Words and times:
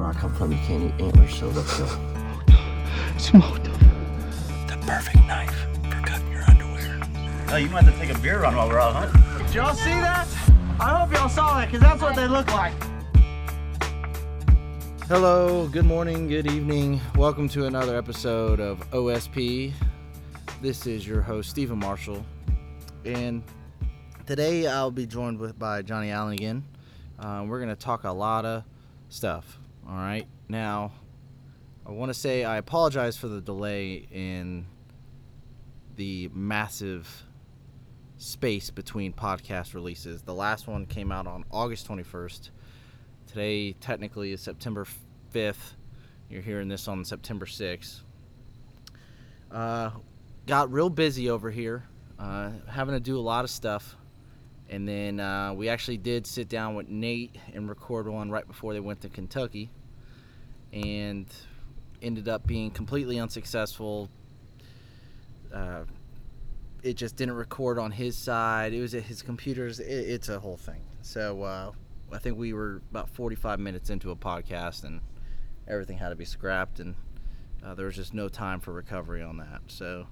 Where 0.00 0.08
I 0.08 0.14
come 0.14 0.34
from, 0.34 0.50
you 0.50 0.56
can't 0.60 0.82
eat 0.82 1.04
antlers, 1.04 1.34
so 1.34 1.48
let's 1.48 1.78
go. 1.78 1.86
Smoked 3.18 3.64
The 3.64 4.78
perfect 4.86 5.26
knife 5.26 5.54
for 5.90 6.00
cutting 6.00 6.32
your 6.32 6.42
underwear. 6.48 7.00
Oh, 7.50 7.56
you 7.56 7.68
might 7.68 7.84
have 7.84 7.92
to 7.92 8.00
take 8.00 8.16
a 8.16 8.18
beer 8.20 8.40
run 8.40 8.56
while 8.56 8.66
we're 8.66 8.80
out 8.80 8.94
hunting. 8.94 9.44
Did 9.44 9.54
y'all 9.54 9.74
see 9.74 9.90
that? 9.90 10.26
I 10.80 10.98
hope 10.98 11.12
y'all 11.12 11.28
saw 11.28 11.58
that 11.58 11.66
because 11.66 11.82
that's 11.82 12.00
what 12.00 12.16
they 12.16 12.26
look 12.26 12.50
like. 12.50 12.72
Hello, 15.06 15.68
good 15.68 15.84
morning, 15.84 16.28
good 16.28 16.50
evening. 16.50 16.98
Welcome 17.14 17.46
to 17.50 17.66
another 17.66 17.94
episode 17.98 18.58
of 18.58 18.78
OSP. 18.92 19.74
This 20.62 20.86
is 20.86 21.06
your 21.06 21.20
host, 21.20 21.50
Stephen 21.50 21.78
Marshall. 21.78 22.24
And 23.04 23.42
today 24.24 24.66
I'll 24.66 24.90
be 24.90 25.04
joined 25.04 25.38
with 25.38 25.58
by 25.58 25.82
Johnny 25.82 26.10
Allen 26.10 26.32
again. 26.32 26.64
Uh, 27.18 27.44
we're 27.46 27.58
going 27.58 27.68
to 27.68 27.76
talk 27.76 28.04
a 28.04 28.10
lot 28.10 28.46
of 28.46 28.64
stuff. 29.10 29.59
All 29.90 29.96
right. 29.96 30.28
Now, 30.48 30.92
I 31.84 31.90
want 31.90 32.10
to 32.10 32.14
say 32.14 32.44
I 32.44 32.58
apologize 32.58 33.16
for 33.16 33.26
the 33.26 33.40
delay 33.40 34.06
in 34.12 34.66
the 35.96 36.30
massive 36.32 37.24
space 38.16 38.70
between 38.70 39.12
podcast 39.12 39.74
releases. 39.74 40.22
The 40.22 40.34
last 40.34 40.68
one 40.68 40.86
came 40.86 41.10
out 41.10 41.26
on 41.26 41.44
August 41.50 41.88
21st. 41.88 42.50
Today, 43.26 43.72
technically, 43.72 44.30
is 44.30 44.40
September 44.40 44.86
5th. 45.34 45.74
You're 46.28 46.42
hearing 46.42 46.68
this 46.68 46.86
on 46.86 47.04
September 47.04 47.46
6th. 47.46 48.02
Uh, 49.50 49.90
got 50.46 50.70
real 50.70 50.88
busy 50.88 51.28
over 51.28 51.50
here, 51.50 51.82
uh, 52.16 52.50
having 52.68 52.94
to 52.94 53.00
do 53.00 53.18
a 53.18 53.20
lot 53.20 53.42
of 53.42 53.50
stuff. 53.50 53.96
And 54.68 54.86
then 54.86 55.18
uh, 55.18 55.52
we 55.52 55.68
actually 55.68 55.96
did 55.96 56.28
sit 56.28 56.48
down 56.48 56.76
with 56.76 56.88
Nate 56.88 57.34
and 57.52 57.68
record 57.68 58.06
one 58.06 58.30
right 58.30 58.46
before 58.46 58.72
they 58.72 58.78
went 58.78 59.00
to 59.00 59.08
Kentucky. 59.08 59.68
And 60.72 61.26
ended 62.02 62.28
up 62.28 62.46
being 62.46 62.70
completely 62.70 63.18
unsuccessful. 63.18 64.08
Uh, 65.52 65.84
it 66.82 66.94
just 66.94 67.16
didn't 67.16 67.34
record 67.34 67.78
on 67.78 67.90
his 67.90 68.16
side. 68.16 68.72
It 68.72 68.80
was 68.80 68.94
at 68.94 69.02
his 69.02 69.22
computers. 69.22 69.80
It, 69.80 69.86
it's 69.86 70.28
a 70.28 70.38
whole 70.38 70.56
thing. 70.56 70.82
So 71.02 71.42
uh, 71.42 71.72
I 72.12 72.18
think 72.18 72.38
we 72.38 72.52
were 72.52 72.82
about 72.90 73.10
45 73.10 73.60
minutes 73.60 73.90
into 73.90 74.10
a 74.10 74.16
podcast 74.16 74.84
and 74.84 75.00
everything 75.68 75.98
had 75.98 76.10
to 76.10 76.16
be 76.16 76.24
scrapped. 76.24 76.80
And 76.80 76.94
uh, 77.64 77.74
there 77.74 77.86
was 77.86 77.96
just 77.96 78.14
no 78.14 78.28
time 78.28 78.60
for 78.60 78.72
recovery 78.72 79.22
on 79.22 79.36
that. 79.38 79.60
So 79.66 80.06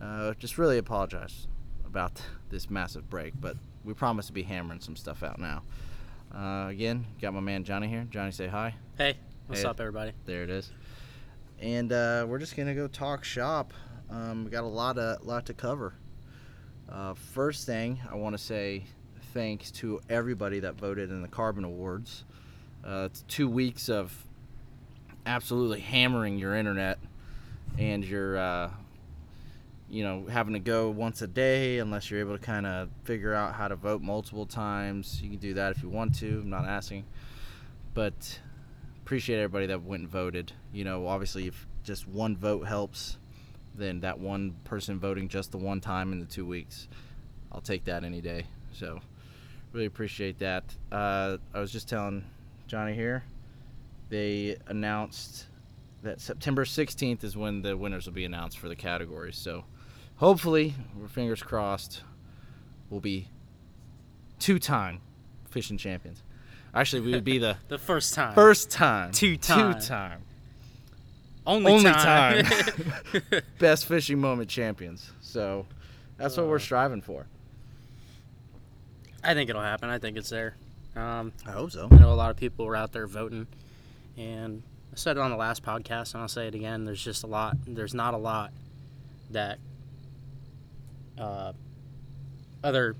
uh, 0.00 0.34
just 0.34 0.58
really 0.58 0.78
apologize 0.78 1.46
about 1.84 2.22
this 2.48 2.70
massive 2.70 3.08
break. 3.10 3.34
But 3.38 3.56
we 3.84 3.94
promise 3.94 4.26
to 4.26 4.32
be 4.32 4.42
hammering 4.42 4.80
some 4.80 4.96
stuff 4.96 5.22
out 5.22 5.38
now. 5.38 5.62
Uh, 6.34 6.68
again, 6.68 7.06
got 7.20 7.32
my 7.32 7.40
man 7.40 7.64
Johnny 7.64 7.88
here. 7.88 8.06
Johnny, 8.10 8.32
say 8.32 8.48
hi. 8.48 8.74
Hey, 8.98 9.16
what's 9.48 9.62
Hey. 9.62 9.68
up, 9.68 9.80
everybody? 9.80 10.12
There 10.26 10.42
it 10.44 10.50
is. 10.50 10.70
And 11.60 11.92
uh, 11.92 12.24
we're 12.28 12.38
just 12.38 12.56
gonna 12.56 12.74
go 12.74 12.86
talk 12.86 13.24
shop. 13.24 13.72
Um, 14.10 14.44
we 14.44 14.50
got 14.50 14.64
a 14.64 14.66
lot 14.66 14.96
of 14.98 15.24
lot 15.26 15.46
to 15.46 15.54
cover. 15.54 15.94
Uh, 16.88 17.14
first 17.14 17.66
thing 17.66 17.98
I 18.10 18.14
want 18.14 18.36
to 18.36 18.42
say 18.42 18.84
thanks 19.34 19.70
to 19.72 20.00
everybody 20.08 20.60
that 20.60 20.76
voted 20.76 21.10
in 21.10 21.20
the 21.20 21.28
Carbon 21.28 21.64
Awards. 21.64 22.24
Uh, 22.84 23.02
it's 23.10 23.22
two 23.28 23.48
weeks 23.48 23.88
of 23.88 24.24
absolutely 25.26 25.80
hammering 25.80 26.38
your 26.38 26.54
internet 26.54 26.98
and 27.76 28.04
your 28.04 28.38
uh, 28.38 28.70
you 29.90 30.04
know 30.04 30.26
having 30.30 30.54
to 30.54 30.60
go 30.60 30.88
once 30.90 31.20
a 31.22 31.26
day 31.26 31.78
unless 31.80 32.10
you're 32.10 32.20
able 32.20 32.38
to 32.38 32.42
kind 32.42 32.66
of 32.66 32.88
figure 33.04 33.34
out 33.34 33.54
how 33.54 33.66
to 33.68 33.76
vote 33.76 34.00
multiple 34.00 34.46
times. 34.46 35.20
You 35.20 35.30
can 35.30 35.38
do 35.38 35.54
that 35.54 35.76
if 35.76 35.82
you 35.82 35.88
want 35.88 36.14
to. 36.20 36.40
I'm 36.42 36.50
not 36.50 36.64
asking, 36.66 37.04
but 37.94 38.38
appreciate 39.08 39.36
everybody 39.36 39.64
that 39.64 39.82
went 39.82 40.02
and 40.02 40.10
voted. 40.10 40.52
You 40.70 40.84
know, 40.84 41.06
obviously, 41.06 41.46
if 41.46 41.66
just 41.82 42.06
one 42.06 42.36
vote 42.36 42.66
helps, 42.66 43.16
then 43.74 44.00
that 44.00 44.18
one 44.20 44.54
person 44.64 44.98
voting 44.98 45.28
just 45.28 45.50
the 45.50 45.56
one 45.56 45.80
time 45.80 46.12
in 46.12 46.20
the 46.20 46.26
two 46.26 46.44
weeks, 46.44 46.88
I'll 47.50 47.62
take 47.62 47.86
that 47.86 48.04
any 48.04 48.20
day. 48.20 48.44
So, 48.74 49.00
really 49.72 49.86
appreciate 49.86 50.40
that. 50.40 50.64
Uh, 50.92 51.38
I 51.54 51.58
was 51.58 51.72
just 51.72 51.88
telling 51.88 52.22
Johnny 52.66 52.92
here, 52.92 53.24
they 54.10 54.58
announced 54.66 55.46
that 56.02 56.20
September 56.20 56.66
16th 56.66 57.24
is 57.24 57.34
when 57.34 57.62
the 57.62 57.78
winners 57.78 58.04
will 58.04 58.12
be 58.12 58.26
announced 58.26 58.58
for 58.58 58.68
the 58.68 58.76
categories. 58.76 59.38
So, 59.38 59.64
hopefully, 60.16 60.74
fingers 61.08 61.42
crossed, 61.42 62.02
we'll 62.90 63.00
be 63.00 63.28
two 64.38 64.58
time 64.58 65.00
fishing 65.48 65.78
champions. 65.78 66.22
Actually, 66.74 67.02
we 67.02 67.12
would 67.12 67.24
be 67.24 67.38
the 67.38 67.56
The 67.68 67.78
first 67.78 68.14
time. 68.14 68.34
First 68.34 68.70
time. 68.70 69.12
Two-time. 69.12 69.74
Two 69.74 69.80
time. 69.86 70.20
Only, 71.46 71.72
only 71.72 71.84
time. 71.90 72.44
Best 73.58 73.86
fishing 73.86 74.18
moment 74.20 74.50
champions. 74.50 75.10
So 75.22 75.64
that's 76.18 76.36
what 76.36 76.46
we're 76.46 76.56
Uh. 76.56 76.60
striving 76.60 77.00
for. 77.00 77.26
I 79.24 79.34
think 79.34 79.48
it'll 79.50 79.62
happen. 79.62 79.88
I 79.88 79.98
think 79.98 80.16
it's 80.16 80.28
there. 80.30 80.56
Um, 80.94 81.32
I 81.46 81.52
hope 81.52 81.70
so. 81.72 81.88
I 81.90 81.96
know 81.96 82.12
a 82.12 82.14
lot 82.14 82.30
of 82.30 82.36
people 82.36 82.66
were 82.66 82.76
out 82.76 82.92
there 82.92 83.06
voting, 83.06 83.46
and 84.16 84.62
I 84.92 84.96
said 84.96 85.16
it 85.16 85.20
on 85.20 85.30
the 85.30 85.36
last 85.36 85.62
podcast, 85.64 86.12
and 86.14 86.22
I'll 86.22 86.28
say 86.28 86.48
it 86.48 86.54
again. 86.54 86.84
There's 86.84 87.02
just 87.02 87.24
a 87.24 87.26
lot. 87.26 87.56
There's 87.66 87.94
not 87.94 88.14
a 88.14 88.18
lot 88.18 88.52
that 89.30 89.58
uh, 91.18 91.52
other 92.62 92.94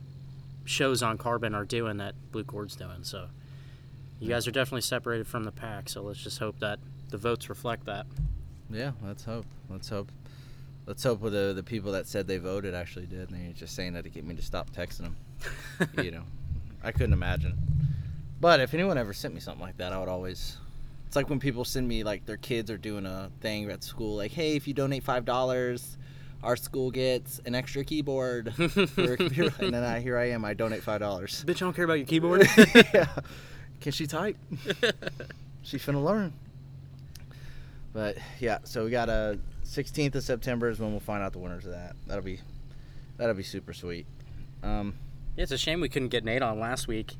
shows 0.64 1.02
on 1.02 1.18
Carbon 1.18 1.54
are 1.54 1.64
doing 1.64 1.98
that 1.98 2.14
Blue 2.32 2.44
Cord's 2.44 2.76
doing. 2.76 3.02
So 3.02 3.28
you 4.20 4.28
guys 4.28 4.46
are 4.46 4.50
definitely 4.50 4.82
separated 4.82 5.26
from 5.26 5.44
the 5.44 5.52
pack. 5.52 5.88
So 5.88 6.02
let's 6.02 6.22
just 6.22 6.38
hope 6.38 6.58
that 6.60 6.78
the 7.10 7.18
votes 7.18 7.48
reflect 7.48 7.86
that. 7.86 8.06
Yeah, 8.70 8.92
let's 9.04 9.24
hope. 9.24 9.46
Let's 9.70 9.88
hope. 9.88 10.10
Let's 10.86 11.02
hope 11.02 11.20
with 11.20 11.32
the 11.32 11.52
the 11.54 11.62
people 11.62 11.92
that 11.92 12.06
said 12.06 12.26
they 12.26 12.38
voted 12.38 12.74
actually 12.74 13.06
did. 13.06 13.30
And 13.30 13.46
they're 13.46 13.52
just 13.52 13.74
saying 13.74 13.94
that 13.94 14.04
to 14.04 14.10
get 14.10 14.24
me 14.24 14.34
to 14.34 14.42
stop 14.42 14.70
texting 14.70 14.98
them. 14.98 15.16
you 16.02 16.10
know, 16.10 16.24
I 16.82 16.92
couldn't 16.92 17.12
imagine. 17.12 17.56
But 18.40 18.60
if 18.60 18.74
anyone 18.74 18.98
ever 18.98 19.12
sent 19.12 19.34
me 19.34 19.40
something 19.40 19.62
like 19.62 19.76
that, 19.78 19.92
I 19.92 19.98
would 19.98 20.08
always. 20.08 20.56
It's 21.06 21.16
like 21.16 21.30
when 21.30 21.40
people 21.40 21.64
send 21.64 21.88
me 21.88 22.04
like 22.04 22.26
their 22.26 22.36
kids 22.36 22.70
are 22.70 22.76
doing 22.76 23.06
a 23.06 23.30
thing 23.40 23.70
at 23.70 23.82
school, 23.82 24.16
like, 24.16 24.30
"Hey, 24.32 24.56
if 24.56 24.68
you 24.68 24.74
donate 24.74 25.02
five 25.02 25.24
dollars, 25.24 25.96
our 26.42 26.56
school 26.56 26.90
gets 26.90 27.40
an 27.46 27.54
extra 27.54 27.84
keyboard 27.84 28.54
for 28.54 29.12
a 29.12 29.16
computer." 29.16 29.54
And 29.58 29.72
then 29.72 29.82
I 29.82 30.00
here 30.00 30.18
I 30.18 30.30
am, 30.30 30.44
I 30.44 30.54
donate 30.54 30.82
five 30.82 31.00
dollars. 31.00 31.44
Bitch, 31.46 31.56
I 31.56 31.60
don't 31.60 31.74
care 31.74 31.86
about 31.86 31.94
your 31.94 32.06
keyboard. 32.06 32.46
yeah. 32.94 33.06
Can 33.80 33.92
she 33.92 34.06
type? 34.06 34.36
she 35.62 35.78
finna 35.78 36.02
learn. 36.02 36.32
But 37.92 38.16
yeah, 38.40 38.58
so 38.64 38.84
we 38.84 38.90
got 38.90 39.08
a 39.08 39.38
16th 39.64 40.14
of 40.14 40.22
September 40.22 40.68
is 40.68 40.78
when 40.78 40.90
we'll 40.90 41.00
find 41.00 41.22
out 41.22 41.32
the 41.32 41.38
winners 41.38 41.66
of 41.66 41.72
that. 41.72 41.94
That'll 42.06 42.24
be 42.24 42.40
that'll 43.16 43.34
be 43.34 43.42
super 43.42 43.72
sweet. 43.72 44.06
Um, 44.62 44.94
Yeah, 45.36 45.44
it's 45.44 45.52
a 45.52 45.58
shame 45.58 45.80
we 45.80 45.88
couldn't 45.88 46.08
get 46.08 46.24
Nate 46.24 46.42
on 46.42 46.58
last 46.58 46.88
week. 46.88 47.16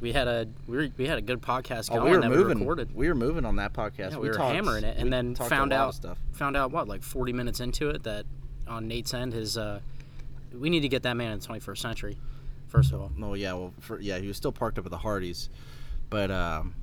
We 0.00 0.12
had 0.12 0.28
a 0.28 0.46
we, 0.66 0.76
were, 0.76 0.88
we 0.96 1.06
had 1.06 1.18
a 1.18 1.22
good 1.22 1.40
podcast 1.40 1.88
oh, 1.90 1.96
going 1.96 2.10
we 2.10 2.16
were 2.16 2.22
that 2.22 2.28
moving. 2.28 2.58
we 2.58 2.64
recorded. 2.64 2.94
We 2.94 3.08
were 3.08 3.14
moving 3.14 3.44
on 3.44 3.56
that 3.56 3.72
podcast. 3.72 4.12
Yeah, 4.12 4.18
we, 4.18 4.28
were 4.28 4.34
talked- 4.34 4.54
hammering 4.54 4.84
it, 4.84 4.96
and 4.98 5.12
then 5.12 5.34
found 5.34 5.72
out 5.72 5.94
stuff. 5.94 6.18
found 6.32 6.56
out 6.56 6.70
what 6.70 6.86
like 6.86 7.02
40 7.02 7.32
minutes 7.32 7.60
into 7.60 7.90
it 7.90 8.02
that 8.02 8.26
on 8.68 8.88
Nate's 8.88 9.14
end 9.14 9.32
his 9.32 9.56
uh, 9.56 9.80
we 10.52 10.70
need 10.70 10.80
to 10.80 10.88
get 10.88 11.02
that 11.04 11.16
man 11.16 11.32
in 11.32 11.38
the 11.38 11.46
21st 11.46 11.78
century. 11.78 12.18
First 12.68 12.92
of 12.92 13.00
all, 13.00 13.12
Oh 13.22 13.34
yeah, 13.34 13.52
well, 13.54 13.72
for, 13.80 13.98
yeah, 14.00 14.18
he 14.18 14.26
was 14.28 14.36
still 14.36 14.52
parked 14.52 14.78
up 14.78 14.84
at 14.84 14.90
the 14.90 14.98
Hardys, 14.98 15.48
but 16.10 16.30
um, 16.30 16.74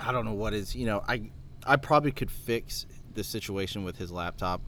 I 0.00 0.12
don't 0.12 0.24
know 0.24 0.34
what 0.34 0.54
is. 0.54 0.74
You 0.74 0.86
know, 0.86 1.02
I 1.08 1.30
I 1.66 1.76
probably 1.76 2.12
could 2.12 2.30
fix 2.30 2.86
the 3.14 3.24
situation 3.24 3.84
with 3.84 3.96
his 3.96 4.10
laptop 4.12 4.60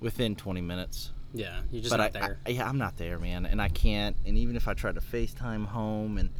within 0.00 0.36
20 0.36 0.60
minutes. 0.60 1.10
yeah, 1.32 1.60
you're 1.72 1.80
just 1.82 1.90
but 1.90 1.96
not 1.96 2.16
I, 2.16 2.26
there. 2.26 2.38
I, 2.46 2.50
yeah, 2.50 2.68
I'm 2.68 2.78
not 2.78 2.96
there, 2.96 3.18
man, 3.18 3.46
and 3.46 3.60
I 3.60 3.68
can't. 3.68 4.16
And 4.26 4.36
even 4.38 4.54
if 4.56 4.68
I 4.68 4.74
tried 4.74 4.94
to 4.96 5.00
FaceTime 5.00 5.66
home 5.66 6.18
and 6.18 6.30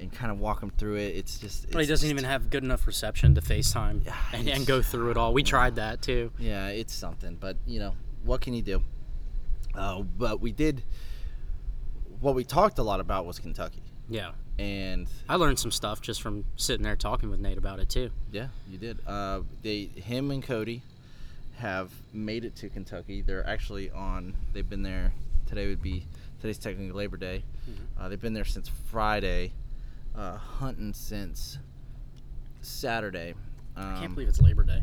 and 0.00 0.12
kind 0.12 0.30
of 0.30 0.38
walk 0.38 0.62
him 0.62 0.70
through 0.70 0.94
it, 0.96 1.16
it's 1.16 1.38
just. 1.40 1.70
but 1.72 1.80
he 1.80 1.86
doesn't 1.86 2.08
just- 2.08 2.10
even 2.10 2.24
have 2.24 2.50
good 2.50 2.62
enough 2.62 2.86
reception 2.86 3.34
to 3.34 3.40
FaceTime 3.40 4.02
and, 4.32 4.48
and 4.48 4.64
go 4.66 4.80
through 4.82 5.10
it 5.10 5.16
all. 5.16 5.32
We 5.34 5.42
tried 5.42 5.74
that 5.76 6.02
too. 6.02 6.30
Yeah, 6.38 6.68
it's 6.68 6.94
something, 6.94 7.36
but 7.40 7.56
you 7.66 7.80
know 7.80 7.94
what 8.24 8.40
can 8.40 8.54
you 8.54 8.62
do? 8.62 8.84
Uh, 9.74 10.02
but 10.02 10.40
we 10.40 10.52
did. 10.52 10.82
What 12.20 12.34
we 12.34 12.44
talked 12.44 12.78
a 12.78 12.82
lot 12.82 12.98
about 13.00 13.26
was 13.26 13.38
Kentucky, 13.38 13.82
Yeah, 14.08 14.32
and 14.58 15.06
I 15.28 15.36
learned 15.36 15.58
some 15.58 15.70
stuff 15.70 16.00
just 16.00 16.20
from 16.22 16.44
sitting 16.56 16.82
there 16.84 16.96
talking 16.96 17.30
with 17.30 17.40
Nate 17.40 17.58
about 17.58 17.78
it 17.80 17.88
too. 17.88 18.10
Yeah, 18.32 18.48
you 18.70 18.78
did. 18.78 18.98
Uh, 19.06 19.40
they, 19.62 19.84
him 19.84 20.30
and 20.30 20.42
Cody, 20.42 20.82
have 21.58 21.90
made 22.12 22.44
it 22.44 22.54
to 22.56 22.68
Kentucky. 22.68 23.22
They're 23.22 23.46
actually 23.46 23.90
on. 23.90 24.34
They've 24.52 24.68
been 24.68 24.82
there. 24.82 25.12
Today 25.46 25.68
would 25.68 25.82
be 25.82 26.06
today's 26.40 26.58
technically 26.58 26.92
Labor 26.92 27.16
Day. 27.16 27.42
Uh, 27.98 28.08
they've 28.08 28.20
been 28.20 28.34
there 28.34 28.44
since 28.44 28.68
Friday, 28.90 29.52
uh, 30.16 30.36
hunting 30.36 30.92
since 30.92 31.58
Saturday. 32.62 33.34
Um, 33.76 33.94
I 33.94 34.00
can't 34.00 34.14
believe 34.14 34.28
it's 34.28 34.40
Labor 34.40 34.64
Day. 34.64 34.82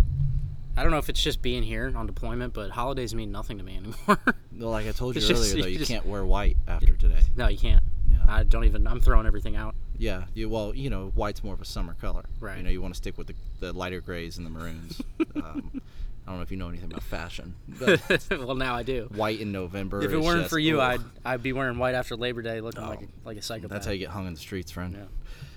I 0.78 0.84
don't 0.84 0.92
know 0.92 0.98
if 0.98 1.08
it's 1.08 1.22
just 1.24 1.42
being 1.42 1.64
here 1.64 1.92
on 1.96 2.06
deployment, 2.06 2.54
but 2.54 2.70
holidays 2.70 3.16
mean 3.16 3.32
nothing 3.32 3.58
to 3.60 3.64
me 3.64 3.78
anymore. 3.78 4.20
Like 4.58 4.88
I 4.88 4.92
told 4.92 5.16
you 5.16 5.20
It's 5.20 5.28
just- 5.28 5.52
earlier, 5.54 5.64
though, 5.64 5.68
you 5.68 5.74
you 5.74 5.80
just- 5.80 5.90
can't 5.92 6.06
wear 6.06 6.26
white 6.26 6.58
after 6.68 6.94
today. 6.98 7.22
no, 7.38 7.48
you 7.48 7.58
can't. 7.58 7.84
I 8.28 8.44
don't 8.44 8.66
even. 8.66 8.88
I'm 8.88 9.00
throwing 9.02 9.26
everything 9.28 9.56
out. 9.56 9.76
Yeah. 9.98 10.26
You 10.34 10.50
well, 10.50 10.74
you 10.76 10.90
know, 10.90 11.12
white's 11.16 11.44
more 11.44 11.54
of 11.54 11.62
a 11.62 11.66
summer 11.66 11.94
color. 11.96 12.26
Right. 12.40 12.58
You 12.58 12.64
know, 12.64 12.70
you 12.70 12.82
want 12.82 12.94
to 12.94 12.98
stick 12.98 13.18
with 13.18 13.28
the, 13.28 13.36
the 13.60 13.74
lighter 13.74 14.02
grays 14.02 14.38
and 14.38 14.46
the 14.46 14.50
maroons. 14.50 15.02
um, 15.36 15.82
I 16.28 16.32
don't 16.32 16.38
know 16.38 16.42
if 16.42 16.50
you 16.52 16.58
know 16.58 16.70
anything 16.70 16.90
about 16.92 17.04
fashion, 17.04 17.54
but 17.80 18.02
well, 18.32 18.56
now 18.56 18.76
I 18.76 18.82
do. 18.84 19.08
white 19.14 19.40
in 19.40 19.52
November. 19.52 20.02
If 20.02 20.12
it 20.12 20.18
weren't 20.20 20.40
just- 20.42 20.50
for 20.50 20.58
you, 20.60 20.82
ugh. 20.82 21.00
I'd 21.24 21.34
I'd 21.34 21.44
be 21.44 21.54
wearing 21.54 21.78
white 21.78 21.94
after 21.96 22.16
Labor 22.16 22.42
Day, 22.42 22.62
looking 22.62 22.84
Oh, 22.84 22.90
like 22.90 23.02
a, 23.04 23.08
like 23.24 23.38
a 23.38 23.42
psychopath. 23.42 23.70
That's 23.70 23.86
how 23.86 23.92
you 23.92 24.00
get 24.00 24.10
hung 24.10 24.26
in 24.28 24.34
the 24.34 24.40
streets, 24.40 24.72
friend. 24.72 24.94
Yeah. 24.98 25.06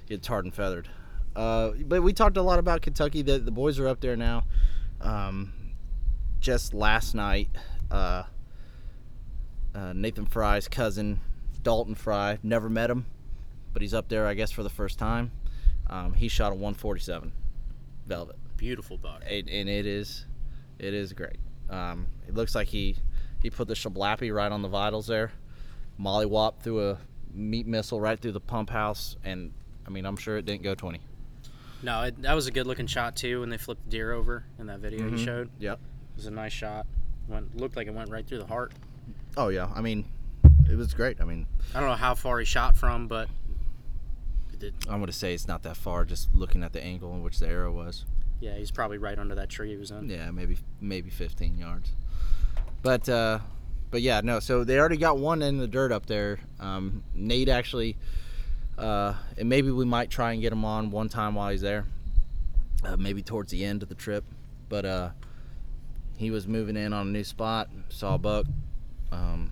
Get 0.09 0.23
tarred 0.23 0.45
and 0.45 0.55
feathered. 0.55 0.89
Uh, 1.35 1.71
but 1.87 2.03
we 2.03 2.13
talked 2.13 2.37
a 2.37 2.43
lot 2.43 2.59
about 2.59 2.83
Kentucky. 2.83 3.23
The, 3.23 3.39
the 3.39 3.51
boys 3.51 3.79
are 3.79 3.87
up 3.89 4.01
there 4.01 4.17
now. 4.17 4.45
Um, 5.01 5.53
just 6.41 6.75
last 6.75 7.15
night, 7.15 7.49
uh, 7.91 8.25
uh, 9.75 9.93
Nathan 9.95 10.27
Fry's 10.27 10.69
cousin, 10.69 11.21
Dalton 11.69 11.95
Fry, 11.95 12.39
never 12.43 12.71
met 12.71 12.89
him, 12.89 13.05
but 13.75 13.83
he's 13.83 13.93
up 13.93 14.09
there, 14.09 14.27
I 14.27 14.33
guess, 14.33 14.51
for 14.51 14.63
the 14.63 14.71
first 14.71 14.99
time. 14.99 15.31
Um, 15.91 16.15
he 16.15 16.29
shot 16.29 16.53
a 16.53 16.55
147 16.55 17.31
Velvet, 18.07 18.37
Beautiful 18.57 18.97
buck. 18.97 19.23
and, 19.29 19.51
and 19.51 19.69
it 19.69 19.85
is, 19.85 20.25
it 20.79 20.95
is 20.95 21.13
great. 21.13 21.37
Um, 21.69 22.07
it 22.27 22.33
looks 22.33 22.55
like 22.55 22.69
he 22.69 22.97
he 23.43 23.51
put 23.51 23.69
the 23.69 23.75
shablappy 23.75 24.35
right 24.35 24.51
on 24.51 24.63
the 24.63 24.69
vitals 24.69 25.07
there, 25.09 25.31
Molly 25.99 26.25
wop 26.25 26.63
through 26.63 26.89
a 26.93 26.99
meat 27.35 27.67
missile 27.67 28.01
right 28.01 28.19
through 28.19 28.33
the 28.33 28.41
pump 28.41 28.71
house, 28.71 29.19
and 29.23 29.53
I 29.87 29.91
mean 29.91 30.07
I'm 30.07 30.17
sure 30.17 30.39
it 30.39 30.47
didn't 30.47 30.63
go 30.63 30.75
20. 30.75 31.03
No, 31.83 32.01
it, 32.05 32.23
that 32.23 32.33
was 32.33 32.47
a 32.47 32.51
good 32.51 32.67
looking 32.67 32.87
shot 32.87 33.15
too 33.15 33.41
when 33.41 33.51
they 33.51 33.59
flipped 33.59 33.85
the 33.85 33.91
deer 33.91 34.13
over 34.13 34.43
in 34.59 34.69
that 34.69 34.79
video 34.81 35.01
Mhm. 35.07 35.19
you 35.19 35.19
showed. 35.19 35.51
Yep. 35.59 35.79
It 36.13 36.17
was 36.17 36.25
a 36.25 36.31
nice 36.31 36.53
shot. 36.55 36.87
Went 37.29 37.59
looked 37.59 37.77
like 37.77 37.89
it 37.89 37.93
went 37.93 38.09
right 38.09 38.27
through 38.27 38.39
the 38.39 38.47
heart. 38.47 38.73
Oh 39.37 39.49
yeah, 39.49 39.69
I 39.75 39.83
mean, 39.83 40.07
it 40.69 40.77
was 40.77 40.95
great. 40.95 41.21
I 41.21 41.25
mean, 41.25 41.47
I 41.75 41.81
don't 41.81 41.89
know 41.89 41.97
how 41.97 42.15
far 42.15 42.39
he 42.39 42.45
shot 42.45 42.77
from, 42.77 43.09
but 43.09 43.29
it. 44.63 44.75
I'm 44.89 45.01
gonna 45.01 45.13
say 45.13 45.35
it's 45.35 45.49
not 45.49 45.63
that 45.63 45.77
far. 45.77 46.05
Just 46.05 46.35
looking 46.35 46.63
at 46.63 46.73
the 46.73 46.83
angle 46.83 47.15
in 47.15 47.23
which 47.23 47.39
the 47.39 47.49
arrow 47.49 47.73
was. 47.73 48.05
Yeah, 48.41 48.55
he's 48.55 48.71
probably 48.71 48.99
right 48.99 49.19
under 49.19 49.35
that 49.35 49.49
tree 49.49 49.71
he 49.71 49.77
was 49.77 49.91
in. 49.91 50.09
Yeah, 50.09 50.31
maybe 50.31 50.59
maybe 50.81 51.11
15 51.11 51.59
yards. 51.59 51.93
But 52.83 53.09
uh, 53.09 53.41
but 53.91 54.03
yeah, 54.03 54.21
no. 54.23 54.41
So 54.41 54.65
they 54.65 54.79
already 54.79 54.97
got 54.97 55.19
one 55.19 55.43
in 55.43 55.59
the 55.59 55.67
dirt 55.67 55.93
up 55.93 56.07
there. 56.07 56.39
Um, 56.61 57.03
Nate 57.15 57.49
actually, 57.49 57.97
uh, 58.77 59.15
and 59.37 59.49
maybe 59.49 59.71
we 59.71 59.85
might 59.85 60.11
try 60.11 60.33
and 60.33 60.43
get 60.43 60.53
him 60.53 60.65
on 60.65 60.91
one 60.91 61.09
time 61.09 61.35
while 61.35 61.51
he's 61.51 61.63
there. 61.63 61.85
Uh, 62.85 62.97
maybe 62.97 63.23
towards 63.23 63.51
the 63.51 63.65
end 63.65 63.83
of 63.83 63.89
the 63.89 63.95
trip, 63.97 64.25
but 64.69 64.85
uh, 64.85 65.11
he 66.17 66.31
was 66.31 66.47
moving 66.47 66.77
in 66.77 66.93
on 66.93 67.09
a 67.09 67.11
new 67.11 67.25
spot, 67.25 67.69
saw 67.89 68.15
a 68.15 68.19
buck, 68.19 68.47
um, 69.11 69.51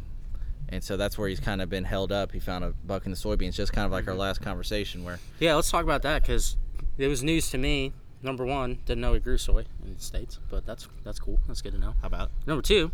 and 0.68 0.82
so 0.82 0.96
that's 0.96 1.16
where 1.16 1.28
he's 1.28 1.40
kind 1.40 1.62
of 1.62 1.68
been 1.68 1.84
held 1.84 2.12
up. 2.12 2.32
He 2.32 2.40
found 2.40 2.64
a 2.64 2.70
buck 2.84 3.04
in 3.04 3.12
the 3.12 3.16
soybeans, 3.16 3.54
just 3.54 3.72
kind 3.72 3.86
of 3.86 3.92
like 3.92 4.08
our 4.08 4.14
last 4.14 4.40
conversation 4.40 5.04
where 5.04 5.18
Yeah, 5.38 5.54
let's 5.54 5.70
talk 5.70 5.84
about 5.84 6.02
that 6.02 6.22
because 6.22 6.56
it 6.98 7.08
was 7.08 7.22
news 7.22 7.50
to 7.50 7.58
me. 7.58 7.92
Number 8.22 8.44
one, 8.44 8.78
didn't 8.86 9.02
know 9.02 9.12
he 9.12 9.20
grew 9.20 9.38
soy 9.38 9.64
in 9.84 9.94
the 9.94 10.00
states, 10.00 10.40
but 10.50 10.66
that's 10.66 10.88
that's 11.04 11.20
cool. 11.20 11.38
That's 11.46 11.62
good 11.62 11.72
to 11.72 11.78
know. 11.78 11.94
how 12.00 12.06
about 12.06 12.30
Number 12.46 12.62
two, 12.62 12.90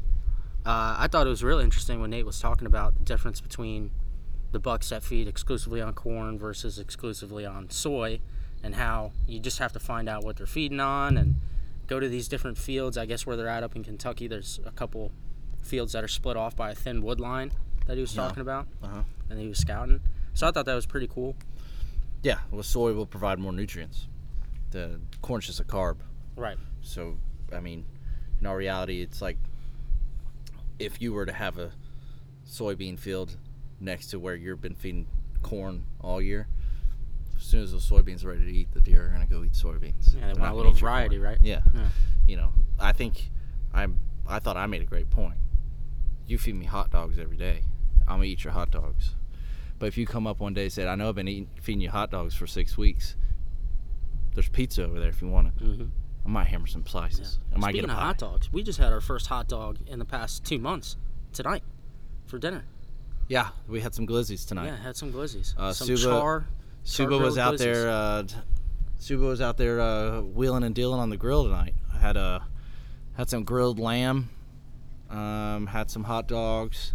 uh, 0.67 0.97
I 0.99 1.09
thought 1.11 1.27
it 1.27 1.31
was 1.31 1.43
really 1.43 1.65
interesting 1.65 2.01
when 2.01 2.11
Nate 2.11 2.27
was 2.27 2.39
talking 2.39 2.67
about 2.67 2.99
the 2.99 3.05
difference 3.05 3.41
between 3.41 3.93
the 4.51 4.59
bucks 4.59 4.91
that 4.91 5.03
feed 5.03 5.27
exclusively 5.27 5.81
on 5.81 5.95
corn 5.95 6.39
versus 6.39 6.79
exclusively 6.79 7.47
on 7.47 7.71
soy, 7.71 8.21
and 8.63 8.75
how 8.75 9.13
you 9.27 9.41
just 9.41 9.59
have 9.59 9.73
to 9.73 9.81
find 9.81 10.09
out 10.09 10.25
what 10.25 10.37
they're 10.37 10.47
feeding 10.47 10.81
on 10.81 11.17
and 11.17 11.37
go 11.87 11.99
to 11.99 12.09
these 12.09 12.29
different 12.29 12.59
fields. 12.59 12.99
I 12.99 13.07
guess 13.07 13.25
where 13.25 13.37
they're 13.37 13.49
at 13.49 13.63
up 13.63 13.75
in 13.75 13.83
Kentucky, 13.85 14.27
there's 14.27 14.61
a 14.67 14.71
couple 14.73 15.13
fields 15.63 15.93
that 15.93 16.05
are 16.05 16.09
split 16.09 16.37
off 16.37 16.55
by 16.57 16.71
a 16.71 16.75
thin 16.75 17.03
wood 17.03 17.21
line 17.21 17.53
that 17.87 17.95
he 17.97 18.01
was 18.01 18.15
Yeah. 18.15 18.23
talking 18.27 18.41
about, 18.43 18.67
Uh-huh. 18.83 19.03
and 19.31 19.39
he 19.39 19.49
was 19.49 19.59
scouting. 19.59 20.01
So 20.35 20.47
I 20.47 20.51
thought 20.51 20.67
that 20.67 20.75
was 20.75 20.87
pretty 20.87 21.07
cool. 21.09 21.37
Yeah, 22.23 22.39
well, 22.51 22.63
soy 22.63 22.93
will 22.95 23.07
provide 23.07 23.39
more 23.39 23.53
nutrients. 23.53 24.07
The 24.71 25.01
corn's 25.21 25.47
just 25.47 25.61
a 25.61 25.65
carb. 25.65 25.97
Right. 26.37 26.57
So, 26.81 27.19
I 27.53 27.61
mean, 27.61 27.85
in 28.41 28.47
all 28.47 28.55
reality, 28.57 29.03
it's 29.03 29.21
like 29.21 29.39
if 30.79 31.01
you 31.01 31.13
were 31.13 31.27
to 31.27 31.33
have 31.33 31.59
a 31.59 31.73
soybean 32.47 32.99
field 32.99 33.37
next 33.81 34.09
to 34.09 34.19
where 34.19 34.35
you've 34.35 34.61
been 34.61 34.75
feeding 34.75 35.07
corn 35.43 35.85
all 36.01 36.21
year, 36.23 36.47
as 37.37 37.43
soon 37.43 37.63
as 37.63 37.73
those 37.73 37.89
soybeans 37.89 38.25
are 38.25 38.29
ready 38.29 38.45
to 38.45 38.53
eat, 38.53 38.73
the 38.73 38.81
deer 38.81 39.07
are 39.07 39.09
going 39.09 39.21
to 39.21 39.27
go 39.27 39.43
eat 39.45 39.53
soybeans. 39.53 40.15
Yeah, 40.17 40.33
they 40.33 40.41
want 40.41 40.53
a 40.53 40.57
little 40.57 40.73
variety, 40.73 41.19
right? 41.19 41.39
Yeah. 41.43 41.61
Yeah. 41.75 41.89
You 42.27 42.37
know, 42.37 42.53
I 42.79 42.93
think 42.93 43.31
I'm. 43.75 43.99
I 44.29 44.39
thought 44.39 44.57
I 44.57 44.67
made 44.67 44.83
a 44.83 44.87
great 44.87 45.11
point. 45.11 45.35
You 46.27 46.39
feed 46.39 46.55
me 46.55 46.67
hot 46.67 46.91
dogs 46.91 47.19
every 47.19 47.37
day, 47.37 47.63
I'm 48.09 48.17
gonna 48.17 48.25
eat 48.25 48.45
your 48.45 48.53
hot 48.53 48.71
dogs. 48.71 49.15
But 49.79 49.87
if 49.87 49.99
you 49.99 50.07
come 50.07 50.27
up 50.27 50.41
one 50.41 50.55
day 50.55 50.65
and 50.65 50.73
said, 50.73 50.87
"I 50.89 50.95
know 50.95 51.09
I've 51.09 51.15
been 51.15 51.29
eating, 51.29 51.49
feeding 51.61 51.81
you 51.81 51.91
hot 51.91 52.11
dogs 52.11 52.35
for 52.35 52.47
six 52.47 52.79
weeks. 52.79 53.17
There's 54.35 54.49
pizza 54.49 54.85
over 54.85 54.99
there 55.01 55.11
if 55.11 55.21
you 55.21 55.29
want 55.29 55.49
it. 55.49 55.57
Mm-hmm. 55.59 55.85
I 56.25 56.29
might 56.29 56.47
hammer 56.47 56.67
some 56.67 56.87
slices. 56.87 57.39
I 57.53 57.59
might 57.59 57.71
Speaking 57.73 57.89
get 57.89 57.91
a 57.91 57.99
of 57.99 57.99
hot 57.99 58.19
dogs, 58.19 58.53
we 58.53 58.63
just 58.63 58.79
had 58.79 58.93
our 58.93 59.01
first 59.01 59.27
hot 59.27 59.49
dog 59.49 59.79
in 59.87 59.99
the 59.99 60.05
past 60.05 60.45
two 60.45 60.59
months 60.59 60.97
tonight 61.33 61.65
for 62.27 62.39
dinner. 62.39 62.65
Yeah, 63.29 63.49
we 63.69 63.81
had 63.81 63.95
some 63.95 64.07
glizzies 64.07 64.47
tonight. 64.47 64.67
Yeah, 64.67 64.77
had 64.77 64.97
some 64.97 65.13
glizzies. 65.13 65.55
Uh, 65.59 65.73
some 65.73 65.89
Suba- 65.89 66.01
char. 66.03 66.47
Suba 66.85 67.19
was 67.19 67.39
out 67.39 67.55
glizzies. 67.55 67.59
there. 67.59 67.91
Uh, 67.91 68.25
Suba 68.99 69.25
was 69.25 69.41
out 69.41 69.57
there 69.57 69.81
uh, 69.81 70.21
wheeling 70.21 70.63
and 70.63 70.75
dealing 70.75 71.01
on 71.01 71.11
the 71.11 71.17
grill 71.17 71.45
tonight. 71.45 71.75
I 71.93 71.99
had 71.99 72.17
uh, 72.17 72.41
had 73.15 73.29
some 73.29 73.43
grilled 73.45 73.79
lamb. 73.79 74.31
Um, 75.13 75.67
had 75.67 75.91
some 75.91 76.05
hot 76.05 76.27
dogs. 76.27 76.95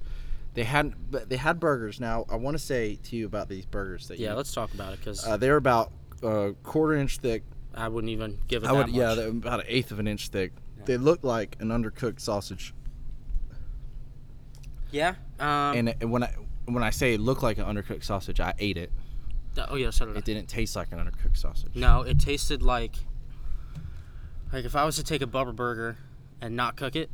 They 0.53 0.63
had 0.63 0.93
they 1.11 1.37
had 1.37 1.59
burgers. 1.59 1.99
Now 1.99 2.25
I 2.29 2.35
want 2.35 2.57
to 2.57 2.63
say 2.63 2.95
to 3.03 3.15
you 3.15 3.27
about 3.27 3.47
these 3.47 3.65
burgers 3.65 4.07
that 4.07 4.17
Yeah, 4.17 4.31
you, 4.31 4.35
let's 4.35 4.51
talk 4.51 4.73
about 4.73 4.93
it 4.93 4.99
because 4.99 5.25
uh, 5.25 5.37
they're 5.37 5.55
about 5.55 5.91
a 6.23 6.53
quarter 6.63 6.95
inch 6.95 7.19
thick. 7.19 7.43
I 7.75 7.89
wouldn't 7.89 8.09
even 8.09 8.39
give 8.47 8.63
it 8.63 8.67
I 8.67 8.71
would 8.71 8.89
yeah, 8.89 9.13
they're 9.13 9.27
about 9.27 9.59
an 9.59 9.67
eighth 9.69 9.91
of 9.91 9.99
an 9.99 10.07
inch 10.07 10.29
thick. 10.29 10.51
They 10.85 10.97
look 10.97 11.23
like 11.23 11.57
an 11.59 11.67
undercooked 11.67 12.21
sausage. 12.21 12.73
yeah. 14.89 15.15
Um, 15.39 15.75
and, 15.75 16.11
when 16.11 16.23
I 16.23 16.33
when 16.65 16.81
I 16.81 16.89
say 16.89 17.13
it 17.13 17.19
looked 17.19 17.43
like 17.43 17.59
an 17.59 17.65
undercooked 17.65 18.03
sausage, 18.03 18.39
I 18.39 18.53
ate 18.57 18.77
it. 18.77 18.91
oh 19.69 19.75
yeah, 19.75 19.91
so 19.91 20.05
did. 20.05 20.17
It 20.17 20.25
didn't 20.25 20.47
taste 20.47 20.75
like 20.75 20.91
an 20.91 20.97
undercooked 20.97 21.37
sausage. 21.37 21.75
No, 21.75 22.01
it 22.01 22.19
tasted 22.19 22.63
like 22.63 22.95
like 24.51 24.65
if 24.65 24.75
I 24.75 24.85
was 24.85 24.95
to 24.95 25.03
take 25.03 25.21
a 25.21 25.27
Bubba 25.27 25.55
burger 25.55 25.97
and 26.41 26.55
not 26.55 26.77
cook 26.77 26.95
it, 26.95 27.09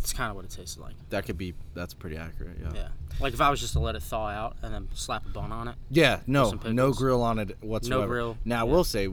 it's 0.00 0.12
kind 0.12 0.30
of 0.30 0.36
what 0.36 0.44
it 0.44 0.50
tasted 0.50 0.80
like. 0.80 0.94
That 1.10 1.26
could 1.26 1.38
be. 1.38 1.54
That's 1.74 1.94
pretty 1.94 2.16
accurate. 2.16 2.58
Yeah. 2.60 2.72
Yeah. 2.74 2.88
Like 3.20 3.34
if 3.34 3.40
I 3.40 3.50
was 3.50 3.60
just 3.60 3.72
to 3.74 3.80
let 3.80 3.94
it 3.96 4.02
thaw 4.02 4.28
out 4.28 4.56
and 4.62 4.72
then 4.72 4.88
slap 4.94 5.26
a 5.26 5.28
bun 5.28 5.52
on 5.52 5.68
it. 5.68 5.74
Yeah, 5.90 6.20
no, 6.26 6.52
no 6.66 6.92
grill 6.92 7.22
on 7.22 7.38
it 7.38 7.56
whatsoever. 7.62 8.02
No 8.02 8.08
grill, 8.08 8.38
Now, 8.44 8.60
I 8.60 8.64
will 8.64 8.84
say 8.84 9.08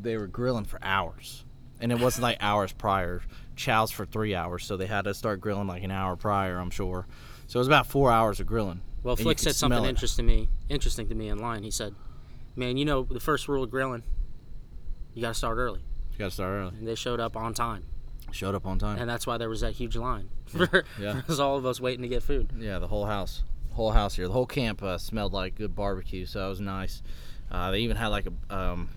they 0.00 0.16
were 0.16 0.26
grilling 0.26 0.64
for 0.64 0.78
hours, 0.82 1.44
and 1.80 1.90
it 1.90 1.98
wasn't 2.00 2.22
like 2.22 2.38
hours 2.40 2.72
prior. 2.72 3.22
Chow's 3.56 3.90
for 3.90 4.04
three 4.04 4.34
hours, 4.34 4.64
so 4.64 4.76
they 4.76 4.86
had 4.86 5.06
to 5.06 5.14
start 5.14 5.40
grilling 5.40 5.66
like 5.66 5.82
an 5.82 5.90
hour 5.90 6.14
prior. 6.16 6.58
I'm 6.58 6.70
sure. 6.70 7.06
So 7.46 7.58
it 7.58 7.60
was 7.60 7.66
about 7.66 7.86
four 7.86 8.12
hours 8.12 8.38
of 8.38 8.46
grilling. 8.46 8.82
Well, 9.02 9.14
and 9.14 9.22
Flick 9.22 9.38
said 9.38 9.54
something 9.54 9.84
interesting 9.84 10.26
to 10.26 10.32
me. 10.34 10.48
Interesting 10.68 11.08
to 11.08 11.14
me 11.14 11.28
in 11.28 11.38
line. 11.38 11.62
He 11.62 11.70
said, 11.70 11.94
"Man, 12.54 12.76
you 12.76 12.84
know 12.84 13.04
the 13.04 13.20
first 13.20 13.48
rule 13.48 13.62
of 13.62 13.70
grilling, 13.70 14.02
you 15.14 15.22
got 15.22 15.28
to 15.28 15.34
start 15.34 15.58
early." 15.58 15.80
You 16.12 16.18
got 16.18 16.24
to 16.26 16.30
start 16.30 16.50
early. 16.50 16.76
And 16.78 16.88
they 16.88 16.94
showed 16.94 17.20
up 17.20 17.36
on 17.36 17.52
time, 17.54 17.84
Showed 18.32 18.54
up 18.54 18.66
on 18.66 18.78
time. 18.78 18.98
and 18.98 19.08
that's 19.08 19.26
why 19.26 19.38
there 19.38 19.48
was 19.48 19.60
that 19.62 19.72
huge 19.72 19.96
line 19.96 20.28
for, 20.46 20.84
Yeah. 21.00 21.22
for 21.22 21.40
all 21.42 21.56
of 21.56 21.64
us 21.64 21.80
waiting 21.80 22.02
to 22.02 22.08
get 22.08 22.22
food. 22.22 22.50
Yeah, 22.58 22.78
the 22.78 22.88
whole 22.88 23.06
house, 23.06 23.42
whole 23.72 23.92
house 23.92 24.16
here, 24.16 24.26
the 24.26 24.32
whole 24.32 24.46
camp 24.46 24.82
uh, 24.82 24.98
smelled 24.98 25.32
like 25.32 25.54
good 25.54 25.74
barbecue, 25.74 26.26
so 26.26 26.44
it 26.44 26.48
was 26.48 26.60
nice. 26.60 27.02
Uh, 27.50 27.70
they 27.70 27.78
even 27.80 27.96
had 27.96 28.08
like 28.08 28.26
a, 28.26 28.54
um, 28.54 28.88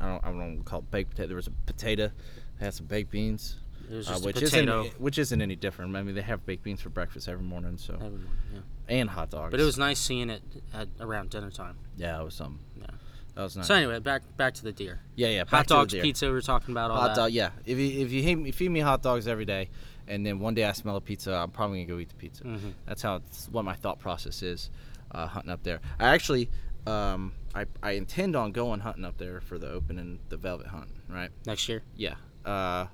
I 0.00 0.06
don't, 0.08 0.24
I 0.24 0.28
don't 0.28 0.56
know, 0.56 0.62
call 0.62 0.80
it 0.80 0.90
baked 0.90 1.10
potato. 1.10 1.26
There 1.28 1.36
was 1.36 1.46
a 1.46 1.52
potato, 1.66 2.10
they 2.58 2.64
had 2.66 2.74
some 2.74 2.86
baked 2.86 3.10
beans, 3.10 3.56
It 3.90 3.94
was 3.94 4.08
uh, 4.08 4.18
which 4.22 4.42
isn't, 4.42 5.00
which 5.00 5.18
isn't 5.18 5.40
any 5.40 5.56
different. 5.56 5.96
I 5.96 6.02
mean, 6.02 6.14
they 6.14 6.22
have 6.22 6.44
baked 6.46 6.62
beans 6.62 6.80
for 6.82 6.90
breakfast 6.90 7.28
every 7.28 7.44
morning, 7.44 7.78
so 7.78 7.94
every 7.94 8.08
morning, 8.10 8.28
yeah. 8.54 8.60
and 8.88 9.08
hot 9.10 9.30
dogs. 9.30 9.50
But 9.50 9.60
it 9.60 9.64
was 9.64 9.78
nice 9.78 9.98
seeing 9.98 10.28
it 10.30 10.42
at 10.74 10.88
around 11.00 11.30
dinner 11.30 11.50
time. 11.50 11.76
yeah, 11.96 12.20
it 12.20 12.24
was 12.24 12.34
something. 12.34 12.60
Yeah. 12.78 12.86
That 13.36 13.42
was 13.44 13.56
nice. 13.56 13.66
So 13.68 13.74
anyway, 13.74 14.00
back 14.00 14.22
back 14.36 14.54
to 14.54 14.64
the 14.64 14.72
deer. 14.72 15.00
yeah, 15.14 15.28
yeah, 15.28 15.44
Hot 15.46 15.66
dogs, 15.68 15.94
pizza. 15.94 16.26
We 16.26 16.32
were 16.32 16.40
talking 16.40 16.72
about 16.72 16.90
all 16.90 16.96
hot 17.00 17.08
that. 17.10 17.16
dog. 17.16 17.30
Yeah, 17.32 17.50
if 17.64 17.78
you 17.78 18.00
if 18.04 18.10
you 18.10 18.22
feed 18.24 18.34
me, 18.36 18.50
feed 18.50 18.70
me 18.70 18.80
hot 18.80 19.02
dogs 19.02 19.28
every 19.28 19.44
day, 19.44 19.68
and 20.08 20.26
then 20.26 20.40
one 20.40 20.54
day 20.54 20.64
I 20.64 20.72
smell 20.72 20.96
a 20.96 21.00
pizza, 21.00 21.32
I'm 21.34 21.50
probably 21.50 21.84
gonna 21.84 21.94
go 21.96 22.00
eat 22.00 22.08
the 22.08 22.16
pizza. 22.16 22.42
Mhm. 22.44 22.72
That's 22.86 23.02
how 23.02 23.16
it's 23.16 23.46
what 23.52 23.64
my 23.64 23.74
thought 23.74 23.98
process 24.00 24.42
is, 24.42 24.70
uh, 25.12 25.26
hunting 25.28 25.52
up 25.52 25.62
there. 25.62 25.80
I 26.00 26.08
actually, 26.08 26.50
um, 26.86 27.32
I 27.54 27.66
I 27.82 27.92
intend 27.92 28.34
on 28.34 28.50
going 28.52 28.80
hunting 28.80 29.04
up 29.04 29.18
there 29.18 29.40
for 29.40 29.58
the 29.58 29.70
open 29.70 29.98
and 29.98 30.18
the 30.28 30.36
velvet 30.36 30.66
hunt. 30.66 30.88
Right? 31.08 31.30
Next 31.46 31.68
year. 31.68 31.82
Yeah. 31.94 32.14
Uh, 32.44 32.86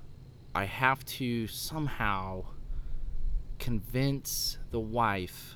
I 0.53 0.65
have 0.65 1.03
to 1.05 1.47
somehow 1.47 2.45
convince 3.59 4.57
the 4.71 4.79
wife. 4.79 5.55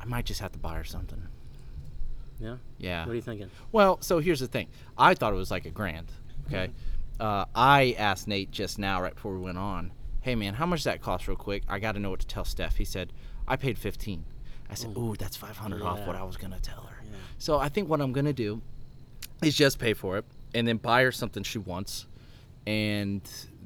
I 0.00 0.04
might 0.04 0.24
just 0.24 0.40
have 0.40 0.52
to 0.52 0.58
buy 0.58 0.76
her 0.76 0.84
something. 0.84 1.22
Yeah. 2.40 2.56
Yeah. 2.78 3.04
What 3.06 3.12
are 3.12 3.14
you 3.16 3.20
thinking? 3.22 3.50
Well, 3.72 3.98
so 4.00 4.18
here's 4.18 4.40
the 4.40 4.46
thing. 4.46 4.68
I 4.96 5.14
thought 5.14 5.32
it 5.32 5.36
was 5.36 5.50
like 5.50 5.66
a 5.66 5.70
grand. 5.70 6.10
Okay. 6.46 6.70
Uh, 7.18 7.44
I 7.54 7.94
asked 7.98 8.26
Nate 8.26 8.50
just 8.50 8.78
now, 8.78 9.02
right 9.02 9.14
before 9.14 9.34
we 9.34 9.40
went 9.40 9.58
on, 9.58 9.92
hey 10.22 10.34
man, 10.34 10.54
how 10.54 10.66
much 10.66 10.80
does 10.80 10.84
that 10.84 11.02
cost 11.02 11.28
real 11.28 11.36
quick? 11.36 11.62
I 11.68 11.78
got 11.78 11.92
to 11.92 12.00
know 12.00 12.10
what 12.10 12.20
to 12.20 12.26
tell 12.26 12.44
Steph. 12.44 12.76
He 12.76 12.84
said, 12.84 13.12
I 13.46 13.56
paid 13.56 13.78
15. 13.78 14.24
I 14.70 14.74
said, 14.74 14.96
"Ooh, 14.96 15.16
that's 15.18 15.36
500 15.36 15.82
off 15.82 16.06
what 16.06 16.14
I 16.16 16.22
was 16.22 16.36
gonna 16.36 16.60
tell 16.60 16.82
her." 16.82 17.02
Yeah. 17.04 17.16
So 17.38 17.58
I 17.58 17.68
think 17.68 17.88
what 17.88 18.00
I'm 18.00 18.12
gonna 18.12 18.32
do 18.32 18.62
is 19.42 19.56
just 19.56 19.78
pay 19.80 19.94
for 19.94 20.16
it 20.18 20.24
and 20.54 20.66
then 20.66 20.76
buy 20.76 21.02
her 21.02 21.10
something 21.12 21.42
she 21.42 21.58
wants, 21.58 22.06
and 22.66 23.20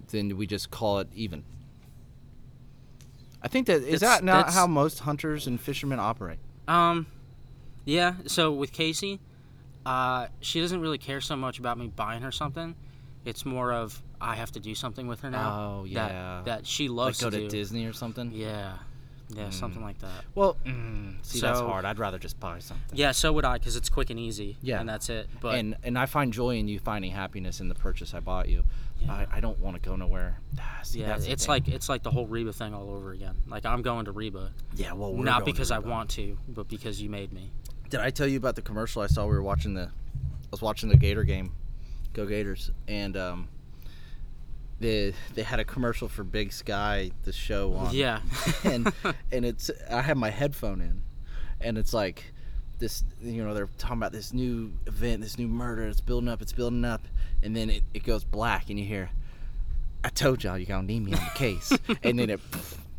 then 0.09 0.37
we 0.37 0.47
just 0.47 0.71
call 0.71 1.01
it 1.01 1.09
even. 1.15 1.45
I 3.43 3.49
think 3.49 3.67
that 3.67 3.83
is 3.83 4.01
That's- 4.01 4.21
that 4.21 4.25
not 4.25 4.53
how 4.53 4.67
most 4.67 5.01
hunters 5.01 5.47
and 5.47 5.61
fishermen 5.61 6.01
operate. 6.01 6.39
Um, 6.67 7.07
yeah. 7.85 8.15
So 8.27 8.53
with 8.53 8.73
Casey, 8.73 9.21
uh, 9.87 10.27
she 10.41 10.61
doesn't 10.61 10.81
really 10.81 10.99
care 10.99 11.21
so 11.21 11.37
much 11.37 11.59
about 11.59 11.79
me 11.79 11.89
buying 11.89 12.23
her 12.23 12.33
something. 12.33 12.75
It's 13.25 13.45
more 13.45 13.73
of 13.73 14.03
I 14.21 14.37
have 14.37 14.53
to 14.53 14.61
do 14.61 14.75
something 14.75 15.07
with 15.07 15.21
her 15.21 15.31
now. 15.31 15.81
Oh, 15.81 15.83
that- 15.85 15.89
yeah. 16.11 16.43
That, 16.45 16.67
she 16.67 16.89
Like 16.89 16.97
loves 17.07 17.21
go 17.23 17.31
to 17.31 17.37
to 17.37 17.43
do. 17.45 17.49
Disney 17.49 17.87
or 17.87 17.93
something. 17.93 18.31
Yeah. 18.33 18.75
Yeah, 19.31 19.51
something 19.51 19.83
like 19.83 19.99
that. 20.01 20.25
Well, 20.35 20.57
mm, 20.67 21.15
see, 21.23 21.41
that's 21.41 21.59
hard. 21.59 21.87
I'd 21.87 21.99
rather 21.99 22.19
just 22.19 22.39
buy 22.39 22.59
something. 22.59 22.97
Yeah, 22.97 23.13
so 23.13 23.33
would 23.33 23.45
I, 23.45 23.55
because 23.59 23.75
it's 23.75 23.89
quick 23.89 24.11
and 24.11 24.21
easy. 24.21 24.59
Yeah. 24.61 24.81
And 24.81 24.89
that's 24.89 25.09
it. 25.09 25.29
But 25.41 25.57
and 25.57 25.77
and 25.83 25.99
I 25.99 26.05
find 26.07 26.31
joy 26.33 26.57
in 26.57 26.69
you 26.69 26.79
finding 26.79 27.11
happiness 27.11 27.59
in 27.59 27.69
the 27.69 27.75
purchase 27.75 28.13
I 28.15 28.21
bought 28.21 28.49
you. 28.49 28.65
Yeah. 29.01 29.13
I, 29.13 29.27
I 29.33 29.41
don't 29.41 29.59
want 29.59 29.83
to 29.83 29.89
go 29.89 29.97
nowhere. 29.97 30.39
Ah, 30.61 30.81
see, 30.85 31.01
yeah, 31.01 31.17
it's 31.19 31.49
like 31.49 31.69
it's 31.69 31.89
like 31.89 32.03
the 32.03 32.11
whole 32.11 32.27
Reba 32.27 32.53
thing 32.53 32.75
all 32.75 32.91
over 32.91 33.13
again. 33.13 33.35
Like 33.49 33.65
I'm 33.65 33.81
going 33.83 34.05
to 34.05 34.13
Reba, 34.13 34.53
yeah. 34.77 34.93
Well, 34.93 35.13
we're 35.15 35.25
not 35.25 35.41
going 35.41 35.47
to 35.47 35.53
because 35.53 35.71
I 35.71 35.79
want 35.79 36.11
to, 36.11 36.37
but 36.47 36.69
because 36.69 37.01
you 37.01 37.09
made 37.09 37.33
me. 37.33 37.51
Did 37.91 38.01
I 38.01 38.11
tell 38.11 38.27
you 38.27 38.37
about 38.37 38.57
the 38.57 38.63
commercial 38.63 39.03
I 39.03 39.07
saw? 39.07 39.25
We 39.25 39.33
were 39.33 39.43
watching 39.43 39.75
the, 39.75 39.83
I 39.83 40.49
was 40.51 40.63
watching 40.63 40.89
the 40.89 40.97
Gator 40.97 41.25
game, 41.25 41.53
Go 42.13 42.27
Gators, 42.27 42.71
and 42.89 43.17
um, 43.17 43.49
they 44.81 45.15
they 45.35 45.43
had 45.43 45.61
a 45.61 45.65
commercial 45.65 46.09
for 46.09 46.25
Big 46.25 46.53
Sky, 46.53 47.11
the 47.25 47.33
show 47.33 47.75
on. 47.75 47.95
Yeah. 47.95 48.21
and 48.65 48.93
and 49.33 49.45
it's 49.45 49.71
I 49.91 50.03
have 50.03 50.17
my 50.17 50.31
headphone 50.31 50.81
in, 50.81 51.03
and 51.61 51.79
it's 51.79 51.95
like 51.95 52.33
this 52.79 53.05
you 53.23 53.45
know 53.45 53.55
they're 53.55 53.69
talking 53.79 53.97
about 53.97 54.13
this 54.13 54.33
new 54.33 54.73
event, 54.87 55.23
this 55.23 55.39
new 55.39 55.49
murder. 55.49 55.87
It's 55.87 56.01
building 56.01 56.29
up, 56.29 56.43
it's 56.43 56.53
building 56.53 56.85
up, 56.85 57.07
and 57.43 57.55
then 57.55 57.71
it, 57.71 57.83
it 57.93 58.05
goes 58.05 58.25
black, 58.25 58.71
and 58.71 58.79
you 58.79 58.85
hear, 58.85 59.11
"I 60.03 60.09
told 60.09 60.43
y'all 60.43 60.59
you're 60.59 60.67
gonna 60.67 60.87
need 60.87 61.05
me 61.05 61.13
on 61.13 61.21
the 61.21 61.39
case," 61.39 61.73
and 62.03 62.19
then 62.19 62.31
it 62.31 62.41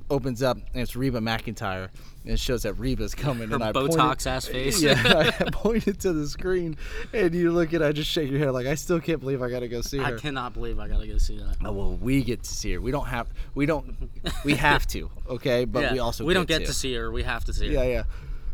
opens 0.09 0.43
up, 0.43 0.57
and 0.57 0.81
it's 0.81 0.95
Reba 0.95 1.19
McEntire, 1.19 1.89
and 2.23 2.33
it 2.33 2.39
shows 2.39 2.63
that 2.63 2.73
Reba's 2.75 3.15
coming, 3.15 3.49
Her 3.49 3.55
and 3.55 3.63
I 3.63 3.71
Botox 3.71 3.97
pointed- 3.97 4.27
ass 4.27 4.47
face. 4.47 4.81
Yeah, 4.81 5.01
I 5.39 5.49
pointed 5.51 5.99
to 6.01 6.13
the 6.13 6.27
screen, 6.27 6.77
and 7.13 7.33
you 7.33 7.51
look 7.51 7.73
at, 7.73 7.81
I 7.81 7.91
just 7.91 8.09
shake 8.09 8.29
your 8.29 8.39
head 8.39 8.51
like 8.51 8.67
I 8.67 8.75
still 8.75 8.99
can't 8.99 9.19
believe 9.19 9.41
I 9.41 9.49
gotta 9.49 9.67
go 9.67 9.81
see 9.81 9.97
her. 9.97 10.03
I 10.03 10.19
cannot 10.19 10.53
believe 10.53 10.79
I 10.79 10.87
gotta 10.87 11.07
go 11.07 11.17
see 11.17 11.37
that. 11.37 11.57
Oh, 11.63 11.71
well, 11.71 11.95
we 11.95 12.23
get 12.23 12.43
to 12.43 12.49
see 12.53 12.73
her. 12.73 12.81
We 12.81 12.91
don't 12.91 13.07
have. 13.07 13.27
We 13.53 13.65
don't. 13.65 14.09
We 14.43 14.55
have 14.55 14.85
to. 14.87 15.09
Okay, 15.29 15.65
but 15.65 15.81
yeah. 15.83 15.93
we 15.93 15.99
also 15.99 16.25
we 16.25 16.33
don't 16.33 16.47
get 16.47 16.59
get 16.59 16.67
to 16.67 16.73
see 16.73 16.93
her. 16.95 17.11
We 17.11 17.23
have 17.23 17.45
to 17.45 17.53
see 17.53 17.67
her. 17.67 17.73
Yeah, 17.73 17.83
yeah. 17.83 18.03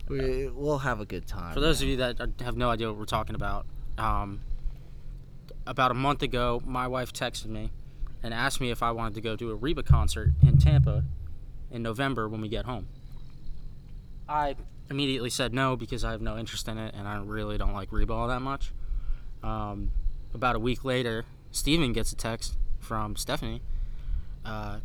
We, 0.08 0.50
we'll 0.50 0.80
have 0.80 1.00
a 1.00 1.06
good 1.06 1.26
time. 1.26 1.54
For 1.54 1.62
those 1.62 1.82
of 1.82 1.88
you 1.88 1.98
that 1.98 2.18
have 2.42 2.58
no 2.58 2.70
idea 2.70 2.90
what 2.90 2.98
we're 2.98 3.06
talking 3.06 3.36
about, 3.36 3.66
um, 3.98 4.42
about 5.66 5.92
a 5.92 5.94
month 5.94 6.22
ago, 6.22 6.62
my 6.66 6.88
wife 6.88 7.14
texted 7.14 7.46
me 7.48 7.72
and 8.22 8.34
asked 8.34 8.60
me 8.60 8.72
if 8.72 8.84
I 8.84 8.92
wanted 8.92 9.16
to 9.16 9.22
go 9.22 9.36
to 9.38 9.52
a 9.52 9.56
Reba 9.56 9.84
concert 9.84 10.32
in 10.42 10.58
Tampa 10.58 11.06
in 11.72 11.82
November 11.82 12.28
when 12.28 12.42
we 12.42 12.50
get 12.50 12.66
home. 12.66 12.88
I 14.28 14.56
immediately 14.90 15.30
said 15.30 15.54
no 15.54 15.76
because 15.76 16.04
I 16.04 16.12
have 16.12 16.22
no 16.22 16.38
interest 16.38 16.68
in 16.68 16.78
it 16.78 16.94
and 16.96 17.08
I 17.08 17.22
really 17.24 17.58
don't 17.58 17.74
like 17.74 17.92
Reba 17.92 18.14
all 18.14 18.28
that 18.28 18.42
much. 18.42 18.72
Um, 19.44 19.92
about 20.34 20.56
a 20.56 20.60
week 20.60 20.84
later, 20.86 21.26
Steven 21.52 21.94
gets 21.94 22.12
a 22.12 22.16
text 22.16 22.58
from 22.80 23.16
Stephanie. 23.16 23.62
Uh, 24.46 24.80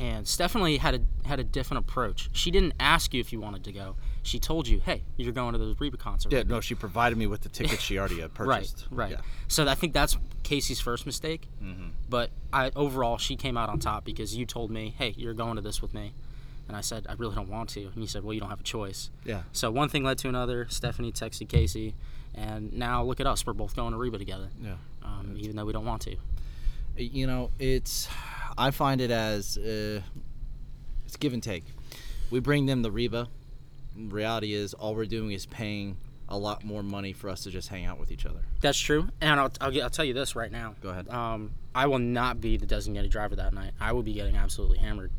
and 0.00 0.26
Stephanie 0.26 0.78
had 0.78 0.94
a 0.94 1.28
had 1.28 1.38
a 1.38 1.44
different 1.44 1.84
approach. 1.86 2.30
She 2.32 2.50
didn't 2.50 2.72
ask 2.80 3.12
you 3.12 3.20
if 3.20 3.32
you 3.32 3.40
wanted 3.40 3.62
to 3.64 3.72
go. 3.72 3.96
She 4.22 4.38
told 4.38 4.66
you, 4.66 4.80
"Hey, 4.80 5.02
you're 5.18 5.32
going 5.32 5.52
to 5.52 5.58
the 5.58 5.76
Reba 5.78 5.98
concert." 5.98 6.32
Yeah, 6.32 6.38
with 6.38 6.48
me." 6.48 6.54
no, 6.54 6.60
she 6.60 6.74
provided 6.74 7.18
me 7.18 7.26
with 7.26 7.42
the 7.42 7.50
tickets 7.50 7.82
she 7.82 7.98
already 7.98 8.20
had 8.20 8.30
right, 8.40 8.72
right. 8.90 9.10
Yeah. 9.12 9.20
So 9.48 9.68
I 9.68 9.74
think 9.74 9.92
that's 9.92 10.16
Casey's 10.42 10.80
first 10.80 11.04
mistake. 11.04 11.48
Mm-hmm. 11.62 11.88
But 12.08 12.30
I 12.52 12.70
overall 12.74 13.18
she 13.18 13.36
came 13.36 13.56
out 13.58 13.68
on 13.68 13.78
top 13.78 14.04
because 14.04 14.34
you 14.34 14.46
told 14.46 14.70
me, 14.70 14.94
"Hey, 14.96 15.14
you're 15.18 15.34
going 15.34 15.56
to 15.56 15.62
this 15.62 15.82
with 15.82 15.92
me," 15.92 16.14
and 16.66 16.76
I 16.76 16.80
said, 16.80 17.06
"I 17.08 17.12
really 17.14 17.34
don't 17.34 17.50
want 17.50 17.68
to," 17.70 17.82
and 17.86 17.96
you 17.96 18.06
said, 18.06 18.24
"Well, 18.24 18.32
you 18.32 18.40
don't 18.40 18.50
have 18.50 18.60
a 18.60 18.64
choice." 18.64 19.10
Yeah. 19.24 19.42
So 19.52 19.70
one 19.70 19.88
thing 19.90 20.02
led 20.02 20.16
to 20.18 20.28
another. 20.28 20.66
Stephanie 20.70 21.12
texted 21.12 21.48
Casey, 21.48 21.94
and 22.34 22.72
now 22.72 23.02
look 23.04 23.20
at 23.20 23.26
us. 23.26 23.44
We're 23.46 23.52
both 23.52 23.76
going 23.76 23.92
to 23.92 23.98
Reba 23.98 24.16
together, 24.18 24.48
Yeah. 24.62 24.76
um, 25.04 25.34
even 25.36 25.56
though 25.56 25.66
we 25.66 25.72
don't 25.74 25.86
want 25.86 26.02
to. 26.02 26.16
You 26.96 27.26
know, 27.26 27.50
it's. 27.58 28.08
I 28.58 28.70
find 28.70 29.00
it 29.00 29.10
as 29.10 29.56
uh, 29.58 30.00
it's 31.06 31.16
give 31.16 31.32
and 31.32 31.42
take. 31.42 31.64
We 32.30 32.40
bring 32.40 32.66
them 32.66 32.82
the 32.82 32.90
Reba. 32.90 33.28
Reality 33.96 34.52
is, 34.54 34.72
all 34.74 34.94
we're 34.94 35.04
doing 35.06 35.32
is 35.32 35.46
paying 35.46 35.96
a 36.28 36.38
lot 36.38 36.62
more 36.64 36.82
money 36.82 37.12
for 37.12 37.28
us 37.28 37.42
to 37.42 37.50
just 37.50 37.68
hang 37.68 37.84
out 37.84 37.98
with 37.98 38.12
each 38.12 38.24
other. 38.24 38.40
That's 38.60 38.78
true, 38.78 39.08
and 39.20 39.40
I'll, 39.40 39.50
I'll, 39.60 39.82
I'll 39.82 39.90
tell 39.90 40.04
you 40.04 40.14
this 40.14 40.36
right 40.36 40.50
now. 40.52 40.74
Go 40.80 40.90
ahead. 40.90 41.08
Um, 41.08 41.50
I 41.74 41.86
will 41.88 41.98
not 41.98 42.40
be 42.40 42.56
the 42.56 42.66
designated 42.66 43.10
driver 43.10 43.34
that 43.36 43.52
night. 43.52 43.72
I 43.80 43.92
will 43.92 44.04
be 44.04 44.12
getting 44.12 44.36
absolutely 44.36 44.78
hammered. 44.78 45.10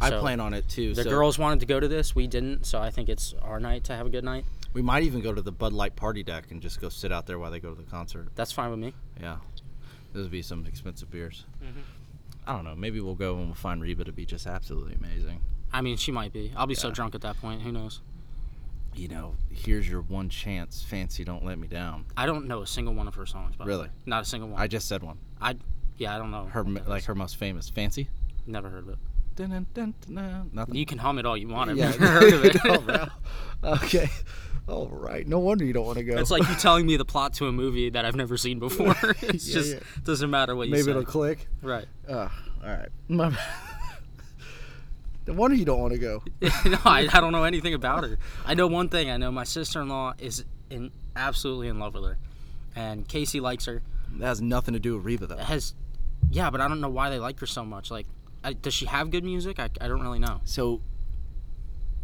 I 0.00 0.10
So, 0.10 0.20
plan 0.20 0.40
on 0.40 0.54
it 0.54 0.68
too. 0.68 0.94
The 0.94 1.02
so 1.04 1.10
girls 1.10 1.38
wanted 1.38 1.60
to 1.60 1.66
go 1.66 1.80
to 1.80 1.88
this, 1.88 2.14
we 2.14 2.26
didn't, 2.26 2.66
so 2.66 2.80
I 2.80 2.90
think 2.90 3.08
it's 3.08 3.34
our 3.42 3.58
night 3.58 3.84
to 3.84 3.96
have 3.96 4.06
a 4.06 4.10
good 4.10 4.24
night. 4.24 4.44
We 4.72 4.82
might 4.82 5.02
even 5.04 5.20
go 5.20 5.32
to 5.32 5.42
the 5.42 5.52
Bud 5.52 5.72
Light 5.72 5.96
party 5.96 6.22
deck 6.22 6.50
and 6.50 6.60
just 6.60 6.80
go 6.80 6.88
sit 6.88 7.12
out 7.12 7.26
there 7.26 7.38
while 7.38 7.50
they 7.50 7.60
go 7.60 7.70
to 7.74 7.80
the 7.80 7.88
concert. 7.88 8.28
That's 8.34 8.52
fine 8.52 8.70
with 8.70 8.80
me. 8.80 8.92
Yeah, 9.20 9.36
those 10.12 10.24
would 10.24 10.32
be 10.32 10.42
some 10.42 10.66
expensive 10.66 11.10
beers. 11.10 11.44
Mm-hmm. 11.64 11.80
I 12.46 12.52
don't 12.54 12.64
know. 12.64 12.74
Maybe 12.76 13.00
we'll 13.00 13.14
go 13.14 13.36
and 13.36 13.46
we'll 13.46 13.54
find 13.54 13.80
Reba 13.82 14.04
to 14.04 14.12
be 14.12 14.26
just 14.26 14.46
absolutely 14.46 14.94
amazing. 14.94 15.40
I 15.72 15.80
mean, 15.80 15.96
she 15.96 16.12
might 16.12 16.32
be. 16.32 16.52
I'll 16.56 16.66
be 16.66 16.74
so 16.74 16.90
drunk 16.90 17.14
at 17.14 17.20
that 17.22 17.36
point. 17.40 17.62
Who 17.62 17.72
knows? 17.72 18.00
You 18.94 19.08
know, 19.08 19.34
here's 19.50 19.88
your 19.88 20.02
one 20.02 20.28
chance. 20.28 20.82
Fancy, 20.82 21.24
don't 21.24 21.44
let 21.44 21.58
me 21.58 21.66
down. 21.66 22.04
I 22.16 22.26
don't 22.26 22.46
know 22.46 22.62
a 22.62 22.66
single 22.66 22.94
one 22.94 23.08
of 23.08 23.14
her 23.16 23.26
songs. 23.26 23.54
Really? 23.58 23.88
Not 24.06 24.22
a 24.22 24.24
single 24.24 24.50
one. 24.50 24.60
I 24.60 24.68
just 24.68 24.86
said 24.86 25.02
one. 25.02 25.18
I, 25.40 25.56
yeah, 25.96 26.14
I 26.14 26.18
don't 26.18 26.30
know. 26.30 26.44
Her 26.44 26.62
what 26.62 26.68
m- 26.68 26.74
that 26.74 26.88
like 26.88 27.00
is. 27.00 27.06
her 27.06 27.14
most 27.16 27.36
famous. 27.36 27.68
Fancy. 27.68 28.08
Never 28.46 28.68
heard 28.68 28.84
of 28.84 28.90
it. 28.90 28.98
Dun, 29.36 29.66
dun, 29.74 29.94
dun. 30.06 30.50
Nothing. 30.52 30.74
You 30.76 30.86
can 30.86 30.98
hum 30.98 31.18
it 31.18 31.26
all 31.26 31.36
you 31.36 31.48
want. 31.48 31.70
I've 31.70 31.76
Yeah, 31.76 31.90
never 31.98 32.06
heard 32.06 32.34
of 32.34 32.44
it. 32.44 32.64
no. 32.88 33.08
Okay. 33.64 34.08
All 34.68 34.88
right. 34.88 35.26
No 35.26 35.40
wonder 35.40 35.64
you 35.64 35.72
don't 35.72 35.84
want 35.86 35.98
to 35.98 36.04
go. 36.04 36.16
It's 36.18 36.30
like 36.30 36.48
you 36.48 36.54
telling 36.54 36.86
me 36.86 36.96
the 36.96 37.04
plot 37.14 37.34
to 37.34 37.46
a 37.48 37.52
movie 37.52 37.90
that 37.90 38.04
I've 38.04 38.16
never 38.16 38.36
seen 38.36 38.58
before. 38.58 38.94
it's 39.22 39.48
Yeah, 39.48 39.54
just 39.54 39.72
yeah. 39.74 39.80
doesn't 40.04 40.30
matter 40.30 40.54
what 40.56 40.68
you 40.68 40.72
maybe 40.72 40.82
say. 40.82 40.88
Maybe 40.90 41.00
it'll 41.00 41.10
click. 41.10 41.48
Right. 41.62 41.86
Uh, 42.08 42.28
all 42.62 42.70
right. 42.70 42.88
My 43.08 43.36
no 45.26 45.32
wonder 45.34 45.56
you 45.56 45.64
don't 45.64 45.80
want 45.80 45.94
to 45.94 45.98
go. 45.98 46.22
no, 46.42 46.78
I, 46.84 47.08
I 47.12 47.20
don't 47.20 47.32
know 47.32 47.44
anything 47.44 47.72
about 47.74 48.04
her. 48.04 48.18
I 48.44 48.54
know 48.54 48.66
one 48.66 48.88
thing. 48.90 49.10
I 49.10 49.16
know 49.16 49.30
my 49.32 49.44
sister-in-law 49.44 50.14
is 50.18 50.44
in 50.70 50.90
absolutely 51.16 51.68
in 51.68 51.78
love 51.78 51.94
with 51.94 52.04
her, 52.04 52.18
and 52.76 53.08
Casey 53.08 53.40
likes 53.40 53.64
her. 53.64 53.82
That 54.18 54.26
has 54.26 54.42
nothing 54.42 54.74
to 54.74 54.80
do 54.80 54.96
with 54.96 55.04
Reba 55.06 55.26
though. 55.26 55.36
It 55.36 55.40
Has, 55.44 55.74
yeah, 56.30 56.50
but 56.50 56.60
I 56.60 56.68
don't 56.68 56.80
know 56.82 56.90
why 56.90 57.08
they 57.08 57.18
like 57.18 57.40
her 57.40 57.46
so 57.46 57.64
much. 57.64 57.90
Like, 57.90 58.06
I, 58.44 58.52
does 58.52 58.74
she 58.74 58.86
have 58.86 59.10
good 59.10 59.24
music? 59.24 59.58
I, 59.58 59.70
I 59.80 59.88
don't 59.88 60.02
really 60.02 60.18
know. 60.18 60.40
So 60.44 60.80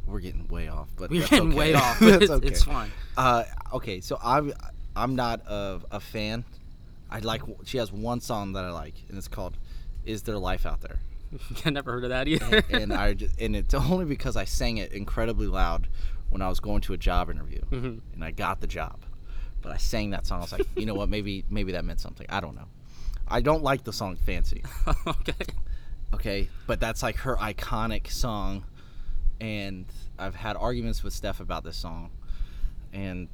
we're 0.06 0.20
getting 0.20 0.48
way 0.48 0.68
off, 0.68 0.88
but 0.96 1.10
We're 1.10 1.20
that's 1.20 1.30
getting 1.30 1.48
okay. 1.50 1.56
way 1.58 1.74
off, 1.74 1.98
That's 2.00 2.22
it's, 2.22 2.30
okay. 2.30 2.46
it's 2.48 2.62
fine. 2.64 2.90
Uh, 3.16 3.44
okay, 3.74 4.00
so 4.00 4.18
I'm 4.22 4.52
I'm 4.96 5.14
not 5.14 5.40
a, 5.46 5.80
a 5.90 6.00
fan. 6.00 6.44
I 7.10 7.20
like 7.20 7.42
she 7.64 7.78
has 7.78 7.92
one 7.92 8.20
song 8.20 8.52
that 8.54 8.64
I 8.64 8.70
like, 8.70 8.94
and 9.08 9.16
it's 9.18 9.28
called 9.28 9.56
"Is 10.04 10.22
There 10.22 10.38
Life 10.38 10.66
Out 10.66 10.80
There," 10.80 10.98
I 11.64 11.70
never 11.70 11.92
heard 11.92 12.04
of 12.04 12.10
that 12.10 12.26
either. 12.26 12.62
and 12.70 12.92
I 12.92 13.14
just, 13.14 13.40
and 13.40 13.54
it's 13.54 13.74
only 13.74 14.04
because 14.04 14.36
I 14.36 14.44
sang 14.44 14.78
it 14.78 14.92
incredibly 14.92 15.46
loud 15.46 15.88
when 16.30 16.42
I 16.42 16.48
was 16.48 16.58
going 16.60 16.80
to 16.82 16.92
a 16.92 16.96
job 16.96 17.30
interview, 17.30 17.60
Mhm. 17.70 18.00
and 18.14 18.24
I 18.24 18.30
got 18.32 18.60
the 18.60 18.66
job. 18.66 19.00
But 19.62 19.72
I 19.72 19.76
sang 19.76 20.10
that 20.10 20.26
song. 20.26 20.38
I 20.38 20.42
was 20.42 20.52
like, 20.52 20.66
you 20.74 20.86
know 20.86 20.94
what? 20.94 21.08
Maybe 21.08 21.44
maybe 21.50 21.72
that 21.72 21.84
meant 21.84 22.00
something. 22.00 22.26
I 22.30 22.40
don't 22.40 22.54
know. 22.56 22.66
I 23.28 23.40
don't 23.42 23.62
like 23.62 23.84
the 23.84 23.92
song 23.92 24.16
"Fancy." 24.16 24.64
okay. 25.06 25.34
Okay 26.14 26.48
but 26.66 26.80
that's 26.80 27.02
like 27.02 27.16
her 27.16 27.36
iconic 27.36 28.10
song 28.10 28.64
and 29.40 29.86
i've 30.18 30.34
had 30.34 30.56
arguments 30.56 31.02
with 31.04 31.12
steph 31.12 31.40
about 31.40 31.64
this 31.64 31.76
song 31.76 32.10
and 32.92 33.28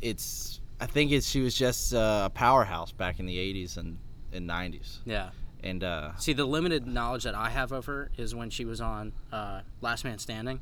it's 0.00 0.60
i 0.80 0.86
think 0.86 1.10
it's 1.12 1.28
she 1.28 1.40
was 1.40 1.54
just 1.54 1.94
uh, 1.94 2.22
a 2.26 2.30
powerhouse 2.30 2.92
back 2.92 3.18
in 3.20 3.26
the 3.26 3.36
80s 3.36 3.76
and, 3.76 3.98
and 4.32 4.48
90s 4.48 4.98
Yeah. 5.04 5.30
and 5.62 5.82
uh 5.84 6.16
See, 6.16 6.32
the 6.32 6.44
limited 6.44 6.86
knowledge 6.86 7.24
that 7.24 7.34
I 7.34 7.50
have 7.50 7.72
of 7.72 7.86
her 7.86 8.10
is 8.16 8.34
when 8.34 8.50
she 8.50 8.64
was 8.64 8.80
on 8.80 9.12
uh, 9.32 9.60
Last 9.80 10.04
Man 10.04 10.18
Standing 10.18 10.60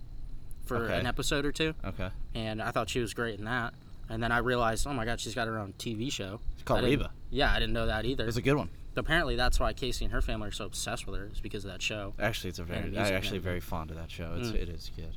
for 0.65 0.85
Okay. 0.85 0.99
an 0.99 1.07
episode 1.07 1.45
or 1.47 1.53
two, 1.53 1.75
okay 1.85 2.11
and 2.35 2.61
I 2.62 2.71
thought 2.71 2.89
she 2.91 3.00
was 3.00 3.15
great 3.15 3.39
in 3.39 3.45
that. 3.47 3.75
And 4.09 4.21
then 4.23 4.33
I 4.33 4.39
realized, 4.39 4.87
oh 4.89 4.93
my 4.93 5.05
God, 5.05 5.21
she's 5.21 5.35
got 5.37 5.47
her 5.47 5.57
own 5.59 5.73
TV 5.79 6.11
show. 6.11 6.41
it's 6.55 6.65
called 6.65 6.83
reba 6.83 7.11
Yeah, 7.31 7.53
I 7.53 7.61
didn't 7.61 7.73
know 7.75 7.87
that 7.87 8.05
either. 8.05 8.27
it's 8.27 8.37
a 8.37 8.43
good 8.43 8.57
one 8.57 8.69
Apparently, 9.00 9.35
that's 9.35 9.59
why 9.59 9.73
Casey 9.73 10.04
and 10.04 10.12
her 10.12 10.23
family 10.23 10.49
are 10.49 10.52
so 10.52 10.64
obsessed 10.66 11.07
with 11.07 11.19
her, 11.19 11.28
is 11.33 11.40
because 11.40 11.64
of 11.64 11.73
that 11.73 11.83
show. 11.83 12.14
actually 12.21 12.50
it's 12.50 12.59
a 12.61 12.64
very 12.64 12.97
i'm 12.97 12.97
actually 13.14 13.38
very 13.38 13.59
fond 13.61 13.90
of 13.90 13.97
that 13.97 14.11
show 14.11 14.35
it's 14.38 14.50
Mm. 14.50 14.54
it 14.62 14.69
is 14.69 14.90
good 14.95 15.16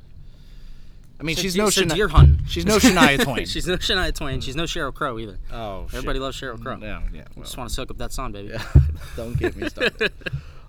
i 1.20 1.22
mean 1.22 1.36
So 1.36 1.42
she's 1.42 1.56
no 1.56 1.70
so 1.70 1.82
Shania- 1.82 1.94
deer 1.94 2.08
hunting. 2.08 2.40
she's 2.48 2.66
no 2.66 2.78
shania 2.78 3.22
twain 3.22 3.46
she's 3.46 3.66
no 3.66 3.76
Shania 3.76 4.12
Twain. 4.14 4.40
She's 4.40 4.56
no 4.56 4.64
Sheryl 4.64 4.92
Crow 4.92 5.18
either. 5.18 5.38
oh 5.52 5.84
Everybody 5.92 6.18
loves 6.18 6.36
Sheryl 6.40 6.60
Crow. 6.60 6.78
yeah 6.80 7.02
yeah 7.12 7.24
well, 7.36 7.44
Just 7.44 7.56
want 7.56 7.68
to 7.68 7.74
soak 7.74 7.90
up 7.90 7.98
that 7.98 8.12
song, 8.12 8.32
baby. 8.32 8.48
yeah 8.48 8.62
don't 9.16 9.36
get 9.38 9.54
me 9.56 9.68
started 9.68 10.12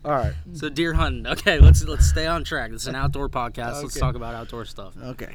All 0.04 0.12
right. 0.12 0.34
So 0.54 0.70
deer 0.70 0.94
hunting. 0.94 1.26
Okay, 1.26 1.58
let's 1.58 1.84
let's 1.84 2.06
stay 2.08 2.28
on 2.28 2.44
track. 2.44 2.70
This 2.70 2.84
is 2.84 2.88
an 2.90 2.94
outdoor 2.96 3.28
podcast. 3.28 3.82
Let's 3.82 3.98
talk 4.00 4.14
about 4.14 4.36
outdoor 4.36 4.64
stuff. 4.66 4.94
Okay. 5.02 5.34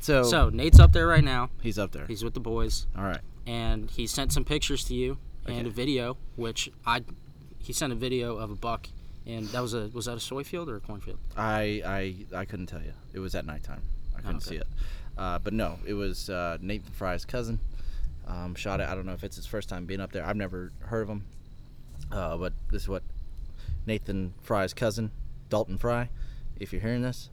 So, 0.00 0.24
So 0.24 0.50
Nate's 0.50 0.78
up 0.78 0.92
there 0.92 1.06
right 1.06 1.24
now. 1.24 1.48
he's 1.62 1.78
up 1.78 1.92
there. 1.92 2.04
He's 2.06 2.22
with 2.22 2.34
the 2.34 2.40
boys, 2.40 2.86
All 2.98 3.04
right. 3.04 3.20
and 3.46 3.90
he 3.90 4.06
sent 4.06 4.32
some 4.34 4.44
pictures 4.44 4.84
to 4.84 4.94
you 4.94 5.16
and 5.46 5.66
a 5.66 5.70
video, 5.70 6.18
which 6.36 6.70
I 6.86 7.00
he 7.60 7.72
sent 7.72 7.92
a 7.92 7.96
video 7.96 8.36
of 8.36 8.50
a 8.50 8.54
buck, 8.54 8.88
and 9.26 9.46
that 9.48 9.60
was 9.60 9.74
a 9.74 9.88
was 9.92 10.06
that 10.06 10.16
a 10.16 10.20
soy 10.20 10.42
field 10.44 10.68
or 10.68 10.76
a 10.76 10.80
cornfield? 10.80 11.18
I 11.36 11.82
I 12.32 12.38
I 12.40 12.44
couldn't 12.44 12.66
tell 12.66 12.82
you. 12.82 12.92
It 13.12 13.18
was 13.20 13.34
at 13.34 13.44
nighttime. 13.46 13.82
I 14.16 14.20
couldn't 14.20 14.36
Okay. 14.36 14.50
see 14.50 14.56
it. 14.56 14.66
Uh, 15.18 15.38
but 15.38 15.52
no, 15.52 15.78
it 15.86 15.94
was 15.94 16.30
uh, 16.30 16.56
Nathan 16.60 16.92
Fry's 16.92 17.24
cousin. 17.24 17.60
Um, 18.26 18.54
shot 18.54 18.80
it. 18.80 18.88
I 18.88 18.94
don't 18.94 19.06
know 19.06 19.12
if 19.12 19.24
it's 19.24 19.36
his 19.36 19.46
first 19.46 19.68
time 19.68 19.86
being 19.86 20.00
up 20.00 20.12
there. 20.12 20.24
I've 20.24 20.36
never 20.36 20.70
heard 20.80 21.02
of 21.02 21.08
him. 21.08 21.24
Uh, 22.12 22.36
but 22.36 22.52
this 22.70 22.82
is 22.82 22.88
what 22.88 23.02
Nathan 23.86 24.34
Fry's 24.42 24.72
cousin, 24.72 25.10
Dalton 25.48 25.78
Fry. 25.78 26.08
If 26.58 26.72
you're 26.72 26.82
hearing 26.82 27.02
this, 27.02 27.30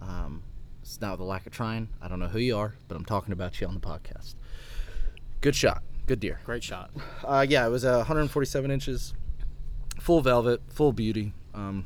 um, 0.00 0.42
it's 0.82 1.00
not 1.00 1.12
with 1.12 1.20
a 1.20 1.24
lack 1.24 1.46
of 1.46 1.52
trying. 1.52 1.88
I 2.02 2.08
don't 2.08 2.18
know 2.18 2.26
who 2.28 2.38
you 2.38 2.56
are, 2.56 2.74
but 2.88 2.96
I'm 2.96 3.04
talking 3.04 3.32
about 3.32 3.60
you 3.60 3.66
on 3.66 3.74
the 3.74 3.80
podcast. 3.80 4.34
Good 5.40 5.54
shot. 5.54 5.82
Good 6.06 6.20
deer. 6.20 6.40
Great 6.44 6.64
shot. 6.64 6.90
Uh, 7.24 7.46
yeah, 7.48 7.66
it 7.66 7.70
was 7.70 7.84
uh, 7.84 7.96
147 7.98 8.70
inches, 8.70 9.14
full 10.00 10.20
velvet, 10.20 10.60
full 10.68 10.92
beauty, 10.92 11.32
um, 11.54 11.84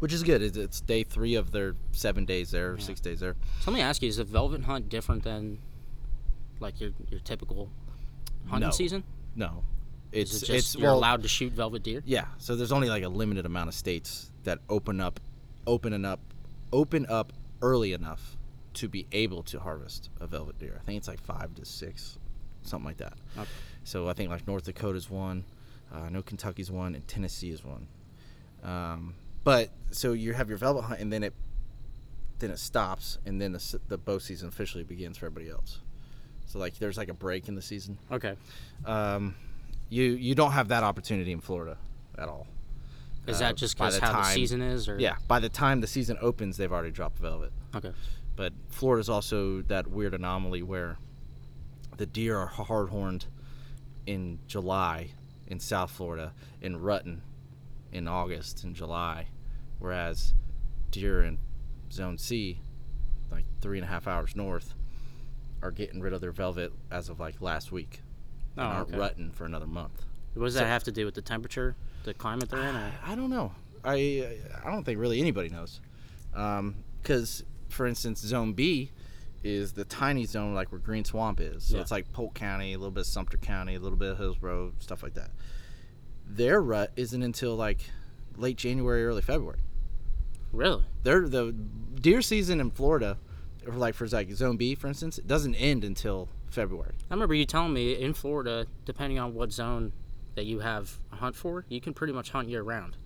which 0.00 0.12
is 0.12 0.22
good. 0.22 0.42
It's, 0.42 0.56
it's 0.56 0.80
day 0.80 1.02
three 1.04 1.34
of 1.36 1.52
their 1.52 1.74
seven 1.92 2.24
days 2.24 2.50
there, 2.50 2.78
six 2.78 3.00
days 3.00 3.20
there. 3.20 3.36
So 3.60 3.70
let 3.70 3.76
me 3.76 3.82
ask 3.82 4.02
you: 4.02 4.08
Is 4.08 4.16
the 4.16 4.24
velvet 4.24 4.62
hunt 4.64 4.88
different 4.88 5.22
than 5.22 5.58
like 6.58 6.80
your 6.80 6.90
your 7.10 7.20
typical 7.20 7.70
hunting 8.48 8.68
No. 8.68 8.72
season? 8.72 9.04
No, 9.36 9.62
it's 10.12 10.32
Is 10.34 10.42
it 10.42 10.46
just 10.46 10.58
it's 10.58 10.74
you're 10.76 10.90
well, 10.90 10.98
allowed 10.98 11.22
to 11.22 11.28
shoot 11.28 11.52
velvet 11.52 11.82
deer? 11.82 12.02
yeah. 12.04 12.26
So 12.38 12.56
there's 12.56 12.72
only 12.72 12.88
like 12.88 13.04
a 13.04 13.08
limited 13.08 13.46
amount 13.46 13.68
of 13.68 13.74
states 13.74 14.30
that 14.44 14.58
open 14.68 15.00
up, 15.00 15.20
open 15.66 16.04
up, 16.04 16.20
open 16.72 17.06
up 17.08 17.32
early 17.62 17.92
enough 17.92 18.36
to 18.72 18.88
be 18.88 19.06
able 19.12 19.42
to 19.42 19.60
harvest 19.60 20.08
a 20.20 20.26
velvet 20.26 20.58
deer. 20.58 20.78
I 20.80 20.84
think 20.84 20.96
it's 20.98 21.08
like 21.08 21.20
five 21.20 21.54
to 21.56 21.64
six, 21.64 22.18
something 22.62 22.86
like 22.86 22.96
that. 22.98 23.14
Okay. 23.38 23.48
So 23.84 24.08
I 24.08 24.12
think 24.14 24.30
like 24.30 24.46
North 24.46 24.64
Dakota's 24.64 25.10
one, 25.10 25.44
uh, 25.94 25.98
I 26.00 26.08
know 26.10 26.22
Kentucky's 26.22 26.70
one, 26.70 26.94
and 26.94 27.06
Tennessee 27.06 27.50
is 27.50 27.64
one. 27.64 27.86
Um, 28.62 29.14
but 29.44 29.70
so 29.90 30.12
you 30.12 30.34
have 30.34 30.48
your 30.48 30.58
velvet 30.58 30.82
hunt, 30.82 31.00
and 31.00 31.12
then 31.12 31.22
it 31.22 31.34
then 32.38 32.50
it 32.50 32.58
stops, 32.58 33.18
and 33.26 33.40
then 33.40 33.52
the, 33.52 33.80
the 33.88 33.98
bow 33.98 34.18
season 34.18 34.48
officially 34.48 34.82
begins 34.84 35.18
for 35.18 35.26
everybody 35.26 35.50
else. 35.50 35.80
So 36.46 36.58
like 36.58 36.78
there's 36.78 36.96
like 36.96 37.08
a 37.08 37.14
break 37.14 37.48
in 37.48 37.54
the 37.54 37.62
season. 37.62 37.98
Okay. 38.10 38.34
Um, 38.84 39.34
you 39.88 40.04
you 40.04 40.34
don't 40.34 40.52
have 40.52 40.68
that 40.68 40.82
opportunity 40.82 41.32
in 41.32 41.40
Florida 41.40 41.76
at 42.18 42.28
all. 42.28 42.46
Is 43.26 43.36
Uh, 43.36 43.40
that 43.40 43.56
just 43.56 43.76
because 43.76 43.98
how 43.98 44.12
the 44.12 44.24
season 44.24 44.62
is, 44.62 44.88
or 44.88 44.98
Yeah, 44.98 45.16
by 45.28 45.40
the 45.40 45.48
time 45.48 45.80
the 45.80 45.86
season 45.86 46.16
opens, 46.20 46.56
they've 46.56 46.72
already 46.72 46.90
dropped 46.90 47.18
velvet. 47.18 47.52
Okay. 47.74 47.92
But 48.36 48.52
Florida's 48.70 49.08
also 49.10 49.60
that 49.62 49.88
weird 49.88 50.14
anomaly 50.14 50.62
where 50.62 50.96
the 51.98 52.06
deer 52.06 52.38
are 52.38 52.46
hard-horned 52.46 53.26
in 54.06 54.38
July 54.46 55.10
in 55.50 55.60
South 55.60 55.90
Florida, 55.90 56.32
in 56.62 56.80
rutting 56.80 57.20
in 57.92 58.08
August 58.08 58.64
and 58.64 58.74
July, 58.74 59.26
whereas 59.78 60.32
deer 60.90 61.22
in 61.22 61.38
Zone 61.92 62.16
C, 62.16 62.60
like 63.30 63.44
three 63.60 63.76
and 63.78 63.84
a 63.84 63.88
half 63.88 64.06
hours 64.06 64.34
north, 64.34 64.74
are 65.62 65.70
getting 65.70 66.00
rid 66.00 66.12
of 66.14 66.20
their 66.22 66.32
velvet 66.32 66.72
as 66.90 67.08
of 67.10 67.20
like 67.20 67.40
last 67.42 67.70
week 67.72 68.00
Oh, 68.58 68.62
and 68.62 68.72
aren't 68.72 68.88
okay. 68.88 68.98
rutting 68.98 69.30
for 69.30 69.44
another 69.44 69.66
month. 69.66 70.04
What 70.34 70.46
does 70.46 70.54
that 70.54 70.66
have 70.66 70.82
to 70.84 70.92
do 70.92 71.04
with 71.04 71.14
the 71.14 71.22
temperature, 71.22 71.76
the 72.04 72.14
climate 72.14 72.48
they're 72.48 72.60
in? 72.60 72.74
Or? 72.76 72.92
I 73.04 73.14
don't 73.14 73.30
know. 73.30 73.52
I 73.84 74.38
I 74.64 74.70
don't 74.70 74.84
think 74.84 74.98
really 74.98 75.20
anybody 75.20 75.48
knows, 75.48 75.80
um, 76.34 76.76
because 77.02 77.44
for 77.68 77.86
instance, 77.86 78.20
Zone 78.20 78.52
B 78.52 78.90
is 79.42 79.72
the 79.72 79.84
tiny 79.84 80.24
zone 80.26 80.54
like 80.54 80.70
where 80.70 80.78
Green 80.80 81.04
Swamp 81.04 81.40
is. 81.40 81.64
So 81.64 81.76
Yeah. 81.76 81.82
it's 81.82 81.90
like 81.90 82.12
Polk 82.12 82.34
County, 82.34 82.74
a 82.74 82.78
little 82.78 82.90
bit 82.90 83.02
of 83.02 83.06
Sumter 83.06 83.38
County, 83.38 83.74
a 83.74 83.80
little 83.80 83.98
bit 83.98 84.12
of 84.12 84.18
Hillsborough, 84.18 84.74
stuff 84.80 85.02
like 85.02 85.14
that. 85.14 85.30
Their 86.26 86.60
rut 86.60 86.92
isn't 86.96 87.22
until 87.22 87.56
like 87.56 87.90
late 88.36 88.56
January, 88.56 89.04
early 89.04 89.22
February. 89.22 89.60
Really? 90.52 90.84
They're 91.02 91.28
the 91.28 91.52
deer 91.52 92.22
season 92.22 92.60
in 92.60 92.70
Florida, 92.70 93.18
or 93.66 93.74
like 93.74 93.94
for 93.94 94.06
like 94.08 94.30
Zone 94.32 94.56
B, 94.56 94.74
for 94.74 94.88
instance, 94.88 95.18
it 95.18 95.26
doesn't 95.26 95.54
end 95.54 95.84
until 95.84 96.28
February. 96.50 96.94
I 97.10 97.14
remember 97.14 97.34
you 97.34 97.44
telling 97.46 97.72
me 97.72 97.92
in 97.92 98.14
Florida, 98.14 98.66
depending 98.84 99.18
on 99.18 99.34
what 99.34 99.52
zone 99.52 99.92
that 100.34 100.46
you 100.46 100.60
have 100.60 100.98
a 101.12 101.16
hunt 101.16 101.34
for, 101.36 101.64
you 101.68 101.80
can 101.80 101.94
pretty 101.94 102.12
much 102.12 102.30
hunt 102.30 102.48
year 102.48 102.62
round 102.62 102.96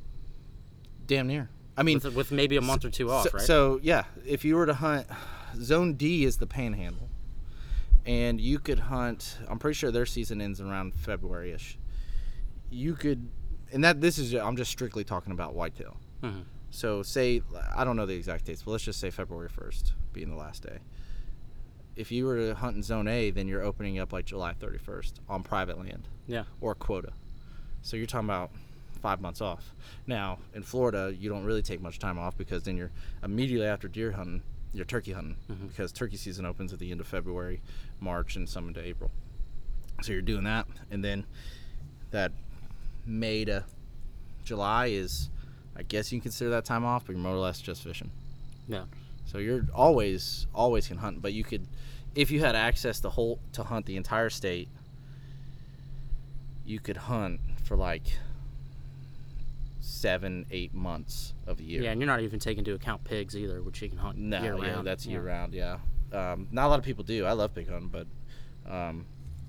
Damn 1.06 1.26
near. 1.26 1.50
I 1.76 1.82
mean, 1.82 2.00
with, 2.02 2.14
with 2.14 2.32
maybe 2.32 2.56
a 2.56 2.60
month 2.62 2.84
or 2.84 2.90
two 2.90 3.10
off, 3.10 3.24
so, 3.24 3.30
right? 3.34 3.42
So 3.42 3.80
yeah, 3.82 4.04
if 4.26 4.44
you 4.44 4.56
were 4.56 4.66
to 4.66 4.74
hunt, 4.74 5.06
Zone 5.56 5.94
D 5.94 6.24
is 6.24 6.38
the 6.38 6.46
Panhandle, 6.46 7.08
and 8.06 8.40
you 8.40 8.58
could 8.58 8.78
hunt. 8.78 9.38
I'm 9.48 9.58
pretty 9.58 9.74
sure 9.74 9.90
their 9.90 10.06
season 10.06 10.40
ends 10.40 10.60
around 10.60 10.94
February-ish. 10.94 11.78
You 12.70 12.94
could, 12.94 13.28
and 13.72 13.84
that 13.84 14.00
this 14.00 14.18
is 14.18 14.34
I'm 14.34 14.56
just 14.56 14.70
strictly 14.70 15.04
talking 15.04 15.32
about 15.32 15.54
whitetail. 15.54 15.96
Mhm. 16.22 16.44
So 16.70 17.02
say 17.02 17.42
I 17.76 17.84
don't 17.84 17.96
know 17.96 18.06
the 18.06 18.14
exact 18.14 18.46
dates, 18.46 18.62
but 18.62 18.72
let's 18.72 18.84
just 18.84 18.98
say 19.00 19.10
February 19.10 19.48
1st 19.48 19.92
being 20.12 20.30
the 20.30 20.36
last 20.36 20.62
day. 20.62 20.78
If 21.96 22.10
you 22.10 22.26
were 22.26 22.36
to 22.36 22.54
hunt 22.56 22.76
in 22.76 22.82
Zone 22.82 23.06
A, 23.06 23.30
then 23.30 23.46
you're 23.46 23.62
opening 23.62 24.00
up 24.00 24.12
like 24.12 24.24
July 24.24 24.54
31st 24.54 25.12
on 25.28 25.44
private 25.44 25.78
land 25.78 26.08
yeah. 26.26 26.44
or 26.60 26.74
quota. 26.74 27.12
So 27.82 27.96
you're 27.96 28.06
talking 28.06 28.28
about 28.28 28.50
five 29.00 29.20
months 29.20 29.40
off. 29.40 29.72
Now 30.06 30.38
in 30.54 30.64
Florida, 30.64 31.14
you 31.16 31.28
don't 31.28 31.44
really 31.44 31.62
take 31.62 31.80
much 31.80 32.00
time 32.00 32.18
off 32.18 32.36
because 32.36 32.64
then 32.64 32.76
you're 32.76 32.90
immediately 33.22 33.66
after 33.66 33.86
deer 33.86 34.10
hunting, 34.12 34.42
you're 34.74 34.84
turkey 34.84 35.12
hunting 35.12 35.36
mm-hmm. 35.50 35.68
because 35.68 35.92
turkey 35.92 36.16
season 36.16 36.44
opens 36.44 36.72
at 36.72 36.78
the 36.78 36.90
end 36.90 37.00
of 37.00 37.06
February, 37.06 37.62
March, 38.00 38.36
and 38.36 38.48
some 38.48 38.68
into 38.68 38.84
April. 38.84 39.10
So 40.02 40.12
you're 40.12 40.22
doing 40.22 40.44
that, 40.44 40.66
and 40.90 41.02
then 41.02 41.24
that 42.10 42.32
May 43.06 43.44
to 43.44 43.64
July 44.44 44.86
is, 44.86 45.30
I 45.76 45.82
guess 45.82 46.12
you 46.12 46.18
can 46.18 46.24
consider 46.24 46.50
that 46.50 46.64
time 46.64 46.84
off, 46.84 47.06
but 47.06 47.12
you're 47.12 47.22
more 47.22 47.32
or 47.32 47.38
less 47.38 47.60
just 47.60 47.82
fishing. 47.82 48.10
Yeah. 48.68 48.84
So 49.26 49.38
you're 49.38 49.66
always 49.72 50.46
always 50.54 50.88
can 50.88 50.98
hunt, 50.98 51.22
but 51.22 51.32
you 51.32 51.44
could, 51.44 51.66
if 52.14 52.30
you 52.30 52.40
had 52.40 52.56
access 52.56 53.00
to 53.00 53.10
whole 53.10 53.38
to 53.52 53.62
hunt 53.62 53.86
the 53.86 53.96
entire 53.96 54.30
state, 54.30 54.68
you 56.66 56.80
could 56.80 56.96
hunt 56.96 57.40
for 57.62 57.76
like 57.76 58.18
seven, 59.84 60.46
eight 60.50 60.72
months 60.72 61.34
of 61.46 61.58
the 61.58 61.64
year. 61.64 61.82
Yeah, 61.82 61.90
and 61.90 62.00
you're 62.00 62.06
not 62.06 62.20
even 62.20 62.38
taking 62.38 62.60
into 62.60 62.74
account 62.74 63.04
pigs 63.04 63.36
either, 63.36 63.62
which 63.62 63.82
you 63.82 63.88
can 63.88 63.98
hunt 63.98 64.16
no, 64.16 64.40
year 64.42 64.56
yeah, 64.56 64.72
round. 64.72 64.86
that's 64.86 65.04
Yeah. 65.04 65.12
year 65.12 65.22
round. 65.22 65.52
Yeah, 65.54 65.78
um, 66.12 66.48
not 66.50 66.66
a 66.66 66.68
lot 66.68 66.78
of 66.78 66.84
people 66.84 67.04
do. 67.04 67.26
I 67.26 67.32
love 67.32 67.54
pig 67.54 67.68
hunting, 67.68 67.88
but 67.90 68.06
um, 68.70 69.04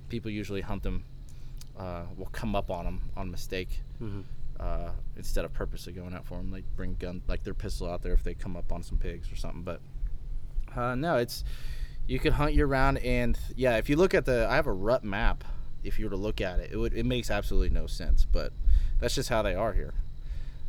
people 0.09 0.29
usually 0.31 0.61
hunt 0.61 0.83
them. 0.83 1.03
Uh, 1.77 2.03
will 2.17 2.27
come 2.27 2.55
up 2.55 2.71
on 2.71 2.85
them 2.85 3.01
on 3.17 3.29
mistake. 3.29 3.81
Mhm. 4.01 4.23
Uh, 4.57 4.91
instead 5.17 5.43
of 5.43 5.51
purposely 5.51 5.91
going 5.91 6.13
out 6.13 6.25
for 6.25 6.37
them, 6.37 6.49
like 6.51 6.63
bring 6.77 6.93
gun, 6.93 7.21
like 7.27 7.43
their 7.43 7.53
pistol 7.53 7.89
out 7.89 8.01
there 8.01 8.13
if 8.13 8.23
they 8.23 8.33
come 8.33 8.55
up 8.55 8.71
on 8.71 8.81
some 8.81 8.97
pigs 8.97 9.29
or 9.31 9.35
something. 9.35 9.61
But 9.63 9.81
uh, 10.75 10.95
no, 10.95 11.17
it's 11.17 11.43
you 12.07 12.19
could 12.19 12.33
hunt 12.33 12.53
year 12.53 12.65
round, 12.65 12.97
and 12.99 13.37
yeah, 13.55 13.77
if 13.77 13.89
you 13.89 13.95
look 13.97 14.13
at 14.13 14.25
the, 14.25 14.47
I 14.49 14.55
have 14.55 14.67
a 14.67 14.73
rut 14.73 15.03
map. 15.03 15.43
If 15.83 15.99
you 15.99 16.05
were 16.05 16.11
to 16.11 16.17
look 16.17 16.41
at 16.41 16.59
it, 16.59 16.71
it 16.71 16.77
would 16.77 16.93
it 16.93 17.05
makes 17.05 17.29
absolutely 17.29 17.69
no 17.69 17.85
sense, 17.87 18.25
but 18.25 18.51
that's 18.99 19.13
just 19.13 19.29
how 19.29 19.41
they 19.43 19.53
are 19.53 19.73
here. 19.73 19.93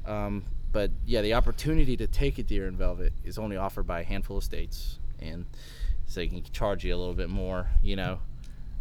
Um, 0.06 0.44
but 0.72 0.90
yeah, 1.04 1.22
the 1.22 1.34
opportunity 1.34 1.96
to 1.96 2.06
take 2.06 2.38
a 2.38 2.42
deer 2.42 2.66
in 2.66 2.76
velvet 2.76 3.12
is 3.24 3.38
only 3.38 3.56
offered 3.56 3.86
by 3.86 4.00
a 4.00 4.04
handful 4.04 4.36
of 4.38 4.44
states, 4.44 4.98
and 5.20 5.46
so 6.06 6.20
they 6.20 6.28
can 6.28 6.42
charge 6.52 6.84
you 6.84 6.94
a 6.94 6.98
little 6.98 7.14
bit 7.14 7.30
more, 7.30 7.68
you 7.82 7.96
know. 7.96 8.18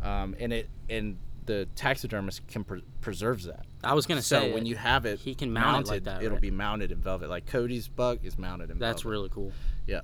Um, 0.02 0.36
and 0.40 0.52
it 0.54 0.70
and 0.90 1.18
the 1.46 1.68
taxidermist 1.76 2.46
can 2.48 2.64
pre- 2.64 2.84
preserves 3.02 3.46
that. 3.46 3.66
I 3.84 3.94
was 3.94 4.06
gonna 4.08 4.22
So 4.22 4.40
say 4.42 4.54
when 4.54 4.66
you 4.66 4.76
have 4.76 5.06
it, 5.06 5.20
he 5.20 5.36
can 5.36 5.54
mount 5.54 5.88
it 5.88 5.92
like 5.92 6.04
that, 6.06 6.22
It'll 6.22 6.34
right? 6.34 6.42
be 6.42 6.52
mounted 6.52 6.92
in 6.92 6.98
velvet. 6.98 7.30
Like 7.30 7.46
Cody's 7.46 7.88
buck 7.88 8.20
is 8.24 8.38
mounted 8.38 8.72
in 8.72 8.80
that's 8.80 9.04
velvet. 9.04 9.12
really 9.12 9.30
cool. 9.30 9.52
Yeah. 9.88 10.02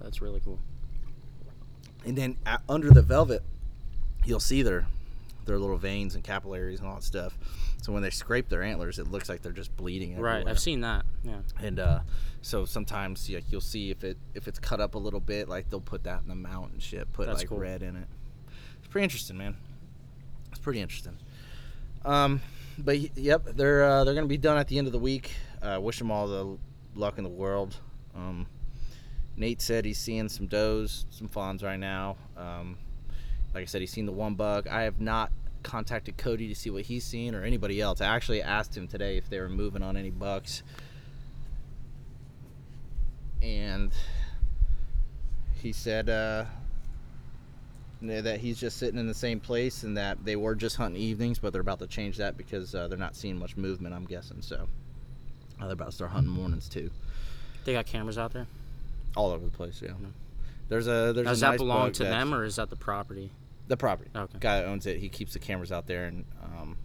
That's 0.00 0.22
really 0.22 0.40
cool. 0.40 0.58
And 2.06 2.16
then 2.16 2.36
under 2.68 2.90
the 2.90 3.02
velvet, 3.02 3.42
you'll 4.24 4.38
see 4.40 4.62
their 4.62 4.86
their 5.46 5.58
little 5.58 5.78
veins 5.78 6.14
and 6.14 6.22
capillaries 6.22 6.78
and 6.78 6.88
all 6.88 6.96
that 6.96 7.02
stuff. 7.04 7.36
So 7.80 7.92
when 7.92 8.02
they 8.02 8.10
scrape 8.10 8.48
their 8.48 8.62
antlers, 8.62 8.98
it 8.98 9.08
looks 9.08 9.28
like 9.28 9.42
they're 9.42 9.52
just 9.52 9.76
bleeding. 9.76 10.18
Right. 10.18 10.46
I've 10.46 10.58
seen 10.58 10.80
that. 10.80 11.06
Yeah. 11.22 11.38
And 11.60 11.78
uh, 11.78 12.00
so 12.42 12.64
sometimes 12.64 13.30
yeah, 13.30 13.40
you'll 13.48 13.60
see 13.60 13.90
if 13.90 14.04
it 14.04 14.18
if 14.34 14.48
it's 14.48 14.58
cut 14.58 14.80
up 14.80 14.94
a 14.94 14.98
little 14.98 15.20
bit, 15.20 15.48
like 15.48 15.70
they'll 15.70 15.80
put 15.80 16.04
that 16.04 16.22
in 16.22 16.28
the 16.28 16.34
mount 16.34 16.72
and 16.72 16.82
shit, 16.82 17.10
put 17.12 17.26
That's 17.26 17.40
like 17.40 17.48
cool. 17.48 17.58
red 17.58 17.82
in 17.82 17.96
it. 17.96 18.08
It's 18.78 18.88
pretty 18.88 19.04
interesting, 19.04 19.38
man. 19.38 19.56
It's 20.50 20.60
pretty 20.60 20.80
interesting. 20.80 21.16
Um, 22.04 22.40
but 22.78 23.16
yep, 23.16 23.44
they're 23.54 23.84
uh, 23.84 24.04
they're 24.04 24.14
gonna 24.14 24.26
be 24.26 24.38
done 24.38 24.58
at 24.58 24.68
the 24.68 24.78
end 24.78 24.86
of 24.86 24.92
the 24.92 24.98
week. 24.98 25.32
Uh, 25.62 25.78
wish 25.80 25.98
them 25.98 26.10
all 26.10 26.26
the 26.26 26.58
luck 26.94 27.18
in 27.18 27.24
the 27.24 27.30
world. 27.30 27.76
Um, 28.14 28.46
Nate 29.36 29.62
said 29.62 29.84
he's 29.84 29.98
seeing 29.98 30.28
some 30.28 30.46
does, 30.46 31.06
some 31.10 31.28
fawns 31.28 31.62
right 31.62 31.78
now. 31.78 32.16
Um, 32.36 32.76
like 33.54 33.62
I 33.62 33.66
said, 33.66 33.80
he's 33.80 33.92
seen 33.92 34.06
the 34.06 34.12
one 34.12 34.34
buck. 34.34 34.66
I 34.68 34.82
have 34.82 35.00
not 35.00 35.32
contacted 35.62 36.16
Cody 36.16 36.48
to 36.48 36.54
see 36.54 36.70
what 36.70 36.84
he's 36.84 37.04
seen 37.04 37.34
or 37.34 37.42
anybody 37.44 37.80
else. 37.80 38.00
I 38.00 38.06
actually 38.06 38.42
asked 38.42 38.76
him 38.76 38.88
today 38.88 39.16
if 39.16 39.28
they 39.28 39.40
were 39.40 39.48
moving 39.48 39.82
on 39.82 39.96
any 39.96 40.10
bucks, 40.10 40.62
and 43.42 43.92
he 45.54 45.72
said 45.72 46.08
uh, 46.08 46.44
that 48.02 48.40
he's 48.40 48.58
just 48.58 48.76
sitting 48.76 48.98
in 48.98 49.06
the 49.06 49.14
same 49.14 49.40
place 49.40 49.82
and 49.82 49.96
that 49.96 50.24
they 50.24 50.36
were 50.36 50.54
just 50.54 50.76
hunting 50.76 51.00
evenings, 51.00 51.38
but 51.38 51.52
they're 51.52 51.60
about 51.62 51.78
to 51.80 51.86
change 51.86 52.16
that 52.18 52.36
because 52.36 52.74
uh, 52.74 52.88
they're 52.88 52.98
not 52.98 53.16
seeing 53.16 53.36
much 53.38 53.56
movement. 53.56 53.94
I'm 53.94 54.06
guessing 54.06 54.40
so. 54.42 54.68
Uh, 55.60 55.64
they're 55.64 55.72
about 55.72 55.86
to 55.86 55.92
start 55.92 56.10
hunting 56.12 56.32
mornings 56.32 56.68
too, 56.68 56.90
They 57.64 57.72
got 57.72 57.86
cameras 57.86 58.16
out 58.18 58.32
there. 58.32 58.46
all 59.16 59.30
over 59.32 59.44
the 59.44 59.50
place. 59.50 59.82
Yeah. 59.82 59.90
There's 60.68 60.86
a 60.86 61.12
there's 61.14 61.26
Does 61.26 61.38
a 61.42 61.46
that 61.46 61.50
nice 61.52 61.58
belong 61.58 61.92
to 61.92 62.04
them 62.04 62.32
or 62.34 62.44
is 62.44 62.56
that 62.56 62.70
the 62.70 62.76
property? 62.76 63.30
The 63.68 63.76
property. 63.76 64.10
Okay. 64.14 64.38
Guy 64.40 64.60
that 64.60 64.66
owns 64.66 64.86
it, 64.86 64.98
he 64.98 65.08
keeps 65.08 65.32
the 65.34 65.38
cameras 65.38 65.70
out 65.70 65.86
there, 65.86 66.06
and 66.06 66.24
um, 66.42 66.76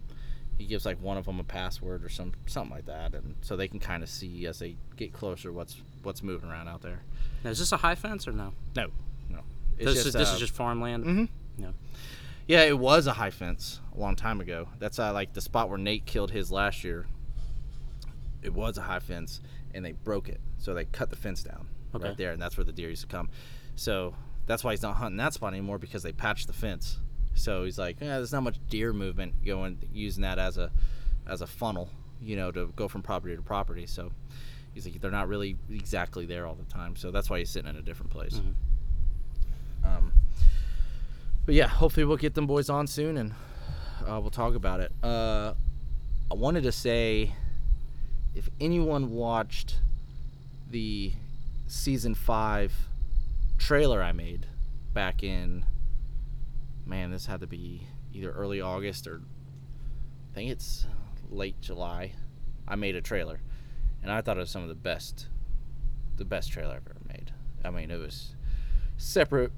he 0.58 0.66
gives 0.66 0.86
like 0.86 1.00
one 1.02 1.16
of 1.16 1.24
them 1.24 1.40
a 1.40 1.44
password 1.44 2.04
or 2.04 2.08
some 2.08 2.32
something 2.46 2.74
like 2.74 2.86
that, 2.86 3.14
and 3.14 3.34
so 3.40 3.56
they 3.56 3.66
can 3.68 3.80
kind 3.80 4.02
of 4.02 4.08
see 4.08 4.46
as 4.46 4.58
they 4.60 4.76
get 4.96 5.12
closer 5.12 5.52
what's 5.52 5.82
what's 6.02 6.22
moving 6.22 6.50
around 6.50 6.68
out 6.68 6.82
there. 6.82 7.02
Now, 7.42 7.50
is 7.50 7.58
this 7.58 7.72
a 7.72 7.76
high 7.78 7.94
fence 7.96 8.28
or 8.28 8.32
no? 8.32 8.52
No, 8.76 8.88
no. 9.28 9.40
This 9.76 10.04
is 10.06 10.12
this 10.12 10.30
uh, 10.30 10.34
is 10.34 10.38
just 10.40 10.54
farmland. 10.54 11.04
Mhm. 11.04 11.28
No. 11.58 11.72
Yeah, 12.46 12.62
it 12.64 12.78
was 12.78 13.06
a 13.06 13.14
high 13.14 13.30
fence 13.30 13.80
a 13.96 13.98
long 13.98 14.16
time 14.16 14.40
ago. 14.40 14.68
That's 14.78 14.98
uh, 14.98 15.12
like 15.12 15.32
the 15.32 15.40
spot 15.40 15.70
where 15.70 15.78
Nate 15.78 16.04
killed 16.04 16.30
his 16.30 16.52
last 16.52 16.84
year. 16.84 17.06
It 18.42 18.52
was 18.52 18.76
a 18.76 18.82
high 18.82 18.98
fence, 18.98 19.40
and 19.72 19.82
they 19.84 19.92
broke 19.92 20.28
it, 20.28 20.40
so 20.58 20.74
they 20.74 20.84
cut 20.84 21.08
the 21.08 21.16
fence 21.16 21.42
down 21.42 21.66
Okay. 21.94 22.08
right 22.08 22.16
there, 22.18 22.32
and 22.32 22.42
that's 22.42 22.58
where 22.58 22.64
the 22.64 22.72
deer 22.72 22.90
used 22.90 23.00
to 23.02 23.08
come. 23.08 23.30
So 23.76 24.14
that's 24.46 24.62
why 24.64 24.72
he's 24.72 24.82
not 24.82 24.96
hunting 24.96 25.16
that 25.18 25.34
spot 25.34 25.52
anymore 25.52 25.78
because 25.78 26.02
they 26.02 26.12
patched 26.12 26.46
the 26.46 26.52
fence. 26.52 26.98
So 27.34 27.64
he's 27.64 27.78
like, 27.78 28.00
yeah, 28.00 28.16
there's 28.16 28.32
not 28.32 28.42
much 28.42 28.58
deer 28.68 28.92
movement 28.92 29.44
going 29.44 29.78
using 29.92 30.22
that 30.22 30.38
as 30.38 30.56
a 30.58 30.70
as 31.26 31.40
a 31.40 31.46
funnel, 31.46 31.88
you 32.20 32.36
know, 32.36 32.50
to 32.52 32.66
go 32.76 32.86
from 32.88 33.02
property 33.02 33.34
to 33.34 33.42
property. 33.42 33.86
So 33.86 34.12
he's 34.74 34.86
like, 34.86 35.00
they're 35.00 35.10
not 35.10 35.28
really 35.28 35.56
exactly 35.70 36.26
there 36.26 36.46
all 36.46 36.54
the 36.54 36.70
time. 36.72 36.96
So 36.96 37.10
that's 37.10 37.30
why 37.30 37.38
he's 37.38 37.50
sitting 37.50 37.68
in 37.68 37.76
a 37.76 37.82
different 37.82 38.10
place. 38.12 38.34
Um, 39.84 40.12
but 41.46 41.54
yeah, 41.54 41.66
hopefully 41.66 42.04
we'll 42.04 42.16
get 42.16 42.34
them 42.34 42.46
boys 42.46 42.68
on 42.70 42.86
soon 42.86 43.16
and 43.16 43.32
uh, 44.06 44.20
we'll 44.20 44.30
talk 44.30 44.54
about 44.54 44.80
it. 44.80 44.92
Uh, 45.02 45.54
I 46.30 46.34
wanted 46.34 46.62
to 46.64 46.72
say 46.72 47.34
if 48.34 48.48
anyone 48.60 49.10
watched 49.10 49.78
the 50.70 51.12
season 51.66 52.14
five 52.14 52.72
trailer 53.58 54.02
I 54.02 54.12
made 54.12 54.46
back 54.92 55.22
in, 55.22 55.64
man, 56.86 57.10
this 57.10 57.26
had 57.26 57.40
to 57.40 57.46
be 57.46 57.86
either 58.12 58.30
early 58.30 58.60
August 58.60 59.06
or 59.06 59.20
I 60.30 60.34
think 60.34 60.50
it's 60.50 60.86
late 61.30 61.60
July. 61.60 62.12
I 62.66 62.76
made 62.76 62.96
a 62.96 63.00
trailer 63.02 63.40
and 64.02 64.10
I 64.12 64.20
thought 64.20 64.36
it 64.36 64.40
was 64.40 64.50
some 64.50 64.62
of 64.62 64.68
the 64.68 64.74
best, 64.74 65.28
the 66.16 66.24
best 66.24 66.50
trailer 66.52 66.74
I've 66.76 66.88
ever 66.88 67.00
made. 67.08 67.32
I 67.64 67.70
mean, 67.70 67.90
it 67.90 67.98
was 67.98 68.34
separate 68.96 69.52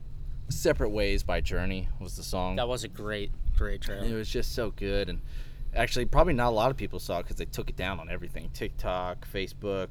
separate 0.49 0.91
ways 0.91 1.25
by 1.25 1.41
journey 1.41 1.89
was 2.01 2.17
the 2.17 2.23
song 2.23 2.55
That 2.55 2.69
was 2.69 2.85
a 2.85 2.89
great, 2.89 3.33
great 3.59 3.81
trailer. 3.81 4.07
it 4.07 4.15
was 4.15 4.29
just 4.31 4.55
so 4.55 4.71
good 4.71 5.09
and 5.09 5.21
actually 5.75 6.05
probably 6.07 6.35
not 6.35 6.51
a 6.51 6.55
lot 6.55 6.71
of 6.71 6.77
people 6.77 7.01
saw 7.01 7.19
it 7.19 7.25
because 7.25 7.37
they 7.37 7.45
took 7.47 7.69
it 7.69 7.75
down 7.75 7.99
on 7.99 8.09
everything 8.09 8.49
tiktok 8.55 9.27
facebook 9.29 9.89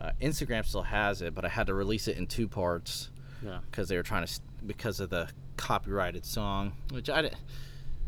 uh, 0.00 0.10
instagram 0.20 0.64
still 0.64 0.82
has 0.82 1.22
it 1.22 1.34
but 1.34 1.44
i 1.44 1.48
had 1.48 1.66
to 1.66 1.74
release 1.74 2.08
it 2.08 2.16
in 2.16 2.26
two 2.26 2.48
parts 2.48 3.10
Yeah. 3.44 3.58
because 3.70 3.88
they 3.88 3.96
were 3.96 4.02
trying 4.02 4.26
to 4.26 4.40
because 4.66 5.00
of 5.00 5.10
the 5.10 5.28
copyrighted 5.56 6.24
song 6.24 6.72
which 6.92 7.10
i 7.10 7.22
di- 7.22 7.30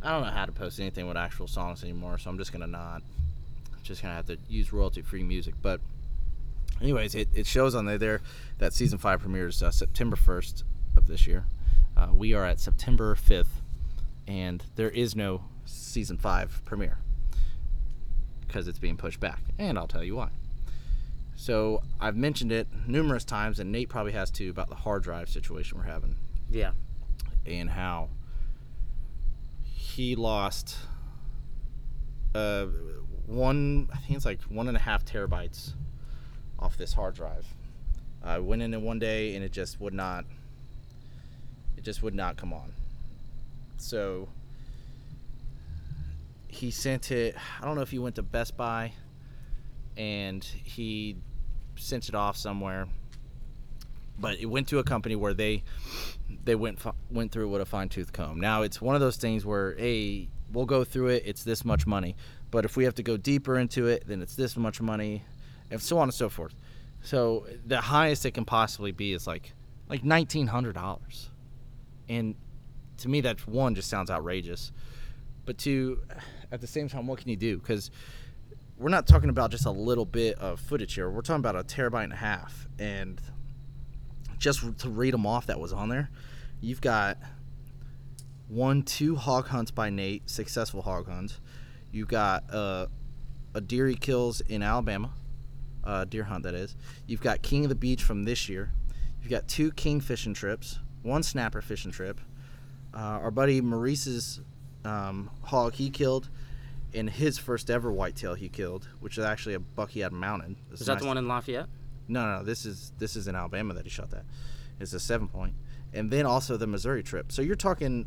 i 0.03 0.11
don't 0.11 0.23
know 0.23 0.31
how 0.31 0.47
to 0.47 0.53
post 0.53 0.81
anything 0.81 1.07
with 1.07 1.17
actual 1.17 1.47
songs 1.47 1.83
anymore 1.83 2.19
so 2.19 2.31
i'm 2.31 2.39
just 2.39 2.53
gonna 2.53 2.67
not 2.67 3.03
just 3.83 4.01
gonna 4.03 4.15
have 4.15 4.27
to 4.27 4.39
use 4.49 4.73
royalty 4.73 5.03
free 5.03 5.23
music 5.23 5.55
but 5.61 5.81
anyways 6.81 7.15
it, 7.15 7.29
it 7.35 7.47
shows 7.47 7.75
on 7.75 7.85
there 7.85 7.99
there 7.99 8.21
that 8.59 8.73
season 8.73 8.99
5 8.99 9.21
premieres 9.21 9.63
uh, 9.63 9.71
september 9.71 10.17
1st 10.17 10.63
of 10.97 11.07
this 11.07 11.27
year 11.27 11.45
uh, 11.97 12.09
we 12.15 12.33
are 12.33 12.45
at 12.45 12.59
september 12.61 13.15
5th 13.15 13.47
and 14.27 14.65
there 14.77 14.91
is 14.91 15.15
no 15.17 15.45
season 15.65 16.17
5 16.17 16.63
premiere 16.65 16.99
because 18.47 18.69
it's 18.69 18.79
being 18.79 18.97
pushed 18.97 19.21
back 19.21 19.41
and 19.59 19.79
i'll 19.79 19.89
tell 19.89 20.05
you 20.05 20.17
why 20.17 20.29
so 21.43 21.83
i've 22.01 22.15
mentioned 22.15 22.53
it 22.53 22.69
numerous 22.87 23.25
times 23.25 23.59
and 23.59 23.73
nate 23.73 23.89
probably 23.89 24.13
has 24.13 24.31
too 24.31 24.49
about 24.49 24.69
the 24.69 24.77
hard 24.77 25.03
drive 25.03 25.29
situation 25.29 25.77
we're 25.77 25.85
having. 25.85 26.15
Yeah. 26.49 26.71
and 27.45 27.69
how 27.69 28.11
he 29.65 30.15
lost 30.15 30.77
uh, 32.37 32.67
one 33.27 33.89
i 33.93 33.97
think 33.97 34.15
it's 34.17 34.25
like 34.25 34.41
one 34.43 34.69
and 34.69 34.77
a 34.77 34.81
half 34.81 35.05
terabytes 35.05 35.73
off 36.61 36.77
this 36.77 36.93
hard 36.93 37.17
drive. 37.17 37.45
I 38.23 38.39
went 38.39 38.63
in 38.63 38.73
it 38.73 38.81
one 38.81 39.01
day 39.01 39.35
and 39.35 39.45
it 39.45 39.51
just 39.51 39.81
would 39.81 39.95
not 39.95 40.25
it 41.77 41.83
just 41.83 42.05
would 42.05 42.15
not 42.15 42.37
come 42.37 42.53
on. 42.53 42.73
So 43.79 44.29
he 46.47 46.71
sent 46.71 47.11
it 47.11 47.35
i 47.61 47.65
don't 47.65 47.75
know 47.75 47.81
if 47.81 47.91
he 47.91 47.99
went 47.99 48.15
to 48.15 48.23
best 48.23 48.57
buy 48.57 48.93
and 49.97 50.45
he 50.45 51.17
sent 51.83 52.09
it 52.09 52.15
off 52.15 52.37
somewhere 52.37 52.87
but 54.19 54.39
it 54.39 54.47
went 54.47 54.69
to 54.69 54.79
a 54.79 54.85
company 54.85 55.17
where 55.17 55.35
they 55.35 55.63
they 56.45 56.55
went 56.55 56.81
went 57.11 57.33
through 57.33 57.45
it 57.45 57.51
with 57.51 57.61
a 57.61 57.67
fine 57.67 57.89
tooth 57.89 58.13
comb. 58.13 58.41
Now 58.41 58.63
it's 58.63 58.81
one 58.81 58.95
of 58.95 59.01
those 59.01 59.17
things 59.17 59.45
where 59.45 59.75
hey, 59.75 60.29
we'll 60.53 60.67
go 60.67 60.85
through 60.85 61.09
it. 61.09 61.25
It's 61.27 61.45
this 61.45 61.65
much 61.65 61.87
money, 61.87 62.17
but 62.51 62.65
if 62.65 62.77
we 62.77 62.85
have 62.85 62.95
to 62.97 63.03
go 63.03 63.17
deeper 63.17 63.59
into 63.59 63.87
it, 63.87 64.05
then 64.07 64.23
it's 64.23 64.37
this 64.37 64.57
much 64.57 64.81
money, 64.81 65.25
and 65.71 65.81
so 65.81 65.99
on 65.99 66.05
and 66.05 66.15
so 66.15 66.29
forth. 66.29 66.55
So 67.03 67.47
the 67.67 67.81
highest 67.81 68.25
it 68.25 68.33
can 68.33 68.45
possibly 68.45 68.93
be 68.93 69.13
is 69.13 69.27
like 69.27 69.53
like 69.89 70.05
nineteen 70.05 70.47
hundred 70.47 70.75
dollars, 70.75 71.31
and 72.09 72.35
to 72.99 73.09
me 73.09 73.21
that 73.23 73.47
one 73.47 73.75
just 73.75 73.91
sounds 73.91 74.11
outrageous. 74.11 74.73
But 75.45 75.59
two, 75.59 76.01
at 76.53 76.61
the 76.61 76.69
same 76.69 76.89
time, 76.89 77.09
what 77.09 77.19
can 77.19 77.29
you 77.29 77.37
do? 77.37 77.59
Because 77.59 77.91
we're 78.83 78.89
not 78.89 79.07
talking 79.07 79.31
about 79.31 79.53
just 79.53 79.65
a 79.65 79.71
little 79.71 80.05
bit 80.05 80.37
of 80.39 80.59
footage 80.59 80.95
here. 80.95 81.09
We're 81.09 81.23
talking 81.23 81.39
about 81.39 81.55
a 81.55 81.63
terabyte 81.63 82.05
and 82.05 82.13
a 82.13 82.17
half, 82.17 82.67
and 82.81 83.21
just 84.39 84.79
to 84.81 84.91
read 84.91 85.15
them 85.15 85.25
off 85.25 85.47
that 85.47 85.61
was 85.61 85.73
on 85.73 85.89
there, 85.89 86.11
you've 86.61 86.81
got 86.81 87.17
one, 88.49 88.83
two 88.83 89.15
hog 89.15 89.47
hunts 89.47 89.71
by 89.71 89.89
Nate, 89.89 90.29
successful 90.29 90.83
hog 90.83 91.09
hunts. 91.09 91.39
You've 91.93 92.09
got 92.09 92.53
uh, 92.53 92.87
a 93.55 93.61
deer 93.61 93.87
he 93.87 93.95
kills 93.95 94.41
in 94.41 94.65
Alabama, 94.65 95.11
uh, 95.85 96.05
deer 96.05 96.25
hunt 96.25 96.43
that 96.43 96.55
is. 96.55 96.75
You've 97.07 97.21
got 97.21 97.41
King 97.41 97.65
of 97.65 97.69
the 97.69 97.77
Beach 97.77 98.03
from 98.03 98.25
this 98.25 98.49
year. 98.49 98.73
You've 99.23 99.31
got 99.31 99.47
two 99.47 99.71
king 99.71 100.01
fishing 100.01 100.35
trips, 100.35 100.81
one 101.03 101.23
snapper 101.23 101.63
fishing 101.63 101.93
trip. 101.93 102.21
Uh, 102.93 102.99
our 102.99 103.31
buddy 103.31 103.61
Maurice's 103.61 104.41
um, 104.85 105.31
hog 105.43 105.75
he 105.75 105.89
killed, 105.89 106.29
and 106.95 107.09
his 107.11 107.39
first 107.39 107.71
ever 107.71 107.91
whitetail 107.93 108.35
he 108.35 108.49
killed, 108.49 108.89
which 109.01 109.17
is 109.19 109.25
actually 109.25 109.55
a 109.55 109.61
buck 109.61 109.91
he 109.91 110.01
had 110.01 110.13
mounted. 110.13 110.57
Is 110.73 110.81
that 110.81 110.95
nice- 110.95 111.03
the 111.03 111.07
one 111.09 111.19
in 111.19 111.27
Lafayette? 111.29 111.67
no, 112.09 112.25
no, 112.27 112.39
no. 112.39 112.45
This 112.45 112.67
is 112.67 112.93
this 112.99 113.17
is 113.17 113.29
in 113.29 113.35
Alabama 113.35 113.75
that 113.75 113.85
he 113.85 113.91
shot 113.91 114.11
that. 114.11 114.25
It's 114.81 114.93
a 114.93 115.01
seven 115.01 115.29
point, 115.29 115.55
and 115.93 116.11
then 116.11 116.27
also 116.27 116.57
the 116.57 116.67
Missouri 116.67 117.03
trip. 117.03 117.31
So 117.33 117.41
you're 117.43 117.55
talking, 117.57 118.07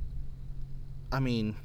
I 1.12 1.20
mean, 1.20 1.56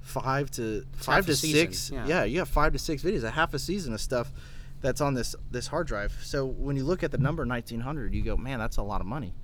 five 0.00 0.50
to 0.52 0.84
five 0.92 1.26
to 1.26 1.36
six. 1.36 1.90
yeah. 1.90 2.06
Yeah. 2.06 2.24
you 2.24 2.38
have 2.38 2.48
five 2.48 2.72
to 2.72 2.78
six 2.78 3.02
videos, 3.02 3.24
a 3.24 3.30
half 3.30 3.54
a 3.54 3.58
season 3.58 3.92
of 3.94 4.00
stuff 4.00 4.32
that's 4.80 5.00
on 5.00 5.14
this 5.14 5.34
this 5.50 5.68
hard 5.68 5.86
drive. 5.86 6.16
So 6.22 6.46
when 6.46 6.76
you 6.76 6.84
look 6.84 7.02
at 7.02 7.10
the 7.10 7.18
number 7.18 7.44
1900, 7.44 8.14
you 8.14 8.22
go, 8.22 8.36
man, 8.36 8.58
that's 8.58 8.76
a 8.76 8.82
lot 8.82 9.00
of 9.00 9.06
money. 9.06 9.34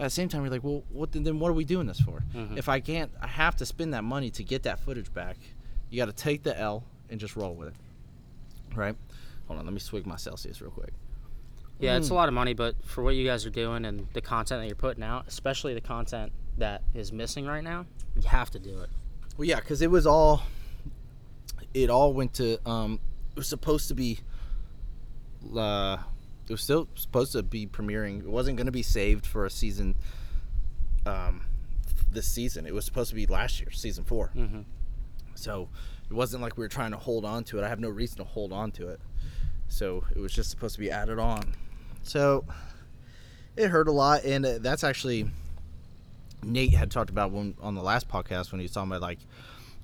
At 0.00 0.04
the 0.04 0.10
same 0.10 0.28
time, 0.28 0.42
you're 0.42 0.50
like, 0.50 0.62
well, 0.62 0.84
what 0.90 1.10
then? 1.12 1.38
What 1.40 1.48
are 1.50 1.54
we 1.54 1.64
doing 1.64 1.86
this 1.86 2.00
for? 2.00 2.22
If 2.56 2.68
I 2.68 2.78
can't, 2.80 3.10
I 3.20 3.26
have 3.26 3.56
to 3.56 3.66
spend 3.66 3.94
that 3.94 4.04
money 4.04 4.30
to 4.30 4.44
get 4.44 4.62
that 4.62 4.78
footage 4.78 5.12
back. 5.12 5.36
You 5.90 5.96
got 5.98 6.06
to 6.06 6.12
take 6.12 6.42
the 6.44 6.56
L 6.58 6.84
and 7.10 7.18
just 7.18 7.34
roll 7.34 7.54
with 7.54 7.68
it, 7.68 7.74
right? 8.76 8.94
Hold 9.48 9.58
on, 9.58 9.64
let 9.66 9.72
me 9.72 9.80
swig 9.80 10.06
my 10.06 10.16
Celsius 10.16 10.60
real 10.60 10.70
quick. 10.70 10.92
Yeah, 11.80 11.94
Mm. 11.94 11.98
it's 11.98 12.10
a 12.10 12.14
lot 12.14 12.28
of 12.28 12.34
money, 12.34 12.54
but 12.54 12.74
for 12.84 13.02
what 13.02 13.14
you 13.14 13.24
guys 13.26 13.46
are 13.46 13.50
doing 13.50 13.84
and 13.84 14.06
the 14.12 14.20
content 14.20 14.60
that 14.60 14.66
you're 14.66 14.74
putting 14.76 15.02
out, 15.02 15.26
especially 15.26 15.74
the 15.74 15.80
content 15.80 16.32
that 16.58 16.82
is 16.94 17.12
missing 17.12 17.46
right 17.46 17.64
now, 17.64 17.86
you 18.20 18.28
have 18.28 18.50
to 18.50 18.58
do 18.58 18.80
it. 18.80 18.90
Well, 19.36 19.46
yeah, 19.48 19.60
because 19.60 19.80
it 19.80 19.90
was 19.90 20.06
all, 20.06 20.42
it 21.74 21.88
all 21.88 22.12
went 22.12 22.34
to, 22.34 22.58
um, 22.68 23.00
it 23.30 23.36
was 23.38 23.48
supposed 23.48 23.88
to 23.88 23.94
be, 23.94 24.18
uh, 25.56 25.98
it 26.48 26.52
was 26.52 26.62
still 26.62 26.88
supposed 26.94 27.32
to 27.32 27.42
be 27.42 27.66
premiering. 27.66 28.20
It 28.20 28.28
wasn't 28.28 28.56
going 28.56 28.66
to 28.66 28.72
be 28.72 28.82
saved 28.82 29.26
for 29.26 29.44
a 29.44 29.50
season, 29.50 29.96
um, 31.06 31.44
this 32.10 32.26
season. 32.26 32.66
It 32.66 32.74
was 32.74 32.84
supposed 32.84 33.10
to 33.10 33.14
be 33.14 33.26
last 33.26 33.60
year, 33.60 33.70
season 33.70 34.04
4 34.04 34.32
Mhm. 34.36 34.64
So 35.34 35.68
it 36.10 36.14
wasn't 36.14 36.42
like 36.42 36.56
we 36.56 36.64
were 36.64 36.68
trying 36.68 36.90
to 36.92 36.96
hold 36.96 37.24
on 37.24 37.44
to 37.44 37.58
it. 37.58 37.64
I 37.64 37.68
have 37.68 37.80
no 37.80 37.88
reason 37.90 38.16
to 38.18 38.24
hold 38.24 38.52
on 38.52 38.70
to 38.72 38.88
it. 38.88 39.00
So 39.68 40.04
it 40.14 40.18
was 40.20 40.32
just 40.32 40.50
supposed 40.50 40.74
to 40.76 40.80
be 40.80 40.90
added 40.90 41.18
on. 41.18 41.54
So 42.02 42.44
it 43.56 43.68
hurt 43.68 43.88
a 43.88 43.92
lot, 43.92 44.24
and 44.24 44.44
uh, 44.46 44.58
that's 44.58 44.82
actually 44.84 45.30
Nate 46.42 46.72
had 46.72 46.90
talked 46.90 47.10
about 47.10 47.32
when 47.32 47.54
on 47.60 47.74
the 47.74 47.82
last 47.82 48.08
podcast 48.08 48.52
when 48.52 48.60
he 48.60 48.64
was 48.64 48.72
talking 48.72 48.90
about 48.90 49.02
like, 49.02 49.18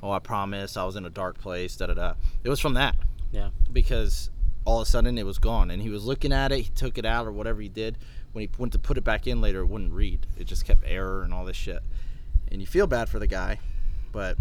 oh, 0.02 0.10
I 0.10 0.18
promise 0.20 0.76
I 0.76 0.84
was 0.84 0.96
in 0.96 1.04
a 1.04 1.10
dark 1.10 1.38
place. 1.38 1.76
Da 1.76 1.86
da 1.86 1.94
da. 1.94 2.14
It 2.42 2.48
was 2.48 2.60
from 2.60 2.74
that 2.74 2.94
Yeah. 3.32 3.50
because 3.72 4.30
all 4.64 4.80
of 4.80 4.86
a 4.86 4.90
sudden 4.90 5.18
it 5.18 5.26
was 5.26 5.38
gone, 5.38 5.70
and 5.70 5.82
he 5.82 5.90
was 5.90 6.04
looking 6.04 6.32
at 6.32 6.52
it. 6.52 6.60
He 6.60 6.70
took 6.70 6.96
it 6.98 7.04
out 7.04 7.26
or 7.26 7.32
whatever 7.32 7.60
he 7.60 7.68
did. 7.68 7.98
When 8.32 8.42
he 8.42 8.50
went 8.58 8.72
to 8.72 8.78
put 8.78 8.96
it 8.98 9.04
back 9.04 9.26
in 9.26 9.40
later, 9.40 9.60
it 9.60 9.66
wouldn't 9.66 9.92
read. 9.92 10.26
It 10.36 10.44
just 10.44 10.64
kept 10.64 10.82
error 10.86 11.22
and 11.22 11.32
all 11.32 11.44
this 11.44 11.56
shit. 11.56 11.82
And 12.50 12.60
you 12.60 12.66
feel 12.66 12.86
bad 12.86 13.08
for 13.08 13.18
the 13.18 13.26
guy, 13.26 13.60
but 14.12 14.36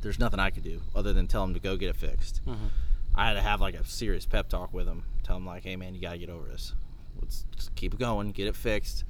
there's 0.00 0.18
nothing 0.18 0.40
I 0.40 0.50
could 0.50 0.62
do 0.62 0.80
other 0.94 1.12
than 1.12 1.26
tell 1.26 1.44
him 1.44 1.54
to 1.54 1.60
go 1.60 1.76
get 1.76 1.90
it 1.90 1.96
fixed. 1.96 2.40
Mhm. 2.46 2.70
I 3.14 3.28
had 3.28 3.34
to 3.34 3.40
have 3.42 3.60
like 3.60 3.74
a 3.74 3.84
serious 3.84 4.26
pep 4.26 4.48
talk 4.48 4.72
with 4.72 4.86
him. 4.86 5.04
Tell 5.22 5.36
him 5.36 5.46
like, 5.46 5.64
hey 5.64 5.76
man, 5.76 5.94
you 5.94 6.00
gotta 6.00 6.18
get 6.18 6.28
over 6.30 6.46
this. 6.46 6.74
Let's 7.20 7.44
just 7.54 7.74
keep 7.74 7.94
it 7.94 8.00
going, 8.00 8.32
get 8.32 8.46
it 8.46 8.56
fixed. 8.56 9.04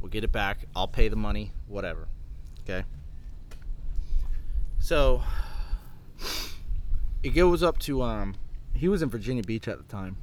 We'll 0.00 0.10
get 0.10 0.24
it 0.24 0.32
back. 0.32 0.66
I'll 0.76 0.88
pay 0.88 1.08
the 1.08 1.16
money, 1.16 1.52
whatever. 1.66 2.08
Okay. 2.62 2.84
So 4.80 5.22
it 7.22 7.30
goes 7.30 7.62
up 7.62 7.78
to 7.80 8.02
um 8.02 8.34
he 8.74 8.88
was 8.88 9.02
in 9.02 9.08
Virginia 9.08 9.42
Beach 9.42 9.68
at 9.68 9.78
the 9.78 9.84
time. 9.84 10.16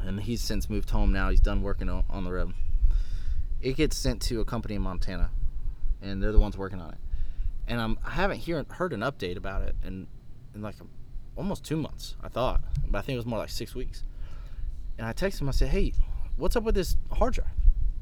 And 0.00 0.20
he's 0.20 0.40
since 0.40 0.70
moved 0.70 0.90
home 0.90 1.12
now. 1.12 1.28
He's 1.28 1.40
done 1.40 1.62
working 1.62 1.88
on 1.88 2.24
the 2.24 2.32
road. 2.32 2.54
It 3.60 3.76
gets 3.76 3.96
sent 3.96 4.22
to 4.22 4.40
a 4.40 4.44
company 4.44 4.76
in 4.76 4.82
Montana 4.82 5.30
and 6.00 6.22
they're 6.22 6.32
the 6.32 6.38
ones 6.38 6.56
working 6.56 6.80
on 6.80 6.90
it. 6.90 6.98
And 7.66 7.80
I'm, 7.80 7.98
I 8.04 8.10
haven't 8.10 8.38
hear, 8.38 8.64
heard 8.70 8.92
an 8.92 9.00
update 9.00 9.36
about 9.36 9.62
it 9.62 9.74
in, 9.84 10.06
in 10.54 10.62
like 10.62 10.80
um, 10.80 10.88
almost 11.36 11.64
two 11.64 11.76
months, 11.76 12.16
I 12.22 12.28
thought. 12.28 12.60
But 12.86 12.98
I 12.98 13.02
think 13.02 13.14
it 13.14 13.18
was 13.18 13.26
more 13.26 13.38
like 13.38 13.50
six 13.50 13.74
weeks. 13.74 14.04
And 14.96 15.06
I 15.06 15.12
texted 15.12 15.42
him, 15.42 15.48
I 15.48 15.52
said, 15.52 15.68
hey, 15.68 15.92
what's 16.36 16.56
up 16.56 16.62
with 16.62 16.74
this 16.74 16.96
hard 17.10 17.34
drive? 17.34 17.48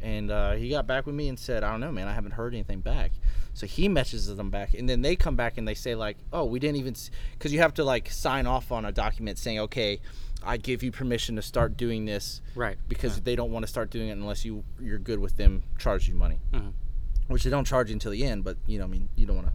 And 0.01 0.31
uh, 0.31 0.53
he 0.53 0.69
got 0.71 0.87
back 0.87 1.07
with 1.07 1.15
me 1.15 1.29
and 1.29 1.39
said, 1.39 1.65
I 1.65 1.71
don't 1.71 1.81
know, 1.81 1.91
man, 1.91 2.07
I 2.07 2.13
haven't 2.13 2.33
heard 2.33 2.53
anything 2.55 2.81
back. 2.81 3.13
So 3.55 3.67
he 3.67 3.89
messages 3.89 4.35
them 4.37 4.51
back. 4.51 4.75
And 4.75 4.89
then 4.89 5.01
they 5.03 5.17
come 5.17 5.37
back 5.37 5.57
and 5.57 5.67
they 5.67 5.75
say, 5.75 5.95
like, 5.95 6.19
oh, 6.33 6.45
we 6.45 6.59
didn't 6.59 6.77
even, 6.77 6.95
because 7.33 7.53
you 7.53 7.61
have 7.61 7.73
to 7.75 7.85
like 7.85 8.11
sign 8.11 8.47
off 8.47 8.71
on 8.71 8.85
a 8.85 8.93
document 8.93 9.39
saying, 9.39 9.59
okay, 9.61 10.01
I 10.45 10.59
give 10.59 10.83
you 10.83 10.93
permission 10.93 11.37
to 11.37 11.43
start 11.43 11.77
doing 11.79 12.05
this 12.05 12.43
Right. 12.55 12.77
because 12.89 13.21
they 13.23 13.35
don't 13.37 13.51
want 13.51 13.65
to 13.65 13.67
start 13.69 13.91
doing 13.91 14.09
it 14.09 14.13
unless 14.13 14.45
you 14.45 14.63
you're 14.81 14.99
good 14.99 15.19
with 15.19 15.37
them 15.39 15.63
charging 15.79 16.15
you 16.15 16.19
money, 16.21 16.39
Mhm. 16.53 16.73
which 17.29 17.43
they 17.43 17.51
don't 17.51 17.65
charge 17.67 17.89
you 17.89 17.95
until 17.95 18.13
the 18.13 18.23
end. 18.23 18.45
But 18.45 18.59
you 18.67 18.79
know, 18.79 18.85
I 18.85 18.89
mean, 18.89 19.09
you 19.17 19.27
don't 19.27 19.37
want 19.37 19.49
to 19.49 19.55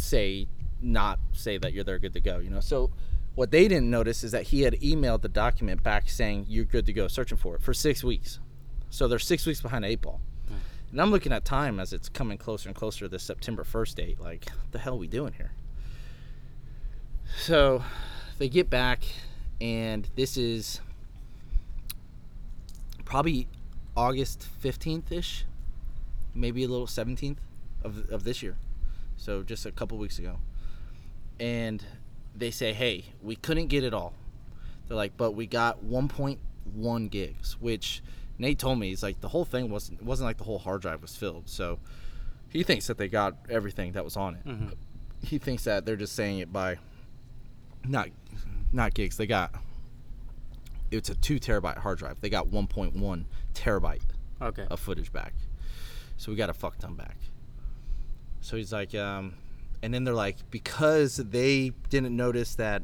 say 0.00 0.46
not 0.80 1.18
say 1.32 1.58
that 1.58 1.72
you're 1.72 1.84
they're 1.84 1.98
good 1.98 2.14
to 2.14 2.20
go. 2.20 2.38
You 2.38 2.50
know, 2.50 2.60
so 2.60 2.90
what 3.34 3.50
they 3.50 3.68
didn't 3.68 3.90
notice 3.90 4.24
is 4.24 4.32
that 4.32 4.44
he 4.44 4.62
had 4.62 4.74
emailed 4.74 5.22
the 5.22 5.28
document 5.28 5.82
back 5.82 6.08
saying 6.08 6.46
you're 6.48 6.64
good 6.64 6.86
to 6.86 6.92
go, 6.92 7.08
searching 7.08 7.36
for 7.36 7.54
it 7.56 7.62
for 7.62 7.74
six 7.74 8.02
weeks. 8.02 8.38
So 8.90 9.08
they're 9.08 9.18
six 9.18 9.46
weeks 9.46 9.60
behind 9.60 9.84
eight 9.84 10.02
ball. 10.02 10.20
And 10.90 11.00
I'm 11.00 11.10
looking 11.12 11.32
at 11.32 11.44
time 11.44 11.78
as 11.78 11.92
it's 11.92 12.08
coming 12.08 12.36
closer 12.36 12.68
and 12.68 12.76
closer 12.76 13.04
to 13.04 13.08
this 13.08 13.22
September 13.22 13.62
1st 13.62 13.94
date. 13.94 14.20
Like, 14.20 14.50
what 14.50 14.72
the 14.72 14.78
hell 14.78 14.98
we 14.98 15.06
doing 15.06 15.32
here? 15.34 15.52
So 17.38 17.84
they 18.38 18.48
get 18.48 18.68
back, 18.68 19.04
and 19.60 20.08
this 20.16 20.36
is 20.36 20.80
probably 23.04 23.46
August 23.96 24.48
15th 24.62 25.12
ish, 25.12 25.44
maybe 26.34 26.64
a 26.64 26.68
little 26.68 26.88
17th 26.88 27.36
of, 27.84 28.10
of 28.10 28.24
this 28.24 28.42
year. 28.42 28.56
So 29.16 29.44
just 29.44 29.66
a 29.66 29.70
couple 29.70 29.96
weeks 29.96 30.18
ago. 30.18 30.38
And 31.38 31.84
they 32.34 32.50
say, 32.50 32.72
hey, 32.72 33.04
we 33.22 33.36
couldn't 33.36 33.68
get 33.68 33.84
it 33.84 33.94
all. 33.94 34.14
They're 34.88 34.96
like, 34.96 35.16
but 35.16 35.32
we 35.32 35.46
got 35.46 35.84
1.1 35.84 37.10
gigs, 37.10 37.56
which 37.60 38.02
Nate 38.40 38.58
told 38.58 38.78
me 38.78 38.88
he's 38.88 39.02
like 39.02 39.20
the 39.20 39.28
whole 39.28 39.44
thing 39.44 39.68
wasn't 39.70 40.02
wasn't 40.02 40.26
like 40.26 40.38
the 40.38 40.44
whole 40.44 40.58
hard 40.58 40.80
drive 40.82 41.02
was 41.02 41.14
filled. 41.14 41.48
So 41.48 41.78
he 42.48 42.62
thinks 42.62 42.86
that 42.86 42.96
they 42.98 43.06
got 43.06 43.36
everything 43.50 43.92
that 43.92 44.04
was 44.04 44.16
on 44.16 44.34
it. 44.36 44.44
Mhm. 44.46 44.74
He 45.22 45.36
thinks 45.38 45.64
that 45.64 45.84
they're 45.84 45.96
just 45.96 46.14
saying 46.14 46.38
it 46.38 46.50
by 46.52 46.78
not 47.86 48.08
not 48.72 48.94
gigs. 48.94 49.16
They 49.18 49.26
got 49.26 49.54
it's 50.90 51.10
a 51.10 51.14
two 51.14 51.38
terabyte 51.38 51.78
hard 51.78 51.98
drive. 51.98 52.20
They 52.20 52.30
got 52.30 52.48
1.1 52.48 53.26
terabyte 53.54 54.02
Okay. 54.42 54.66
of 54.70 54.80
footage 54.80 55.12
back. 55.12 55.34
So 56.16 56.32
we 56.32 56.36
got 56.36 56.50
a 56.50 56.54
fuck 56.54 56.78
ton 56.78 56.94
back. 56.94 57.16
So 58.40 58.56
he's 58.56 58.72
like, 58.72 58.94
um, 58.94 59.34
and 59.82 59.92
then 59.94 60.04
they're 60.04 60.14
like, 60.14 60.36
because 60.50 61.16
they 61.16 61.72
didn't 61.90 62.16
notice 62.16 62.54
that 62.56 62.82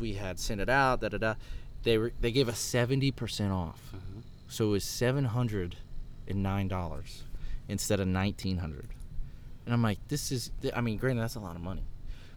we 0.00 0.14
had 0.14 0.38
sent 0.38 0.60
it 0.60 0.68
out, 0.68 1.00
da 1.00 1.08
da 1.08 1.18
da, 1.18 1.34
they 1.82 1.98
were 1.98 2.12
they 2.20 2.30
gave 2.30 2.48
us 2.48 2.58
seventy 2.60 3.10
percent 3.10 3.52
off. 3.52 3.92
So 4.48 4.66
it 4.66 4.70
was 4.70 4.84
seven 4.84 5.26
hundred 5.26 5.76
and 6.26 6.42
nine 6.42 6.68
dollars 6.68 7.22
instead 7.68 8.00
of 8.00 8.08
nineteen 8.08 8.58
hundred. 8.58 8.88
And 9.64 9.74
I'm 9.74 9.82
like, 9.82 9.98
this 10.08 10.32
is, 10.32 10.50
I 10.74 10.80
mean, 10.80 10.96
granted 10.96 11.22
that's 11.22 11.34
a 11.34 11.40
lot 11.40 11.54
of 11.54 11.60
money, 11.60 11.84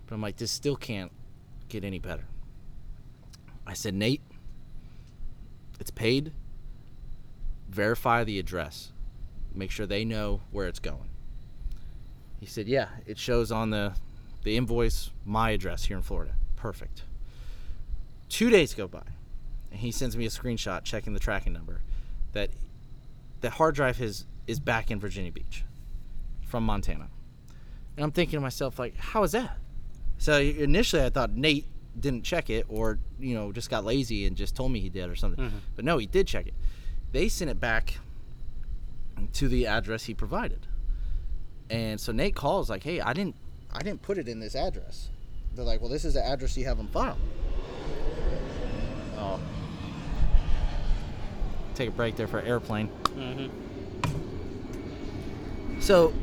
but 0.05 0.13
I'm 0.13 0.21
like, 0.21 0.35
this 0.35 0.51
still 0.51 0.75
can't 0.75 1.11
get 1.69 1.85
any 1.85 1.97
better. 1.97 2.25
I 3.65 3.73
said, 3.73 3.93
Nate, 3.93 4.21
it's 5.79 5.91
paid. 5.91 6.33
Verify 7.69 8.25
the 8.25 8.37
address. 8.37 8.91
Make 9.55 9.71
sure 9.71 9.85
they 9.85 10.03
know 10.03 10.41
where 10.51 10.67
it's 10.67 10.79
going. 10.79 11.09
He 12.41 12.47
said 12.47 12.67
yeah 12.67 12.89
it 13.05 13.19
shows 13.19 13.51
on 13.51 13.69
the 13.69 13.93
the 14.43 14.57
invoice 14.57 15.11
my 15.23 15.51
address 15.51 15.85
here 15.85 15.95
in 15.95 16.03
florida. 16.03 16.33
Perfect. 16.55 17.03
Two 18.29 18.49
days 18.49 18.73
go 18.73 18.87
by 18.87 19.03
and 19.69 19.79
he 19.79 19.91
sends 19.91 20.17
me 20.17 20.25
a 20.25 20.29
screenshot 20.29 20.83
checking 20.83 21.13
the 21.13 21.19
tracking 21.19 21.53
number 21.53 21.81
that 22.33 22.49
the 23.41 23.49
hard 23.49 23.75
drive 23.75 23.99
is 24.01 24.25
is 24.47 24.59
back 24.59 24.89
in 24.91 24.99
virginia 24.99 25.31
beach 25.31 25.63
from 26.45 26.63
montana 26.65 27.07
and 27.97 28.03
i'm 28.03 28.11
thinking 28.11 28.37
to 28.37 28.41
myself 28.41 28.77
like 28.79 28.95
how 28.97 29.23
is 29.23 29.31
that 29.33 29.57
so 30.17 30.39
initially 30.39 31.03
i 31.03 31.09
thought 31.09 31.31
nate 31.31 31.65
didn't 31.99 32.23
check 32.23 32.49
it 32.49 32.65
or 32.69 32.99
you 33.19 33.33
know 33.35 33.51
just 33.51 33.69
got 33.69 33.83
lazy 33.83 34.25
and 34.25 34.35
just 34.37 34.55
told 34.55 34.71
me 34.71 34.79
he 34.79 34.89
did 34.89 35.09
or 35.09 35.15
something 35.15 35.43
Mhm. 35.45 35.51
but 35.75 35.83
no 35.85 35.97
he 35.97 36.05
did 36.07 36.25
check 36.27 36.47
it 36.47 36.53
they 37.11 37.27
sent 37.27 37.51
it 37.51 37.59
back 37.59 37.99
to 39.33 39.47
the 39.49 39.67
address 39.67 40.05
he 40.05 40.13
provided. 40.15 40.65
And 41.69 41.99
so 41.99 42.11
Nate 42.11 42.33
calls 42.35 42.69
like, 42.71 42.81
"Hey, 42.83 43.01
I 43.01 43.11
didn't 43.13 43.35
I 43.71 43.79
didn't 43.83 44.01
put 44.01 44.17
it 44.17 44.27
in 44.27 44.39
this 44.39 44.55
address." 44.55 45.09
They're 45.53 45.63
like, 45.65 45.79
"Well, 45.81 45.89
this 45.89 46.05
is 46.05 46.13
the 46.15 46.25
address 46.25 46.55
you 46.57 46.65
have 46.65 46.79
on 46.79 46.87
file." 46.87 47.17
Oh. 49.17 49.39
Take 51.75 51.89
a 51.89 51.91
break 51.91 52.15
there 52.15 52.27
for 52.27 52.39
airplane. 52.41 52.87
hmm 52.87 53.47
So 55.79 56.13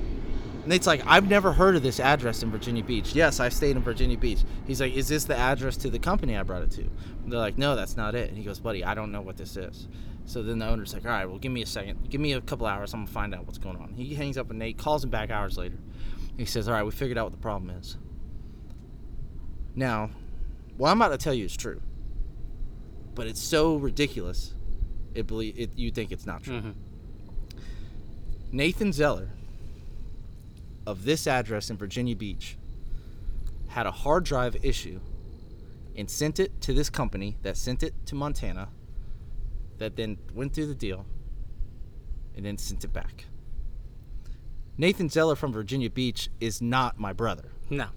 Nate's 0.67 0.87
like, 0.87 1.03
I've 1.07 1.29
never 1.29 1.53
heard 1.53 1.77
of 1.77 1.83
this 1.83 1.99
address 1.99 2.43
in 2.43 2.51
Virginia 2.51 2.85
Beach. 2.85 3.15
Yes, 3.15 3.41
I've 3.41 3.55
stayed 3.55 3.77
in 3.77 3.83
Virginia 3.83 4.19
Beach. 4.19 4.41
He's 4.67 4.81
like, 4.81 4.95
Is 4.95 5.09
this 5.09 5.25
the 5.25 5.37
address 5.37 5.77
to 5.79 5.91
the 5.91 5.99
company 5.99 6.37
I 6.37 6.43
brought 6.43 6.63
it 6.63 6.71
to? 6.73 6.83
And 6.83 7.33
they're 7.33 7.39
like, 7.41 7.57
No, 7.59 7.75
that's 7.75 7.97
not 7.97 8.15
it. 8.15 8.29
And 8.29 8.37
he 8.37 8.45
goes, 8.45 8.61
Buddy, 8.61 8.85
I 8.85 8.95
don't 8.95 9.11
know 9.11 9.23
what 9.23 9.37
this 9.37 9.57
is. 9.57 9.89
So 10.27 10.43
then 10.43 10.59
the 10.59 10.67
owner's 10.69 10.93
like, 10.93 11.05
All 11.07 11.11
right, 11.11 11.27
well, 11.27 11.39
give 11.39 11.53
me 11.53 11.63
a 11.63 11.67
second. 11.67 12.11
Give 12.11 12.21
me 12.21 12.33
a 12.35 12.41
couple 12.41 12.67
hours. 12.67 12.93
I'm 12.93 13.01
going 13.01 13.07
to 13.07 13.13
find 13.13 13.35
out 13.35 13.47
what's 13.47 13.59
going 13.59 13.77
on. 13.79 13.95
He 13.95 14.15
hangs 14.15 14.37
up 14.37 14.49
with 14.49 14.59
Nate, 14.59 14.77
calls 14.77 15.03
him 15.03 15.11
back 15.11 15.31
hours 15.31 15.57
later. 15.57 15.79
He 16.37 16.45
says, 16.45 16.69
All 16.69 16.75
right, 16.75 16.85
we 16.85 16.91
figured 16.91 17.17
out 17.17 17.25
what 17.25 17.33
the 17.33 17.39
problem 17.39 17.71
is. 17.71 17.97
Now, 19.75 20.11
what 20.77 20.91
I'm 20.91 21.01
about 21.01 21.09
to 21.19 21.19
tell 21.19 21.35
you 21.35 21.45
is 21.47 21.57
true. 21.57 21.81
But 23.15 23.27
it's 23.27 23.41
so 23.41 23.77
ridiculous, 23.77 24.55
it, 25.15 25.27
believe, 25.27 25.59
it 25.59 25.71
you 25.77 25.91
think 25.91 26.13
it's 26.13 26.27
not 26.27 26.43
true. 26.43 26.61
hmm 26.61 26.71
Nathan 28.51 28.93
Zeller 28.93 29.29
of 30.87 31.05
this 31.05 31.27
address 31.27 31.69
in 31.69 31.77
Virginia 31.77 32.17
Beach 32.17 32.57
had 33.69 33.87
a 33.87 33.91
hard 33.91 34.25
drive 34.25 34.57
issue 34.65 35.01
and 35.95 36.09
sent 36.09 36.41
it 36.41 36.59
to 36.63 36.73
this 36.73 36.89
company 36.89 37.37
that 37.43 37.59
sent 37.59 37.83
it 37.83 37.93
to 38.07 38.15
Montana 38.15 38.69
that 39.77 39.97
then 39.97 40.17
went 40.35 40.55
through 40.55 40.67
the 40.67 40.75
deal 40.75 41.05
and 42.37 42.47
then 42.47 42.57
sent 42.57 42.85
it 42.85 42.93
back. 42.93 43.27
Nathan 44.79 45.09
Zeller 45.11 45.37
from 45.37 45.53
Virginia 45.53 45.91
Beach 45.91 46.31
is 46.41 46.63
not 46.63 46.99
my 46.99 47.13
brother. 47.13 47.51
No. 47.69 47.89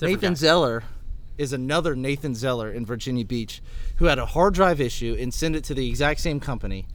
Nathan 0.00 0.30
guy. 0.32 0.34
Zeller 0.34 0.84
is 1.36 1.52
another 1.52 1.96
Nathan 1.96 2.34
Zeller 2.34 2.70
in 2.70 2.86
Virginia 2.86 3.24
Beach 3.24 3.62
who 3.96 4.06
had 4.06 4.18
a 4.18 4.26
hard 4.26 4.54
drive 4.54 4.80
issue 4.80 5.16
and 5.18 5.32
sent 5.32 5.56
it 5.56 5.64
to 5.64 5.74
the 5.74 5.88
exact 5.88 6.20
same 6.20 6.40
company. 6.40 6.86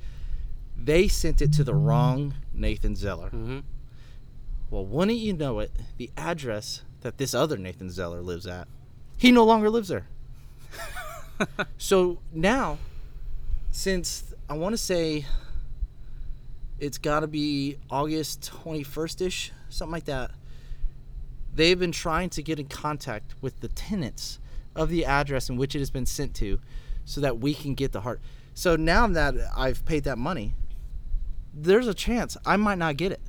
They 0.77 1.07
sent 1.07 1.41
it 1.41 1.51
to 1.53 1.63
the 1.63 1.75
wrong 1.75 2.35
Nathan 2.53 2.95
Zeller. 2.95 3.29
Mhm. 3.29 3.63
Well, 4.69 4.85
wouldn't 4.85 5.17
you 5.17 5.33
know 5.33 5.59
it, 5.59 5.71
the 5.97 6.11
address 6.15 6.83
that 7.01 7.17
this 7.17 7.33
other 7.33 7.57
Nathan 7.57 7.89
Zeller 7.89 8.21
lives 8.21 8.45
at, 8.47 8.67
he 9.17 9.31
no 9.31 9.43
longer 9.43 9.69
lives 9.69 9.89
there. 9.89 10.07
so 11.77 12.19
now, 12.31 12.77
since 13.71 14.33
I 14.49 14.53
want 14.53 14.73
to 14.73 14.77
say 14.77 15.25
it's 16.79 16.97
got 16.97 17.21
to 17.21 17.27
be 17.27 17.77
August 17.89 18.51
21st 18.63 19.21
ish, 19.25 19.51
something 19.69 19.91
like 19.91 20.05
that, 20.05 20.31
they've 21.53 21.79
been 21.79 21.91
trying 21.91 22.29
to 22.31 22.41
get 22.43 22.59
in 22.59 22.67
contact 22.67 23.35
with 23.41 23.59
the 23.59 23.67
tenants 23.69 24.39
of 24.75 24.89
the 24.89 25.05
address 25.05 25.49
in 25.49 25.57
which 25.57 25.75
it 25.75 25.79
has 25.79 25.89
been 25.89 26.05
sent 26.05 26.33
to 26.35 26.59
so 27.05 27.19
that 27.21 27.39
we 27.39 27.53
can 27.53 27.73
get 27.73 27.91
the 27.91 28.01
heart. 28.01 28.21
So 28.53 28.75
now 28.75 29.07
that 29.07 29.35
I've 29.55 29.83
paid 29.85 30.03
that 30.03 30.17
money, 30.17 30.53
there's 31.53 31.87
a 31.87 31.93
chance 31.93 32.37
I 32.45 32.57
might 32.57 32.77
not 32.77 32.97
get 32.97 33.11
it. 33.11 33.21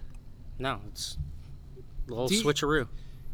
No, 0.58 0.80
it's 0.88 1.16
a 2.06 2.10
little 2.10 2.28
Do 2.28 2.34
you- 2.34 2.44
switcheroo. 2.44 2.88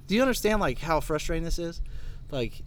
Do 0.06 0.14
you 0.14 0.22
understand 0.22 0.60
like 0.60 0.78
how 0.78 1.00
frustrating 1.00 1.42
this 1.42 1.58
is? 1.58 1.82
Like, 2.30 2.62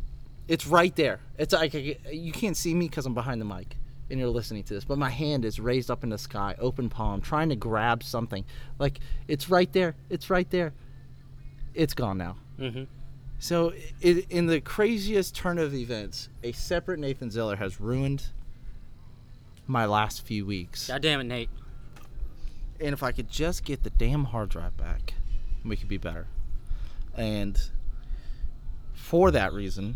it's 0.50 0.68
right 0.68 0.94
there. 0.96 1.22
It's 1.38 1.54
like 1.54 1.74
you 1.74 2.32
can't 2.34 2.58
see 2.58 2.74
me 2.74 2.88
because 2.90 3.06
I'm 3.06 3.14
behind 3.14 3.40
the 3.40 3.46
mic 3.46 3.78
and 4.10 4.20
you're 4.20 4.28
listening 4.30 4.64
to 4.64 4.74
this, 4.74 4.84
but 4.84 4.98
my 4.98 5.10
hand 5.10 5.46
is 5.46 5.60
raised 5.60 5.90
up 5.92 6.04
in 6.04 6.10
the 6.10 6.18
sky, 6.18 6.56
open 6.60 6.90
palm, 6.90 7.22
trying 7.22 7.48
to 7.50 7.56
grab 7.56 8.04
something. 8.04 8.44
Like 8.78 9.00
it's 9.28 9.50
right 9.50 9.72
there. 9.72 9.96
It's 10.10 10.30
right 10.30 10.50
there. 10.50 10.74
It's 11.80 11.94
gone 11.94 12.18
now. 12.18 12.36
Mm-hmm. 12.60 12.84
So, 13.40 13.72
i 14.04 14.26
in 14.30 14.48
the 14.48 14.60
craziest 14.60 15.34
turn 15.34 15.58
of 15.58 15.74
events, 15.74 16.28
a 16.44 16.52
separate 16.52 17.00
Nathan 17.00 17.32
Zeller 17.32 17.56
has 17.56 17.80
ruined 17.80 18.28
my 19.66 19.86
last 19.86 20.26
few 20.26 20.46
weeks. 20.46 20.90
God 20.90 21.02
damn 21.02 21.22
it, 21.22 21.24
Nate. 21.24 21.50
And 22.82 22.92
if 22.92 23.02
I 23.02 23.14
could 23.14 23.30
just 23.30 23.64
get 23.64 23.84
the 23.84 23.92
damn 23.92 24.26
hard 24.26 24.50
drive 24.50 24.76
back, 24.76 25.14
we 25.64 25.78
could 25.78 25.88
be 25.88 25.98
better. 25.98 26.28
And 27.16 27.58
for 28.92 29.32
that 29.32 29.54
reason, 29.54 29.96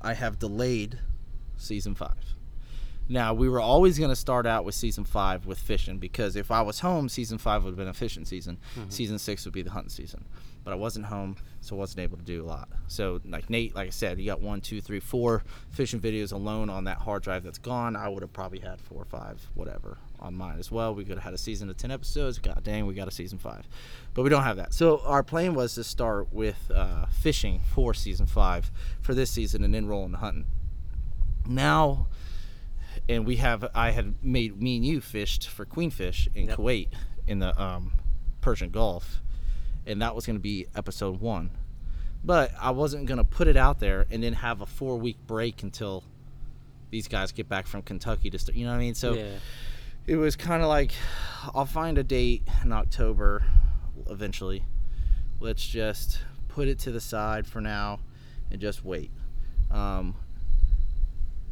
I 0.00 0.14
have 0.14 0.38
delayed 0.38 1.00
season 1.56 1.96
five. 1.96 2.35
Now, 3.08 3.34
we 3.34 3.48
were 3.48 3.60
always 3.60 3.98
going 3.98 4.10
to 4.10 4.16
start 4.16 4.46
out 4.46 4.64
with 4.64 4.74
season 4.74 5.04
five 5.04 5.46
with 5.46 5.58
fishing 5.58 5.98
because 5.98 6.34
if 6.34 6.50
I 6.50 6.62
was 6.62 6.80
home, 6.80 7.08
season 7.08 7.38
five 7.38 7.62
would 7.62 7.70
have 7.70 7.78
been 7.78 7.88
a 7.88 7.94
fishing 7.94 8.24
season. 8.24 8.58
Season 8.88 9.18
six 9.18 9.44
would 9.44 9.54
be 9.54 9.62
the 9.62 9.70
hunting 9.70 9.90
season. 9.90 10.24
But 10.64 10.72
I 10.72 10.74
wasn't 10.74 11.06
home, 11.06 11.36
so 11.60 11.76
I 11.76 11.78
wasn't 11.78 12.00
able 12.00 12.16
to 12.16 12.24
do 12.24 12.44
a 12.44 12.46
lot. 12.46 12.68
So, 12.88 13.20
like 13.24 13.48
Nate, 13.48 13.76
like 13.76 13.86
I 13.86 13.90
said, 13.90 14.18
you 14.18 14.26
got 14.26 14.40
one, 14.40 14.60
two, 14.60 14.80
three, 14.80 14.98
four 14.98 15.44
fishing 15.70 16.00
videos 16.00 16.32
alone 16.32 16.68
on 16.68 16.82
that 16.84 16.98
hard 16.98 17.22
drive 17.22 17.44
that's 17.44 17.58
gone. 17.58 17.94
I 17.94 18.08
would 18.08 18.22
have 18.22 18.32
probably 18.32 18.58
had 18.58 18.80
four 18.80 19.02
or 19.02 19.04
five, 19.04 19.46
whatever, 19.54 19.98
on 20.18 20.34
mine 20.34 20.58
as 20.58 20.72
well. 20.72 20.92
We 20.92 21.04
could 21.04 21.18
have 21.18 21.22
had 21.22 21.34
a 21.34 21.38
season 21.38 21.70
of 21.70 21.76
10 21.76 21.92
episodes. 21.92 22.40
God 22.40 22.64
dang, 22.64 22.86
we 22.86 22.94
got 22.94 23.06
a 23.06 23.12
season 23.12 23.38
five. 23.38 23.68
But 24.12 24.24
we 24.24 24.30
don't 24.30 24.42
have 24.42 24.56
that. 24.56 24.74
So, 24.74 25.02
our 25.04 25.22
plan 25.22 25.54
was 25.54 25.76
to 25.76 25.84
start 25.84 26.32
with 26.32 26.68
uh, 26.74 27.06
fishing 27.06 27.60
for 27.72 27.94
season 27.94 28.26
five 28.26 28.72
for 29.00 29.14
this 29.14 29.30
season 29.30 29.62
and 29.62 29.72
then 29.72 29.86
roll 29.86 30.04
into 30.04 30.18
hunting. 30.18 30.46
Now, 31.48 32.08
and 33.08 33.26
we 33.26 33.36
have 33.36 33.68
I 33.74 33.90
had 33.90 34.14
made 34.22 34.60
me 34.60 34.76
and 34.76 34.84
you 34.84 35.00
fished 35.00 35.48
for 35.48 35.64
queenfish 35.64 36.28
in 36.34 36.46
Yep. 36.46 36.58
Kuwait 36.58 36.88
in 37.26 37.38
the 37.38 37.60
um, 37.60 37.92
Persian 38.40 38.70
Gulf, 38.70 39.22
and 39.86 40.02
that 40.02 40.14
was 40.14 40.26
going 40.26 40.36
to 40.36 40.42
be 40.42 40.66
episode 40.74 41.20
one. 41.20 41.50
But 42.24 42.52
I 42.60 42.70
wasn't 42.70 43.06
going 43.06 43.18
to 43.18 43.24
put 43.24 43.46
it 43.46 43.56
out 43.56 43.78
there 43.78 44.06
and 44.10 44.22
then 44.22 44.32
have 44.34 44.60
a 44.60 44.66
four 44.66 44.96
week 44.96 45.16
break 45.26 45.62
until 45.62 46.04
these 46.90 47.08
guys 47.08 47.32
get 47.32 47.48
back 47.48 47.66
from 47.66 47.82
Kentucky 47.82 48.30
to 48.30 48.38
start. 48.38 48.56
You 48.56 48.64
know 48.64 48.70
what 48.70 48.78
I 48.78 48.80
mean? 48.80 48.94
So 48.94 49.14
yeah. 49.14 49.34
it 50.06 50.16
was 50.16 50.36
kind 50.36 50.62
of 50.62 50.68
like 50.68 50.92
I'll 51.54 51.66
find 51.66 51.98
a 51.98 52.04
date 52.04 52.42
in 52.64 52.72
October 52.72 53.44
eventually. 54.08 54.64
Let's 55.40 55.66
just 55.66 56.20
put 56.48 56.68
it 56.68 56.78
to 56.80 56.90
the 56.90 57.00
side 57.00 57.46
for 57.46 57.60
now 57.60 58.00
and 58.50 58.60
just 58.60 58.84
wait. 58.84 59.10
Um, 59.70 60.14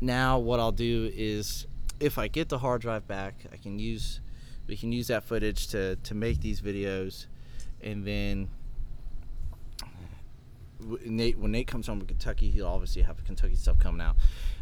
now 0.05 0.39
what 0.39 0.61
I'll 0.61 0.73
do 0.73 1.11
is 1.15 1.67
if 2.01 2.19
I 2.19 2.29
get 2.29 2.49
the 2.49 2.59
hard 2.59 2.83
drive 2.83 3.07
back, 3.07 3.47
I 3.53 3.57
can 3.57 3.79
use 3.79 4.21
we 4.67 4.77
can 4.77 4.93
use 4.93 5.09
that 5.09 5.25
footage 5.25 5.69
to 5.69 5.97
to 5.97 6.15
make 6.15 6.41
these 6.41 6.61
videos 6.61 7.27
and 7.83 8.05
then 8.05 8.49
Nate 11.05 11.39
when 11.39 11.53
Nate 11.53 11.67
comes 11.67 11.87
home 11.87 11.99
from 11.99 12.09
Kentucky, 12.09 12.51
he'll 12.51 12.67
obviously 12.67 13.03
have 13.03 13.23
Kentucky 13.25 13.55
stuff 13.55 13.79
coming 13.79 14.01
out. 14.01 14.17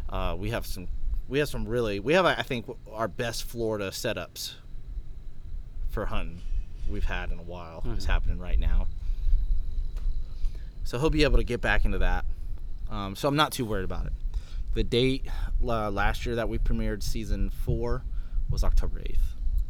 Uh, 0.09 0.35
we 0.37 0.49
have 0.51 0.65
some 0.65 0.87
we 1.27 1.39
have 1.39 1.49
some 1.49 1.65
really 1.65 1.99
we 1.99 2.13
have 2.13 2.25
I 2.25 2.41
think 2.41 2.65
our 2.91 3.07
best 3.07 3.43
Florida 3.43 3.89
setups 3.89 4.53
for 5.89 6.05
hunting 6.05 6.41
we've 6.89 7.05
had 7.05 7.31
in 7.31 7.39
a 7.39 7.43
while. 7.43 7.83
It's 7.93 8.05
happening 8.05 8.39
right 8.39 8.59
now. 8.59 8.87
So 10.83 10.99
he'll 10.99 11.09
be 11.09 11.23
able 11.23 11.37
to 11.37 11.43
get 11.43 11.61
back 11.61 11.85
into 11.85 11.99
that. 11.99 12.25
Um, 12.89 13.15
so 13.15 13.27
I'm 13.27 13.35
not 13.35 13.51
too 13.51 13.65
worried 13.65 13.85
about 13.85 14.05
it. 14.05 14.13
The 14.73 14.83
date 14.83 15.27
uh, 15.63 15.91
last 15.91 16.25
year 16.25 16.35
that 16.35 16.49
we 16.49 16.57
premiered 16.57 17.03
season 17.03 17.49
four 17.49 18.03
was 18.49 18.63
October 18.63 18.99
8th. 18.99 19.17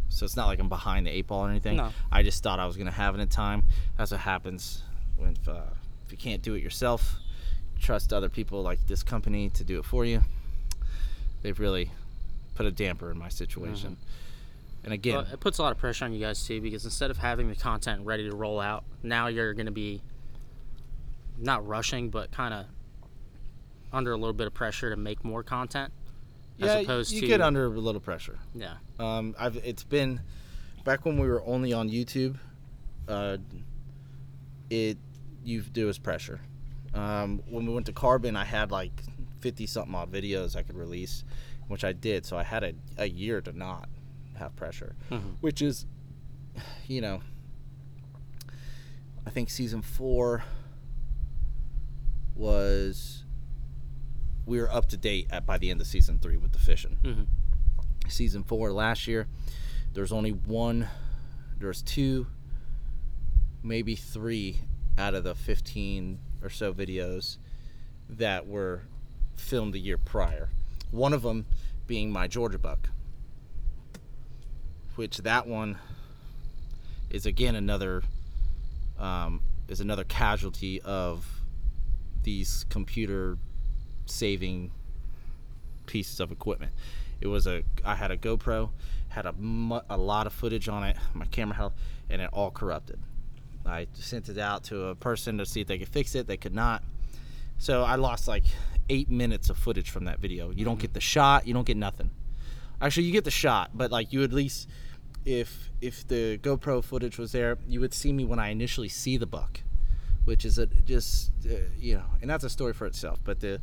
So 0.10 0.26
it's 0.26 0.36
not 0.36 0.46
like 0.48 0.60
I'm 0.60 0.70
behind 0.70 1.08
the 1.08 1.12
eight 1.12 1.28
ball 1.28 1.46
or 1.46 1.50
anything. 1.50 1.78
No. 1.78 1.92
I 2.12 2.22
just 2.24 2.44
thought 2.44 2.60
I 2.60 2.66
was 2.68 2.76
going 2.78 2.86
to 2.88 2.94
have 2.94 3.16
it 3.16 3.20
in 3.22 3.28
time. 3.28 3.63
That's 3.98 4.12
what 4.12 4.20
happens 4.22 4.84
when 5.18 5.36
uh, 5.48 5.62
if 6.06 6.12
you 6.12 6.18
can't 6.18 6.42
do 6.42 6.54
it 6.54 6.62
yourself, 6.62 7.16
trust 7.80 8.13
other 8.13 8.30
people 8.30 8.62
like 8.62 8.86
this 8.88 9.02
company 9.04 9.50
to 9.52 9.63
do 9.63 9.80
it 9.80 9.86
for 9.86 10.06
you. 10.06 10.24
They've 11.42 11.60
really 11.60 11.92
put 12.56 12.66
a 12.66 12.72
damper 12.72 13.10
in 13.12 13.18
my 13.18 13.30
situation. 13.30 13.98
And 14.84 14.94
again, 14.94 15.16
Well, 15.16 15.26
it 15.34 15.39
puts 15.39 15.58
a 15.58 15.63
lot 15.63 15.72
of 15.72 15.78
pressure 15.80 16.06
on 16.06 16.13
you 16.13 16.20
guys 16.20 16.46
too 16.46 16.62
because 16.62 16.86
instead 16.86 17.10
of 17.10 17.18
having 17.18 17.50
the 17.50 17.56
content 17.56 18.06
ready 18.06 18.30
to 18.30 18.36
roll 18.36 18.60
out, 18.60 18.84
now 19.02 19.28
you're 19.28 19.54
going 19.54 19.66
to 19.66 19.72
be 19.72 20.02
not 21.39 21.66
rushing, 21.66 22.10
but 22.10 22.32
kind 22.32 22.54
of 22.54 22.66
under 23.93 24.12
a 24.12 24.17
little 24.17 24.34
bit 24.34 24.47
of 24.47 24.53
pressure 24.53 24.89
to 24.89 24.95
make 24.97 25.23
more 25.23 25.43
content. 25.43 25.93
yeah, 26.58 26.67
as 26.77 26.84
opposed 26.84 27.12
you 27.13 27.21
to 27.21 27.27
get 27.27 27.41
under 27.41 27.65
a 27.65 27.69
little 27.69 28.01
pressure. 28.01 28.39
yeah, 28.53 28.75
Um, 28.99 29.36
I've 29.39 29.56
it's 29.58 29.84
been 29.84 30.21
back 30.84 31.06
when 31.06 31.17
we 31.19 31.27
were 31.27 31.43
only 31.45 31.71
on 31.73 31.89
YouTube. 31.89 32.38
Uh, 33.08 33.38
it 34.69 34.97
you 35.43 35.62
do 35.62 35.86
was 35.88 35.97
pressure. 35.99 36.39
Um, 36.93 37.41
when 37.49 37.65
we 37.65 37.73
went 37.73 37.86
to 37.88 37.93
Carbon, 37.93 38.36
I 38.36 38.45
had 38.45 38.71
like 38.71 39.03
fifty 39.39 39.65
something 39.67 39.93
odd 39.95 40.12
videos 40.12 40.56
I 40.56 40.62
could 40.63 40.77
release, 40.77 41.23
which 41.67 41.84
I 41.84 41.91
did. 41.91 42.25
So 42.25 42.38
I 42.38 42.43
had 42.43 42.63
a, 42.63 42.73
a 42.97 43.10
year 43.10 43.41
to 43.41 43.51
not 43.58 43.89
have 44.38 44.56
pressure, 44.56 44.95
Mhm. 45.12 45.36
which 45.41 45.62
is, 45.62 45.86
you 46.88 47.01
know, 47.01 47.21
I 49.25 49.29
think 49.32 49.49
season 49.49 49.82
four 49.82 50.43
was 52.36 53.23
we 54.45 54.60
were 54.60 54.71
up 54.71 54.88
to 54.89 54.97
date 54.97 55.27
at 55.29 55.45
by 55.45 55.58
the 55.58 55.69
end 55.69 55.79
of 55.82 55.88
season 55.88 56.19
three 56.19 56.38
with 56.38 56.51
the 56.51 56.60
fishing 56.60 56.97
Mhm. 57.03 57.27
season 58.10 58.43
four 58.43 58.71
last 58.71 59.08
year 59.08 59.27
there's 59.93 60.12
only 60.12 60.32
one 60.32 60.88
there's 61.60 61.82
two 61.82 62.27
maybe 63.63 63.95
three 63.95 64.60
out 64.97 65.13
of 65.13 65.23
the 65.23 65.34
15 65.36 66.19
or 66.41 66.49
so 66.49 66.73
videos 66.73 67.38
that 68.10 68.45
were 68.47 68.84
filmed 69.38 69.73
the 69.73 69.79
year 69.79 69.97
prior 69.97 70.49
one 70.91 71.13
of 71.13 71.21
them 71.21 71.45
being 71.88 72.12
my 72.12 72.27
georgia 72.27 72.60
buck 72.60 72.89
which 74.95 75.17
that 75.19 75.47
one 75.47 75.77
is 77.10 77.25
again 77.25 77.56
another 77.56 78.03
um, 78.99 79.41
is 79.67 79.79
another 79.82 80.03
casualty 80.03 80.82
of 80.82 81.41
these 82.23 82.65
computer 82.69 83.38
saving 84.06 84.72
pieces 85.86 86.20
of 86.20 86.32
equipment. 86.32 86.72
It 87.22 87.28
was 87.28 87.48
a 87.48 87.63
I 87.86 87.96
had 87.96 88.12
a 88.12 88.18
GoPro, 88.18 88.70
had 89.10 89.26
a, 89.26 89.34
a 89.89 89.98
lot 89.98 90.28
of 90.28 90.34
footage 90.34 90.68
on 90.68 90.84
it. 90.84 90.98
My 91.13 91.26
camera 91.26 91.56
held, 91.56 91.74
and 92.10 92.22
it 92.22 92.30
all 92.34 92.52
corrupted. 92.52 93.00
I 93.66 93.88
sent 93.94 94.28
it 94.28 94.38
out 94.38 94.66
to 94.66 94.88
a 94.88 94.96
person 94.96 95.38
to 95.38 95.46
see 95.46 95.62
if 95.62 95.68
they 95.68 95.78
could 95.78 95.88
fix 95.88 96.16
it. 96.16 96.28
They 96.28 96.38
could 96.38 96.54
not. 96.54 96.84
So 97.58 97.84
I 97.84 97.96
lost 97.96 98.28
like 98.28 98.44
eight 98.89 99.10
minutes 99.10 99.50
of 99.50 99.58
footage 99.58 99.89
from 99.89 100.06
that 100.06 100.20
video. 100.20 100.52
You 100.52 100.66
don't 100.66 100.80
get 100.80 100.94
the 100.94 101.00
shot. 101.00 101.48
You 101.48 101.54
don't 101.54 101.66
get 101.66 101.78
nothing. 101.78 102.12
Actually, 102.82 103.04
you 103.04 103.13
get 103.13 103.24
the 103.24 103.32
shot, 103.32 103.72
but 103.74 103.92
like 103.92 104.12
you 104.12 104.24
at 104.24 104.34
least, 104.34 104.68
if 105.24 105.72
if 105.80 106.06
the 106.08 106.38
GoPro 106.39 106.84
footage 106.84 107.18
was 107.18 107.32
there, 107.32 107.58
you 107.68 107.80
would 107.80 107.94
see 107.94 108.12
me 108.12 108.26
when 108.26 108.39
I 108.39 108.50
initially 108.50 108.89
see 108.89 109.16
the 109.16 109.26
buck, 109.26 109.62
which 110.26 110.44
is 110.44 110.58
a 110.58 110.66
just 110.66 111.32
uh, 111.50 111.56
you 111.80 111.96
know, 111.96 112.06
and 112.22 112.30
that's 112.30 112.44
a 112.44 112.50
story 112.50 112.74
for 112.74 112.86
itself. 112.86 113.20
But 113.24 113.39
the 113.39 113.62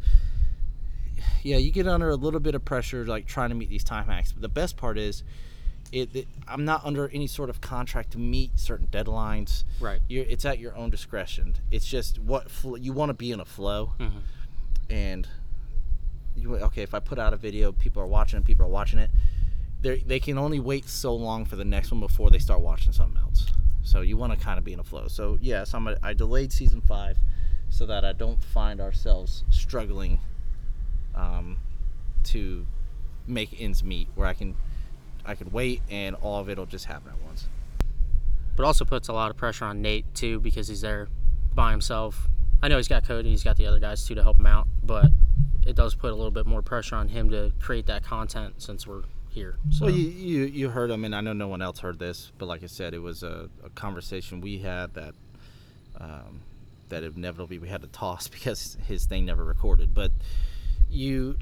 yeah, 1.42 1.56
you 1.56 1.70
get 1.70 1.87
under 1.87 2.11
a 2.11 2.16
little 2.16 2.40
bit 2.40 2.54
of 2.54 2.64
pressure, 2.64 3.04
like 3.04 3.26
trying 3.26 3.48
to 3.50 3.54
meet 3.54 3.68
these 3.70 3.85
time 3.85 4.06
hacks. 4.06 4.33
But 4.33 4.42
the 4.42 4.48
best 4.48 4.76
part 4.76 4.98
is, 4.98 5.22
it, 5.92 6.14
it 6.14 6.28
I'm 6.46 6.64
not 6.64 6.85
under 6.85 7.09
any 7.09 7.26
sort 7.26 7.50
of 7.50 7.61
contract 7.61 8.12
to 8.12 8.18
meet 8.18 8.59
certain 8.59 8.87
deadlines. 8.88 9.64
Right. 9.80 10.00
You're, 10.09 10.24
it's 10.28 10.44
at 10.44 10.59
your 10.59 10.76
own 10.76 10.90
discretion. 10.90 11.56
It's 11.70 11.87
just 11.87 12.18
what 12.18 12.50
fl- 12.50 12.76
you 12.76 12.92
want 12.92 13.11
to 13.11 13.14
be 13.14 13.33
in 13.33 13.40
a 13.40 13.44
flow, 13.44 13.92
Mhm. 13.98 14.20
and 14.88 15.28
you 16.37 16.56
okay. 16.56 16.83
If 16.83 16.94
I 16.94 17.00
put 17.00 17.18
out 17.18 17.33
a 17.33 17.37
video, 17.37 17.72
people 17.72 18.02
are 18.02 18.06
watching 18.06 18.38
it. 18.38 18.44
People 18.44 18.66
are 18.66 18.71
watching 18.71 18.98
it. 18.98 19.10
They 19.83 19.98
they 20.00 20.21
can 20.21 20.38
only 20.38 20.60
wait 20.60 20.88
so 20.88 21.14
long 21.14 21.44
for 21.44 21.56
the 21.56 21.64
next 21.64 21.90
one 21.90 22.00
before 22.00 22.31
they 22.31 22.38
start 22.38 22.60
watching 22.60 22.92
something 22.92 23.21
else. 23.21 23.46
So 23.83 24.02
you 24.02 24.16
want 24.16 24.33
to 24.33 24.38
kind 24.38 24.58
of 24.58 24.64
be 24.64 24.73
in 24.73 24.79
a 24.79 24.85
flow. 24.85 25.08
So 25.08 25.38
yes, 25.40 25.75
I'm 25.75 25.88
a, 25.88 25.96
I 26.02 26.12
delayed 26.14 26.52
season 26.52 26.81
five 26.83 27.18
so 27.68 27.87
that 27.87 28.04
I 28.04 28.12
don't 28.12 28.42
find 28.42 28.81
ourselves 28.81 29.42
struggling 29.50 30.21
um, 31.21 31.56
to 32.25 32.66
make 33.27 33.60
ends 33.60 33.85
meet, 33.85 34.08
where 34.14 34.27
I 34.27 34.35
can 34.35 34.56
I 35.25 35.35
could 35.35 35.52
wait 35.52 35.83
and 35.90 36.16
all 36.16 36.40
of 36.40 36.48
it'll 36.48 36.66
just 36.66 36.87
happen 36.87 37.10
at 37.10 37.23
once. 37.23 37.46
but 38.56 38.64
also 38.64 38.85
puts 38.85 39.08
a 39.08 39.12
lot 39.12 39.31
of 39.31 39.37
pressure 39.37 39.64
on 39.64 39.83
Nate 39.83 40.06
too 40.14 40.40
because 40.40 40.68
he's 40.68 40.81
there 40.81 41.08
by 41.54 41.71
himself. 41.71 42.29
I 42.62 42.68
know 42.68 42.77
he's 42.77 42.88
got 42.88 43.06
Cody, 43.06 43.31
he's 43.31 43.44
got 43.44 43.56
the 43.56 43.66
other 43.66 43.79
guys 43.79 44.06
too 44.06 44.14
to 44.14 44.23
help 44.23 44.38
him 44.38 44.46
out, 44.46 44.66
but 44.83 45.10
it 45.66 45.77
does 45.77 45.94
put 45.94 46.10
a 46.10 46.14
little 46.14 46.31
bit 46.31 46.46
more 46.46 46.62
pressure 46.62 46.96
on 46.96 47.08
him 47.08 47.31
to 47.31 47.52
create 47.60 47.87
that 47.87 48.02
content 48.02 48.54
since 48.58 48.87
we're 48.87 49.02
here. 49.29 49.56
So 49.71 49.87
Well, 49.87 49.94
you, 49.94 50.08
you 50.08 50.44
you 50.46 50.68
heard 50.71 50.90
him, 50.90 51.04
and 51.04 51.14
I 51.14 51.21
know 51.21 51.33
no 51.33 51.48
one 51.48 51.62
else 51.62 51.79
heard 51.81 51.98
this, 51.98 52.33
but 52.38 52.46
like 52.46 52.62
I 52.62 52.66
said, 52.66 52.94
it 52.94 52.98
was 52.98 53.23
a, 53.23 53.48
a 53.64 53.71
conversation 53.71 54.40
we 54.40 54.58
had 54.58 54.94
that 54.94 55.14
um, 55.98 56.42
that 56.88 57.04
inevitably 57.04 57.58
we 57.58 57.68
had 57.68 57.83
to 57.83 57.88
toss 57.88 58.29
because 58.37 58.77
his 58.87 59.04
thing 59.04 59.27
never 59.27 59.44
recorded. 59.44 59.94
But 59.94 60.12
you, 60.90 61.38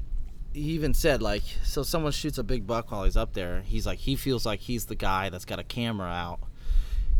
he 0.53 0.61
even 0.71 0.93
said 0.93 1.21
like, 1.21 1.43
so 1.63 1.83
someone 1.83 2.11
shoots 2.11 2.37
a 2.37 2.43
big 2.43 2.65
buck 2.65 2.91
while 2.91 3.03
he's 3.03 3.17
up 3.17 3.33
there. 3.33 3.61
He's 3.61 3.85
like, 3.85 3.99
he 3.99 4.15
feels 4.15 4.45
like 4.45 4.61
he's 4.61 4.85
the 4.85 4.95
guy 4.95 5.29
that's 5.29 5.45
got 5.45 5.59
a 5.59 5.63
camera 5.63 6.07
out 6.07 6.39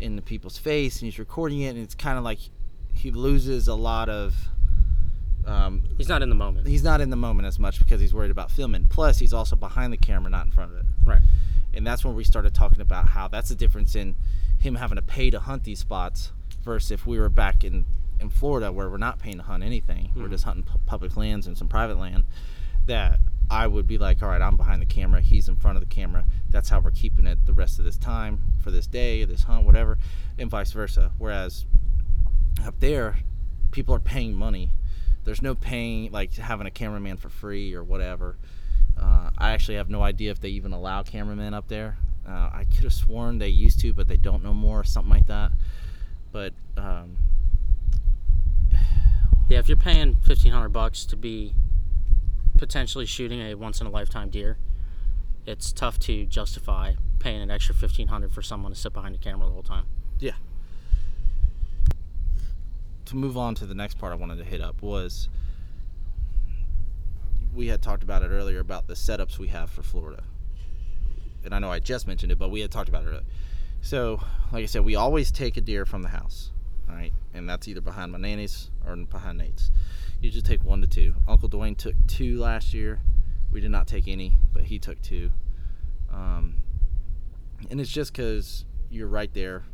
in 0.00 0.16
the 0.16 0.22
people's 0.22 0.58
face, 0.58 1.00
and 1.00 1.06
he's 1.06 1.18
recording 1.18 1.60
it, 1.60 1.70
and 1.70 1.78
it's 1.78 1.94
kind 1.94 2.18
of 2.18 2.24
like 2.24 2.38
he 2.94 3.10
loses 3.10 3.68
a 3.68 3.74
lot 3.74 4.08
of. 4.08 4.34
Um, 5.46 5.84
he's 5.96 6.08
not 6.08 6.22
in 6.22 6.28
the 6.28 6.34
moment. 6.34 6.66
he's 6.66 6.84
not 6.84 7.00
in 7.00 7.08
the 7.10 7.16
moment 7.16 7.46
as 7.46 7.58
much 7.58 7.78
because 7.78 8.00
he's 8.00 8.12
worried 8.12 8.30
about 8.30 8.50
filming. 8.50 8.84
Plus, 8.84 9.18
he's 9.18 9.32
also 9.32 9.56
behind 9.56 9.92
the 9.92 9.96
camera, 9.96 10.30
not 10.30 10.44
in 10.44 10.52
front 10.52 10.72
of 10.72 10.78
it. 10.78 10.84
Right. 11.04 11.22
And 11.72 11.86
that's 11.86 12.04
when 12.04 12.14
we 12.14 12.24
started 12.24 12.54
talking 12.54 12.80
about 12.80 13.08
how 13.08 13.28
that's 13.28 13.48
the 13.48 13.54
difference 13.54 13.94
in 13.94 14.16
him 14.58 14.74
having 14.74 14.96
to 14.96 15.02
pay 15.02 15.30
to 15.30 15.40
hunt 15.40 15.64
these 15.64 15.78
spots 15.78 16.32
versus 16.62 16.90
if 16.90 17.06
we 17.06 17.18
were 17.18 17.30
back 17.30 17.64
in, 17.64 17.86
in 18.20 18.30
Florida 18.30 18.70
where 18.72 18.88
we're 18.88 18.98
not 18.98 19.18
paying 19.18 19.38
to 19.38 19.42
hunt 19.42 19.62
anything. 19.62 20.10
We're 20.14 20.28
just 20.28 20.44
hunting 20.44 20.64
pu- 20.64 20.78
public 20.86 21.16
lands 21.16 21.46
and 21.46 21.56
some 21.56 21.68
private 21.68 21.98
land. 21.98 22.24
That 22.86 23.18
I 23.50 23.66
would 23.66 23.86
be 23.86 23.98
like, 23.98 24.22
all 24.22 24.28
right, 24.28 24.40
I'm 24.42 24.56
behind 24.56 24.80
the 24.80 24.86
camera, 24.86 25.20
he's 25.20 25.48
in 25.48 25.56
front 25.56 25.76
of 25.76 25.82
the 25.82 25.94
camera. 25.94 26.24
That's 26.50 26.68
how 26.68 26.80
we're 26.80 26.90
keeping 26.90 27.26
it 27.26 27.46
the 27.46 27.52
rest 27.52 27.78
of 27.78 27.84
this 27.84 27.96
time 27.96 28.40
for 28.62 28.70
this 28.70 28.86
day, 28.86 29.24
this 29.24 29.44
hunt, 29.44 29.64
whatever, 29.64 29.98
and 30.38 30.50
vice 30.50 30.72
versa. 30.72 31.12
Whereas 31.18 31.66
up 32.64 32.78
there, 32.80 33.18
people 33.70 33.94
are 33.94 34.00
paying 34.00 34.34
money. 34.34 34.70
There's 35.24 35.42
no 35.42 35.54
paying 35.54 36.10
like 36.12 36.34
having 36.34 36.66
a 36.66 36.70
cameraman 36.70 37.16
for 37.16 37.28
free 37.28 37.74
or 37.74 37.84
whatever. 37.84 38.36
Uh, 39.00 39.30
I 39.36 39.52
actually 39.52 39.76
have 39.76 39.88
no 39.88 40.02
idea 40.02 40.30
if 40.30 40.40
they 40.40 40.50
even 40.50 40.72
allow 40.72 41.02
cameramen 41.02 41.54
up 41.54 41.68
there. 41.68 41.96
Uh, 42.28 42.50
I 42.52 42.66
could 42.72 42.84
have 42.84 42.92
sworn 42.92 43.38
they 43.38 43.48
used 43.48 43.80
to, 43.80 43.92
but 43.92 44.08
they 44.08 44.16
don't 44.16 44.44
know 44.44 44.54
more, 44.54 44.80
or 44.80 44.84
something 44.84 45.12
like 45.12 45.26
that. 45.26 45.52
But 46.32 46.52
um, 46.76 47.16
Yeah, 49.50 49.58
if 49.58 49.68
you're 49.68 49.76
paying 49.76 50.14
fifteen 50.14 50.52
hundred 50.52 50.68
bucks 50.68 51.04
to 51.06 51.16
be 51.16 51.54
potentially 52.56 53.04
shooting 53.04 53.40
a 53.40 53.54
once 53.54 53.80
in 53.80 53.86
a 53.86 53.90
lifetime 53.90 54.30
deer, 54.30 54.58
it's 55.44 55.72
tough 55.72 55.98
to 56.00 56.24
justify 56.24 56.92
paying 57.18 57.42
an 57.42 57.50
extra 57.50 57.74
fifteen 57.74 58.08
hundred 58.08 58.32
for 58.32 58.42
someone 58.42 58.72
to 58.72 58.78
sit 58.78 58.92
behind 58.92 59.14
the 59.14 59.18
camera 59.18 59.46
the 59.46 59.52
whole 59.52 59.64
time. 59.64 59.86
yeah. 60.20 60.34
To 63.06 63.16
move 63.16 63.36
on 63.36 63.56
to 63.56 63.66
the 63.66 63.74
next 63.74 63.98
part 63.98 64.12
I 64.12 64.16
wanted 64.16 64.38
to 64.38 64.44
hit 64.44 64.60
up 64.60 64.82
was 64.82 65.28
we 67.52 67.66
had 67.66 67.82
talked 67.82 68.04
about 68.04 68.22
it 68.22 68.28
earlier 68.28 68.60
about 68.60 68.86
the 68.86 68.94
setups 68.94 69.36
we 69.36 69.48
have 69.48 69.68
for 69.68 69.82
Florida. 69.82 70.22
And 71.44 71.52
I 71.52 71.58
know 71.58 71.72
I 71.72 71.80
just 71.80 72.06
mentioned 72.06 72.30
it, 72.30 72.38
but 72.38 72.52
we 72.52 72.60
had 72.60 72.70
talked 72.70 72.88
about 72.88 73.02
it 73.02 73.08
earlier. 73.08 73.24
So, 73.82 74.20
like 74.52 74.62
I 74.62 74.66
said, 74.66 74.84
we 74.84 74.94
always 74.94 75.32
take 75.32 75.56
a 75.56 75.60
deer 75.60 75.84
from 75.84 76.02
the 76.02 76.10
house, 76.10 76.52
all 76.88 76.94
right? 76.94 77.12
And 77.34 77.48
that's 77.48 77.66
either 77.66 77.80
behind 77.80 78.12
my 78.12 78.18
nanny's 78.18 78.70
or 78.86 78.96
behind 78.96 79.38
Nate's. 79.38 79.70
You 80.20 80.30
just 80.30 80.46
take 80.46 80.62
one 80.64 80.80
to 80.80 80.86
two. 80.86 81.14
Uncle 81.26 81.48
Dwayne 81.48 81.76
took 81.76 81.94
two 82.06 82.38
last 82.38 82.74
year. 82.74 83.00
We 83.52 83.60
did 83.60 83.70
not 83.70 83.86
take 83.86 84.06
any, 84.08 84.36
but 84.52 84.64
he 84.64 84.78
took 84.78 85.00
two. 85.02 85.30
Um, 86.12 86.56
and 87.70 87.80
it's 87.80 87.90
just 87.90 88.12
because 88.12 88.64
you're 88.90 89.08
right 89.08 89.32
there. 89.32 89.64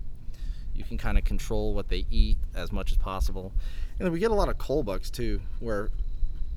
You 0.75 0.85
can 0.85 0.99
kind 0.99 1.17
of 1.19 1.25
control 1.25 1.75
what 1.75 1.89
they 1.89 2.05
eat 2.11 2.39
as 2.55 2.71
much 2.73 2.93
as 2.93 2.99
possible. 2.99 3.53
And 3.99 4.07
then 4.07 4.13
we 4.13 4.19
get 4.19 4.31
a 4.31 4.35
lot 4.35 4.49
of 4.49 4.59
cull 4.59 4.83
bucks 4.83 5.11
too, 5.11 5.41
where, 5.59 5.91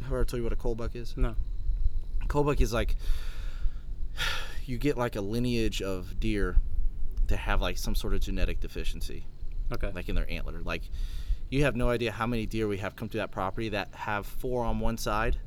where 0.08 0.22
I 0.22 0.24
tell 0.24 0.38
you 0.38 0.44
what 0.44 0.54
a 0.54 0.58
cull 0.58 0.76
buck 0.76 0.96
is? 0.96 1.16
No. 1.18 1.36
Cullbuck 2.28 2.62
is 2.62 2.72
like 2.72 2.96
you 4.66 4.78
get 4.78 4.98
like 4.98 5.16
a 5.16 5.22
lineage 5.22 5.82
of 5.82 6.20
deer 6.20 6.58
to 7.28 7.36
have 7.36 7.62
like 7.62 7.78
some 7.78 7.96
sort 7.96 8.14
of 8.14 8.22
genetic 8.22 8.60
deficiency, 8.60 9.26
Okay. 9.72 9.92
like 9.94 10.10
in 10.10 10.16
their 10.16 10.30
antler. 10.32 10.62
Like 10.62 10.84
you 11.50 11.64
have 11.64 11.76
no 11.76 11.90
idea 11.90 12.12
how 12.12 12.28
many 12.28 12.46
deer 12.46 12.68
we 12.68 12.78
have 12.78 12.96
come 12.96 13.10
to 13.10 13.18
that 13.18 13.32
property 13.32 13.70
that 13.70 13.94
have 13.96 14.26
four 14.26 14.64
on 14.64 14.80
one 14.80 14.98
side, 14.98 15.38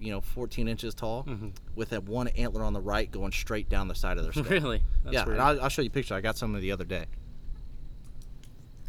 you 0.00 0.10
know, 0.10 0.20
14 0.20 0.66
inches 0.68 0.94
tall, 0.94 1.24
Mhm. 1.24 1.52
with 1.74 1.90
that 1.90 2.04
one 2.04 2.28
antler 2.28 2.62
on 2.64 2.72
the 2.72 2.80
right 2.80 3.10
going 3.10 3.32
straight 3.32 3.68
down 3.68 3.88
the 3.88 3.94
side 3.94 4.18
of 4.18 4.24
their 4.24 4.32
skull. 4.44 4.44
really? 4.44 4.82
That's 5.04 5.14
yeah, 5.14 5.24
weird. 5.24 5.36
and 5.38 5.42
I'll, 5.46 5.62
I'll 5.62 5.68
show 5.68 5.82
you 5.82 5.88
a 5.88 5.92
picture. 5.92 6.14
I 6.14 6.20
got 6.20 6.36
some 6.36 6.54
of 6.54 6.60
the 6.60 6.72
other 6.72 6.84
day. 6.84 7.06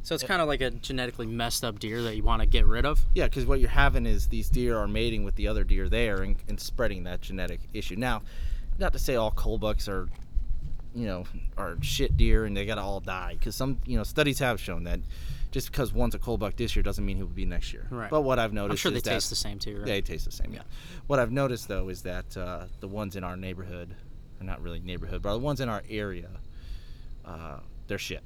so 0.04 0.16
it's 0.16 0.24
kind 0.24 0.42
of 0.42 0.48
like 0.48 0.62
a 0.62 0.72
genetically 0.72 1.28
messed 1.28 1.64
up 1.66 1.80
deer 1.80 2.02
that 2.04 2.16
you 2.16 2.24
want 2.24 2.42
to 2.42 2.46
get 2.48 2.66
rid 2.66 2.86
of. 2.86 3.06
Yeah, 3.14 3.26
because 3.26 3.46
what 3.46 3.60
you're 3.60 3.70
having 3.70 4.06
is 4.06 4.28
these 4.28 4.50
deer 4.50 4.78
are 4.78 4.88
mating 4.88 5.24
with 5.26 5.36
the 5.36 5.48
other 5.50 5.64
deer 5.66 5.90
there 5.90 6.22
and, 6.24 6.38
and 6.48 6.60
spreading 6.60 7.04
that 7.04 7.20
genetic 7.22 7.60
issue. 7.74 7.98
Now, 7.98 8.22
not 8.80 8.94
to 8.94 9.00
say 9.00 9.16
all 9.16 9.32
cull 9.32 9.58
bucks 9.58 9.90
are, 9.90 10.08
you 10.96 11.06
know, 11.08 11.26
are 11.58 11.78
shit 11.82 12.16
deer 12.16 12.46
and 12.46 12.56
they 12.56 12.66
gotta 12.66 12.82
all 12.82 13.02
die. 13.02 13.36
Because 13.38 13.54
some, 13.56 13.80
you 13.86 13.98
know, 13.98 14.04
studies 14.04 14.40
have 14.40 14.60
shown 14.62 14.86
that 14.86 15.02
just 15.52 15.72
because 15.72 15.94
one's 15.94 16.14
a 16.16 16.20
cull 16.20 16.38
buck 16.38 16.56
this 16.56 16.76
year 16.76 16.84
doesn't 16.84 17.06
mean 17.06 17.18
he 17.18 17.24
will 17.24 17.30
be 17.30 17.46
next 17.46 17.72
year. 17.74 17.88
Right. 17.90 18.10
But 18.10 18.22
what 18.22 18.38
I've 18.40 18.54
noticed 18.54 18.86
I'm 18.86 18.92
sure 18.92 18.92
they 18.92 19.00
taste 19.02 19.30
the 19.30 19.36
same 19.36 19.60
too, 19.60 19.78
right? 19.78 19.86
they 19.86 20.02
taste 20.02 20.26
the 20.26 20.32
same. 20.32 20.54
Yeah. 20.54 20.64
What 21.08 21.20
I've 21.20 21.32
noticed 21.32 21.68
though 21.68 21.90
is 21.90 22.02
that 22.04 22.36
uh, 22.38 22.66
the 22.80 22.88
ones 22.88 23.16
in 23.16 23.24
our 23.24 23.38
neighborhood, 23.38 23.96
or 24.40 24.44
not 24.46 24.62
really 24.62 24.80
neighborhood, 24.80 25.22
but 25.22 25.32
the 25.34 25.40
ones 25.40 25.62
in 25.62 25.70
our 25.70 25.84
area, 25.90 26.30
uh, 27.26 27.60
they're 27.88 27.98
shit. 27.98 28.24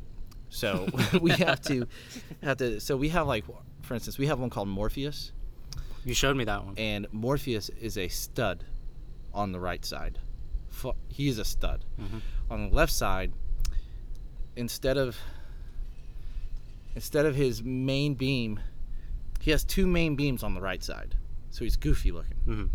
So 0.49 0.87
we 1.21 1.31
have 1.31 1.61
to 1.61 1.87
have 2.43 2.57
to. 2.57 2.79
So 2.79 2.97
we 2.97 3.09
have 3.09 3.27
like, 3.27 3.45
for 3.81 3.93
instance, 3.93 4.17
we 4.17 4.27
have 4.27 4.39
one 4.39 4.49
called 4.49 4.67
Morpheus, 4.67 5.31
You 6.03 6.13
showed 6.13 6.35
me 6.35 6.43
that 6.45 6.65
one. 6.65 6.73
and 6.77 7.07
Morpheus 7.11 7.69
is 7.69 7.97
a 7.97 8.07
stud 8.07 8.63
on 9.33 9.51
the 9.51 9.59
right 9.59 9.85
side. 9.85 10.19
He 11.09 11.27
is 11.27 11.37
a 11.37 11.45
stud. 11.45 11.85
Mhm. 12.01 12.21
On 12.49 12.69
the 12.69 12.75
left 12.75 12.91
side, 12.91 13.31
instead 14.55 14.97
of 14.97 15.17
instead 16.95 17.25
of 17.25 17.35
his 17.35 17.63
main 17.63 18.13
beam, 18.13 18.59
he 19.39 19.51
has 19.51 19.63
two 19.63 19.87
main 19.87 20.15
beams 20.15 20.43
on 20.43 20.53
the 20.53 20.61
right 20.61 20.83
side. 20.83 21.15
So 21.49 21.63
he's 21.63 21.75
goofy 21.75 22.11
looking. 22.11 22.37
Mhm. 22.47 22.69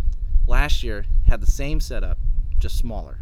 Last 0.47 0.83
year 0.83 1.07
had 1.27 1.41
the 1.41 1.51
same 1.51 1.81
setup, 1.81 2.19
just 2.59 2.77
smaller. 2.79 3.21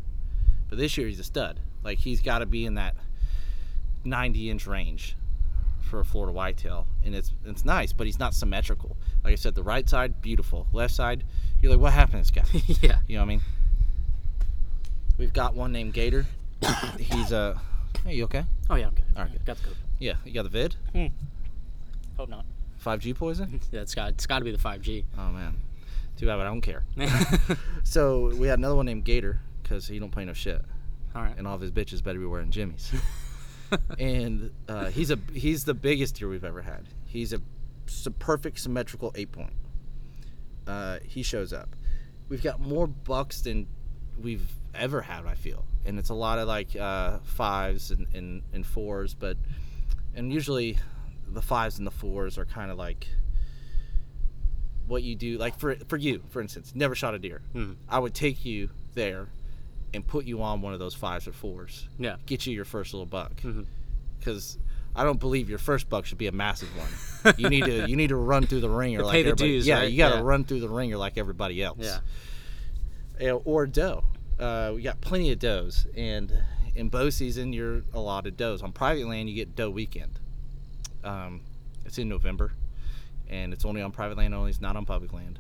But 0.69 0.79
this 0.79 0.97
year 0.97 1.07
he's 1.07 1.21
a 1.21 1.25
stud. 1.25 1.61
Like 1.83 1.99
he's 1.99 2.21
got 2.21 2.39
to 2.41 2.47
be 2.47 2.65
in 2.67 2.75
that 2.75 2.97
90 4.05 4.51
inch 4.51 4.67
range 4.67 5.17
for 5.81 6.01
a 6.01 6.05
Florida 6.05 6.33
whitetail, 6.33 6.87
and 7.05 7.15
it's 7.15 7.33
it's 7.45 7.65
nice, 7.65 7.93
but 7.93 8.07
he's 8.07 8.19
not 8.19 8.35
symmetrical. 8.35 8.97
Like 9.23 9.33
I 9.33 9.37
said, 9.37 9.55
the 9.55 9.63
right 9.63 9.89
side 9.89 10.21
beautiful, 10.23 10.67
left 10.73 10.95
side 10.95 11.25
you're 11.61 11.73
like, 11.73 11.81
what 11.81 11.93
happened 11.95 12.25
to 12.27 12.33
this 12.33 12.53
guy? 12.53 12.77
yeah. 12.87 12.99
You 13.09 13.17
know 13.17 13.23
what 13.23 13.27
I 13.27 13.29
mean? 13.29 13.41
We've 15.17 15.33
got 15.33 15.55
one 15.55 15.73
named 15.73 15.95
Gator. 15.95 16.27
he's 16.99 17.33
a. 17.33 17.59
Hey, 18.05 18.17
you 18.17 18.25
okay? 18.25 18.45
Oh 18.69 18.75
yeah, 18.75 18.89
I'm 18.89 18.95
good. 18.95 19.05
All 19.17 19.23
right, 19.23 19.33
good. 19.33 19.45
Got 19.47 19.57
the 19.59 19.65
code. 19.65 19.77
Yeah, 20.05 20.17
you 20.25 20.33
got 20.33 20.43
the 20.43 20.51
vid. 20.51 20.77
Hope 22.19 22.29
not. 22.29 22.45
5G 22.85 23.15
poison. 23.17 23.59
Yeah, 23.73 23.81
it's 23.81 23.95
got 23.95 24.11
it's 24.11 24.27
got 24.27 24.41
to 24.41 24.45
be 24.45 24.51
the 24.51 24.59
5G. 24.59 25.05
Oh 25.19 25.31
man, 25.31 25.57
too 26.19 26.27
bad, 26.27 26.37
but 26.37 26.43
I 26.47 26.51
don't 26.51 26.61
care. 26.61 26.85
So 27.85 28.27
we 28.37 28.47
had 28.49 28.59
another 28.59 28.75
one 28.77 28.85
named 28.85 29.05
Gator 29.05 29.41
because 29.63 29.89
he 29.89 29.99
don't 29.99 30.11
play 30.11 30.27
no 30.27 30.35
shit, 30.35 30.61
All 31.17 31.23
right. 31.23 31.35
and 31.39 31.47
all 31.47 31.55
of 31.55 31.63
his 31.63 31.71
bitches 31.71 32.05
better 32.05 32.19
be 32.19 32.27
wearing 32.27 32.51
jimmies. 32.51 32.93
and 33.99 34.51
uh, 34.69 34.87
he's 34.91 35.11
a 35.11 35.19
he's 35.33 35.65
the 35.65 35.73
biggest 35.75 36.17
deer 36.17 36.29
we've 36.29 36.45
ever 36.45 36.61
had. 36.61 36.85
He's 37.07 37.33
a 37.33 37.41
perfect 38.19 38.59
symmetrical 38.61 39.11
eight 39.15 39.33
point. 39.33 39.55
Uh, 40.67 40.99
he 41.03 41.23
shows 41.23 41.55
up. 41.55 41.75
We've 42.29 42.43
got 42.43 42.61
more 42.61 42.87
bucks 42.87 43.41
than 43.41 43.67
we've 44.21 44.51
ever 44.75 45.01
had. 45.01 45.25
I 45.27 45.35
feel, 45.35 45.65
and 45.87 45.99
it's 45.99 46.11
a 46.11 46.15
lot 46.15 46.39
of 46.39 46.47
like 46.47 46.77
uh, 46.77 47.21
fives 47.25 47.91
and, 47.91 48.07
and 48.15 48.43
and 48.53 48.67
fours, 48.67 49.15
but 49.15 49.37
and 50.15 50.33
usually 50.33 50.79
the 51.29 51.43
fives 51.43 51.79
and 51.79 51.87
the 51.87 51.91
fours 51.91 52.39
are 52.39 52.45
kind 52.45 52.71
of 52.71 52.79
like 52.79 53.09
what 54.87 55.03
you 55.03 55.15
do. 55.15 55.39
Like 55.39 55.59
for 55.59 55.77
for 55.89 55.97
you, 55.97 56.23
for 56.31 56.41
instance, 56.41 56.73
never 56.75 56.95
shot 56.95 57.15
a 57.15 57.19
deer. 57.19 57.41
Mhm. 57.55 57.77
I 57.89 57.99
would 57.99 58.15
take 58.15 58.45
you 58.45 58.71
there 58.95 59.29
and 59.93 60.07
put 60.07 60.25
you 60.25 60.43
on 60.43 60.61
one 60.61 60.73
of 60.73 60.79
those 60.79 60.95
fives 60.95 61.27
or 61.29 61.33
fours 61.33 61.89
Yeah. 61.99 62.17
get 62.27 62.47
you 62.47 62.55
your 62.55 62.65
first 62.65 62.93
little 62.93 63.07
buck 63.07 63.33
because 64.19 64.59
I 64.97 65.05
don't 65.05 65.19
believe 65.21 65.49
your 65.49 65.59
first 65.59 65.89
buck 65.89 66.05
should 66.07 66.19
be 66.19 66.27
a 66.27 66.33
massive 66.33 66.69
one. 66.77 67.35
you 67.39 67.49
need 67.49 67.65
to 67.65 67.89
you 67.89 67.97
need 67.97 68.09
to 68.09 68.17
run 68.17 68.47
through 68.47 68.61
the 68.61 68.69
ringer 68.69 68.99
To 69.01 69.05
like 69.07 69.13
pay 69.13 69.23
the 69.23 69.31
everybody. 69.31 69.53
dues, 69.53 69.67
yeah, 69.67 69.79
right? 69.81 69.91
you 69.91 69.99
got 69.99 70.11
to 70.11 70.17
Yeah. 70.17 70.23
run 70.23 70.45
through 70.45 70.61
the 70.61 70.69
ringer 70.69 70.97
like 70.97 71.17
everybody 71.19 71.63
else. 71.63 71.79
Yeah. 71.81 71.99
Yeah, 73.21 73.33
Or 73.45 73.67
doe. 73.67 74.05
Uh, 74.39 74.73
we 74.75 74.83
got 74.83 75.01
plenty 75.01 75.31
of 75.31 75.39
does, 75.39 75.87
and 75.97 76.33
in 76.75 76.89
bow 76.89 77.11
season 77.11 77.53
you're 77.53 77.83
allotted 77.93 78.37
does. 78.37 78.63
On 78.63 78.73
private 78.73 79.07
land 79.07 79.29
you 79.29 79.35
get 79.35 79.55
doe 79.57 79.71
weekend. 79.71 80.19
Um, 81.03 81.43
it's 81.85 81.99
in 81.99 82.09
November, 82.09 82.53
and 83.29 83.53
it's 83.53 83.65
only 83.65 83.83
on 83.83 83.93
private 83.93 84.17
land 84.19 84.35
only. 84.35 84.51
It's 84.51 84.61
not 84.61 84.77
on 84.77 84.85
public 84.87 85.13
land, 85.13 85.39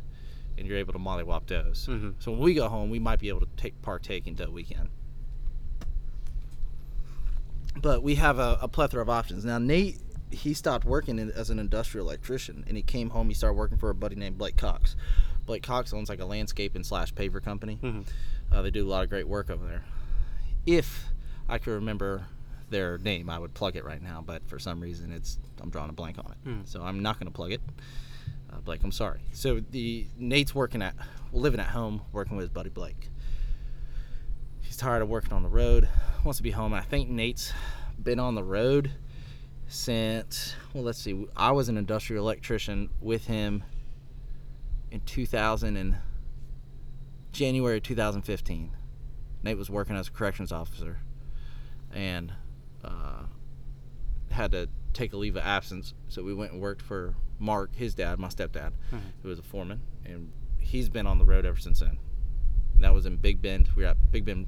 and 0.58 0.66
you're 0.66 0.76
able 0.78 0.92
to 0.92 0.98
mollywop 0.98 1.46
does. 1.46 1.86
Mhm. 1.86 2.14
So 2.18 2.32
when 2.32 2.40
we 2.40 2.54
go 2.54 2.68
home, 2.68 2.90
we 2.90 2.98
might 2.98 3.18
be 3.18 3.28
able 3.28 3.40
to 3.40 3.48
take 3.56 3.80
partake 3.82 4.26
in 4.26 4.34
doe 4.34 4.50
weekend 4.50 4.88
but 7.80 8.02
we 8.02 8.14
have 8.14 8.38
a, 8.38 8.58
a 8.62 8.68
plethora 8.68 9.02
of 9.02 9.10
options. 9.10 9.44
Now, 9.44 9.58
Nate, 9.58 9.98
he 10.30 10.54
stopped 10.54 10.84
working 10.84 11.18
in, 11.18 11.30
as 11.32 11.50
an 11.50 11.58
industrial 11.58 12.06
electrician, 12.06 12.64
and 12.68 12.76
he 12.76 12.82
came 12.82 13.10
home. 13.10 13.28
He 13.28 13.34
started 13.34 13.56
working 13.56 13.78
for 13.78 13.90
a 13.90 13.94
buddy 13.94 14.14
named 14.16 14.38
Blake 14.38 14.56
Cox. 14.56 14.96
Blake 15.44 15.62
Cox 15.62 15.92
owns 15.92 16.08
like 16.08 16.20
a 16.20 16.24
landscape 16.24 16.74
and 16.76 16.86
slash 16.86 17.12
paver 17.14 17.42
company. 17.42 17.78
Mhm. 17.82 18.06
Uh, 18.50 18.62
they 18.62 18.70
do 18.70 18.86
a 18.86 18.88
lot 18.88 19.02
of 19.02 19.10
great 19.10 19.28
work 19.28 19.50
over 19.50 19.66
there. 19.66 19.84
If 20.64 21.08
I 21.48 21.58
could 21.58 21.72
remember 21.72 22.26
their 22.70 22.98
name, 22.98 23.28
I 23.30 23.38
would 23.38 23.54
plug 23.54 23.76
it 23.76 23.84
right 23.84 24.02
now. 24.02 24.22
But 24.24 24.48
for 24.48 24.58
some 24.58 24.80
reason, 24.80 25.12
it's 25.12 25.38
I'm 25.60 25.70
drawing 25.70 25.90
a 25.90 25.92
blank 25.92 26.18
on 26.18 26.32
it, 26.32 26.38
Hmm. 26.48 26.60
so 26.64 26.82
I'm 26.82 27.02
not 27.02 27.18
going 27.18 27.30
to 27.30 27.34
plug 27.34 27.52
it. 27.52 27.60
Uh, 28.52 28.58
Blake, 28.60 28.82
I'm 28.82 28.92
sorry. 28.92 29.20
So 29.32 29.60
the 29.70 30.06
Nate's 30.16 30.54
working 30.54 30.80
at, 30.82 30.94
living 31.32 31.60
at 31.60 31.66
home, 31.68 32.02
working 32.12 32.36
with 32.36 32.44
his 32.44 32.50
buddy 32.50 32.70
Blake. 32.70 33.08
He's 34.60 34.76
tired 34.76 35.02
of 35.02 35.08
working 35.08 35.32
on 35.32 35.42
the 35.42 35.48
road, 35.48 35.88
wants 36.24 36.38
to 36.38 36.42
be 36.42 36.50
home. 36.52 36.72
And 36.72 36.80
I 36.80 36.84
think 36.84 37.08
Nate's 37.08 37.52
been 38.02 38.18
on 38.18 38.34
the 38.34 38.42
road 38.44 38.92
since 39.66 40.54
well, 40.72 40.84
let's 40.84 40.98
see. 40.98 41.26
I 41.36 41.52
was 41.52 41.68
an 41.68 41.76
industrial 41.76 42.24
electrician 42.24 42.90
with 43.00 43.26
him 43.26 43.64
in 44.90 45.00
2000 45.00 45.76
and 45.76 45.96
January 47.32 47.80
2015. 47.80 48.70
Nate 49.42 49.58
was 49.58 49.68
working 49.70 49.96
as 49.96 50.08
a 50.08 50.10
corrections 50.10 50.52
officer 50.52 50.98
and 51.94 52.32
uh, 52.84 53.22
had 54.30 54.52
to 54.52 54.68
take 54.92 55.12
a 55.12 55.16
leave 55.16 55.36
of 55.36 55.42
absence. 55.44 55.94
So 56.08 56.22
we 56.22 56.34
went 56.34 56.52
and 56.52 56.60
worked 56.60 56.82
for 56.82 57.14
Mark, 57.38 57.74
his 57.74 57.94
dad, 57.94 58.18
my 58.18 58.28
stepdad, 58.28 58.72
who 59.22 59.28
was 59.28 59.38
a 59.38 59.42
foreman, 59.42 59.80
and 60.04 60.30
he's 60.58 60.88
been 60.88 61.06
on 61.06 61.18
the 61.18 61.24
road 61.24 61.46
ever 61.46 61.58
since 61.58 61.80
then. 61.80 61.98
That 62.80 62.92
was 62.92 63.06
in 63.06 63.16
Big 63.16 63.40
Bend. 63.40 63.68
We 63.76 63.84
were 63.84 63.90
at 63.90 64.10
Big 64.12 64.24
Bend 64.24 64.46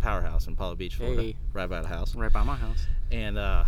Powerhouse 0.00 0.46
in 0.46 0.52
Apollo 0.52 0.76
Beach, 0.76 0.96
Florida, 0.96 1.22
Hey. 1.22 1.36
right 1.52 1.68
by 1.68 1.80
the 1.80 1.88
house 1.88 2.14
Right 2.14 2.32
by 2.32 2.42
my 2.44 2.56
house. 2.56 2.86
and 3.10 3.38
uh, 3.38 3.64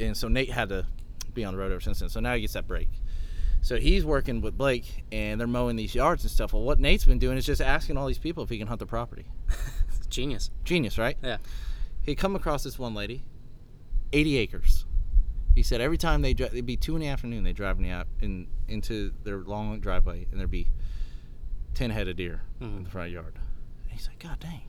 and 0.00 0.16
so 0.16 0.28
Nate 0.28 0.50
had 0.50 0.68
to 0.68 0.86
be 1.34 1.44
on 1.44 1.54
the 1.54 1.58
road 1.58 1.72
ever 1.72 1.80
since 1.80 2.00
then. 2.00 2.08
So 2.08 2.20
now 2.20 2.34
he 2.34 2.40
gets 2.42 2.52
that 2.54 2.66
break. 2.68 2.88
So 3.62 3.76
he's 3.78 4.04
working 4.04 4.40
with 4.42 4.56
Blake, 4.56 5.04
and 5.10 5.40
they're 5.40 5.46
mowing 5.48 5.74
these 5.76 5.94
yards 5.94 6.22
and 6.22 6.30
stuff. 6.30 6.52
Well, 6.52 6.62
what 6.62 6.78
Nate's 6.78 7.04
been 7.04 7.18
doing 7.18 7.36
is 7.36 7.44
just 7.44 7.60
asking 7.60 7.96
all 7.96 8.06
these 8.06 8.18
people 8.18 8.44
if 8.44 8.50
he 8.50 8.58
can 8.58 8.68
hunt 8.68 8.78
the 8.78 8.86
property. 8.86 9.26
Genius. 10.16 10.50
Genius, 10.64 10.96
right? 10.96 11.18
Yeah. 11.22 11.36
He 12.00 12.14
come 12.14 12.34
across 12.34 12.64
this 12.64 12.78
one 12.78 12.94
lady, 12.94 13.22
80 14.14 14.38
acres. 14.38 14.86
He 15.54 15.62
said 15.62 15.82
every 15.82 15.98
time 15.98 16.22
they 16.22 16.32
dri- 16.32 16.46
it'd 16.46 16.64
be 16.64 16.78
two 16.78 16.96
in 16.96 17.02
the 17.02 17.08
afternoon 17.08 17.44
they 17.44 17.52
drive 17.52 17.78
me 17.78 17.90
out 17.90 18.06
in 18.22 18.46
into 18.66 19.12
their 19.24 19.40
long 19.40 19.78
driveway, 19.78 20.26
and 20.30 20.40
there'd 20.40 20.50
be 20.50 20.68
10 21.74 21.90
head 21.90 22.08
of 22.08 22.16
deer 22.16 22.40
in 22.62 22.66
mm-hmm. 22.66 22.84
the 22.84 22.90
front 22.90 23.10
yard. 23.10 23.34
And 23.82 23.92
he's 23.92 24.08
like, 24.08 24.18
God 24.18 24.40
dang. 24.40 24.62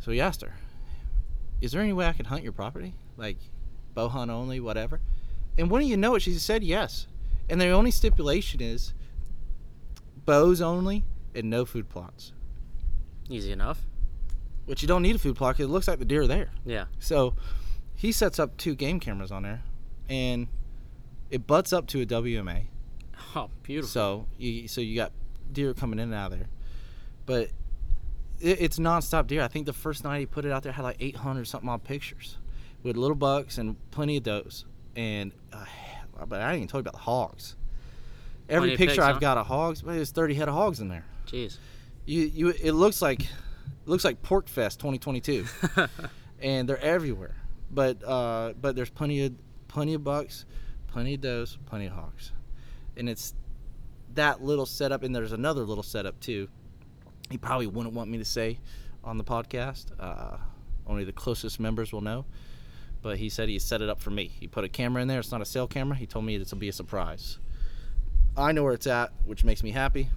So 0.00 0.10
he 0.10 0.22
asked 0.22 0.40
her, 0.40 0.54
Is 1.60 1.72
there 1.72 1.82
any 1.82 1.92
way 1.92 2.06
I 2.06 2.14
can 2.14 2.24
hunt 2.24 2.42
your 2.42 2.52
property? 2.52 2.94
Like 3.18 3.36
bow 3.92 4.08
hunt 4.08 4.30
only, 4.30 4.58
whatever? 4.58 5.00
And 5.58 5.70
wouldn't 5.70 5.90
you 5.90 5.98
know 5.98 6.14
it, 6.14 6.20
she 6.20 6.32
said 6.32 6.64
yes. 6.64 7.08
And 7.50 7.60
the 7.60 7.68
only 7.68 7.90
stipulation 7.90 8.62
is 8.62 8.94
bows 10.24 10.62
only 10.62 11.04
and 11.34 11.50
no 11.50 11.66
food 11.66 11.90
plots. 11.90 12.32
Easy 13.28 13.52
enough. 13.52 13.86
Which 14.66 14.82
you 14.82 14.88
don't 14.88 15.02
need 15.02 15.16
a 15.16 15.18
food 15.18 15.36
plot 15.36 15.56
'cause 15.56 15.66
it 15.66 15.68
looks 15.68 15.86
like 15.88 15.98
the 15.98 16.04
deer 16.04 16.22
are 16.22 16.26
there. 16.26 16.50
Yeah. 16.64 16.86
So 16.98 17.34
he 17.94 18.12
sets 18.12 18.38
up 18.38 18.56
two 18.56 18.74
game 18.74 18.98
cameras 19.00 19.30
on 19.30 19.42
there, 19.42 19.62
and 20.08 20.48
it 21.30 21.46
butts 21.46 21.72
up 21.72 21.86
to 21.88 22.00
a 22.00 22.06
WMA. 22.06 22.68
Oh, 23.36 23.50
beautiful. 23.62 23.88
So 23.88 24.26
you 24.38 24.68
so 24.68 24.80
you 24.80 24.94
got 24.94 25.12
deer 25.52 25.74
coming 25.74 25.98
in 25.98 26.04
and 26.04 26.14
out 26.14 26.32
of 26.32 26.38
there, 26.38 26.48
but 27.26 27.50
it, 28.40 28.60
it's 28.60 28.78
nonstop 28.78 29.26
deer. 29.26 29.42
I 29.42 29.48
think 29.48 29.66
the 29.66 29.72
first 29.72 30.04
night 30.04 30.20
he 30.20 30.26
put 30.26 30.44
it 30.44 30.52
out 30.52 30.62
there 30.62 30.72
had 30.72 30.82
like 30.82 30.96
800 31.00 31.46
something 31.46 31.68
odd 31.68 31.84
pictures 31.84 32.38
with 32.82 32.96
little 32.96 33.16
bucks 33.16 33.58
and 33.58 33.76
plenty 33.90 34.16
of 34.16 34.22
does. 34.22 34.64
And 34.96 35.32
uh, 35.52 35.64
but 36.28 36.40
I 36.40 36.50
didn't 36.52 36.56
even 36.56 36.68
tell 36.68 36.78
you 36.78 36.82
about 36.82 36.94
the 36.94 37.00
hogs. 37.00 37.56
Every 38.48 38.70
picture 38.76 38.86
pigs, 38.86 38.98
I've 38.98 39.14
huh? 39.14 39.20
got 39.20 39.38
of 39.38 39.46
hogs, 39.46 39.82
well, 39.82 39.94
there's 39.96 40.10
30 40.10 40.34
head 40.34 40.48
of 40.48 40.54
hogs 40.54 40.80
in 40.80 40.88
there. 40.88 41.04
Jeez. 41.26 41.58
You 42.04 42.20
you 42.22 42.48
it 42.50 42.72
looks 42.72 43.00
like 43.00 43.26
it 43.84 43.88
looks 43.88 44.04
like 44.04 44.22
Pork 44.22 44.48
Fest 44.48 44.80
2022. 44.80 45.44
and 46.40 46.68
they're 46.68 46.78
everywhere. 46.78 47.36
But 47.70 48.02
uh, 48.04 48.54
but 48.60 48.76
there's 48.76 48.90
plenty 48.90 49.24
of 49.24 49.32
plenty 49.68 49.94
of 49.94 50.04
bucks, 50.04 50.46
plenty 50.86 51.14
of 51.14 51.20
does, 51.20 51.58
plenty 51.66 51.86
of 51.86 51.92
hogs, 51.92 52.32
and 52.96 53.08
it's 53.08 53.34
that 54.14 54.42
little 54.42 54.66
setup. 54.66 55.02
And 55.02 55.14
there's 55.14 55.32
another 55.32 55.64
little 55.64 55.82
setup 55.82 56.20
too. 56.20 56.48
He 57.30 57.38
probably 57.38 57.66
wouldn't 57.66 57.94
want 57.94 58.10
me 58.10 58.18
to 58.18 58.24
say 58.24 58.58
on 59.02 59.18
the 59.18 59.24
podcast. 59.24 59.86
Uh, 59.98 60.36
only 60.86 61.04
the 61.04 61.12
closest 61.12 61.58
members 61.58 61.92
will 61.92 62.02
know. 62.02 62.26
But 63.02 63.18
he 63.18 63.28
said 63.28 63.48
he 63.48 63.58
set 63.58 63.82
it 63.82 63.88
up 63.90 64.00
for 64.00 64.10
me. 64.10 64.28
He 64.28 64.46
put 64.46 64.64
a 64.64 64.68
camera 64.68 65.02
in 65.02 65.08
there. 65.08 65.20
It's 65.20 65.32
not 65.32 65.42
a 65.42 65.46
sale 65.46 65.66
camera. 65.66 65.96
He 65.96 66.06
told 66.06 66.24
me 66.24 66.36
it'll 66.36 66.56
be 66.56 66.68
a 66.68 66.72
surprise. 66.72 67.38
I 68.36 68.52
know 68.52 68.62
where 68.62 68.72
it's 68.72 68.86
at, 68.86 69.12
which 69.24 69.44
makes 69.44 69.62
me 69.62 69.72
happy. 69.72 70.08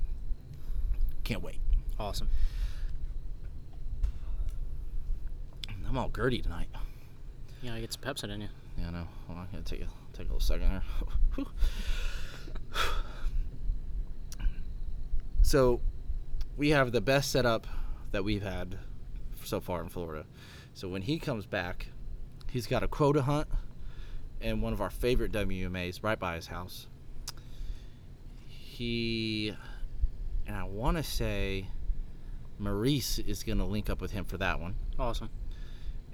Can't 1.24 1.42
wait. 1.42 1.60
Awesome. 2.00 2.30
I'm 5.88 5.98
all 5.98 6.10
girdy 6.10 6.44
tonight. 6.44 6.68
Yeah, 7.62 7.74
I 7.74 7.80
get 7.80 7.94
some 7.94 8.02
Pepsi 8.02 8.30
in 8.30 8.42
you. 8.42 8.50
Yeah, 8.78 8.88
I 8.88 8.92
know. 8.92 9.08
Hold 9.28 9.40
on, 9.40 9.46
I'm 9.46 9.52
gonna 9.52 9.64
take 9.64 9.82
a 9.82 9.88
take 10.14 10.30
a 10.30 10.34
little 10.34 10.40
second 10.40 10.70
here. 11.38 11.46
So, 15.48 15.80
we 16.58 16.72
have 16.72 16.92
the 16.92 17.00
best 17.00 17.32
setup 17.32 17.68
that 18.12 18.26
we've 18.26 18.44
had 18.44 18.78
so 19.46 19.62
far 19.62 19.82
in 19.82 19.88
Florida. 19.88 20.26
So 20.74 20.90
when 20.90 21.04
he 21.04 21.20
comes 21.20 21.46
back, 21.46 21.88
he's 22.52 22.68
got 22.68 22.84
a 22.84 22.88
quota 22.90 23.22
hunt 23.22 23.48
and 24.42 24.62
one 24.62 24.74
of 24.74 24.82
our 24.82 24.90
favorite 24.90 25.32
WMAs 25.32 26.04
right 26.04 26.20
by 26.20 26.36
his 26.36 26.48
house. 26.48 26.88
He 28.46 29.56
and 30.46 30.54
I 30.54 30.66
want 30.66 30.98
to 30.98 31.04
say 31.04 31.68
Maurice 32.60 33.18
is 33.20 33.44
gonna 33.44 33.66
link 33.66 33.90
up 33.90 34.02
with 34.02 34.12
him 34.12 34.26
for 34.26 34.38
that 34.40 34.60
one 34.60 34.76
Awesome. 35.00 35.30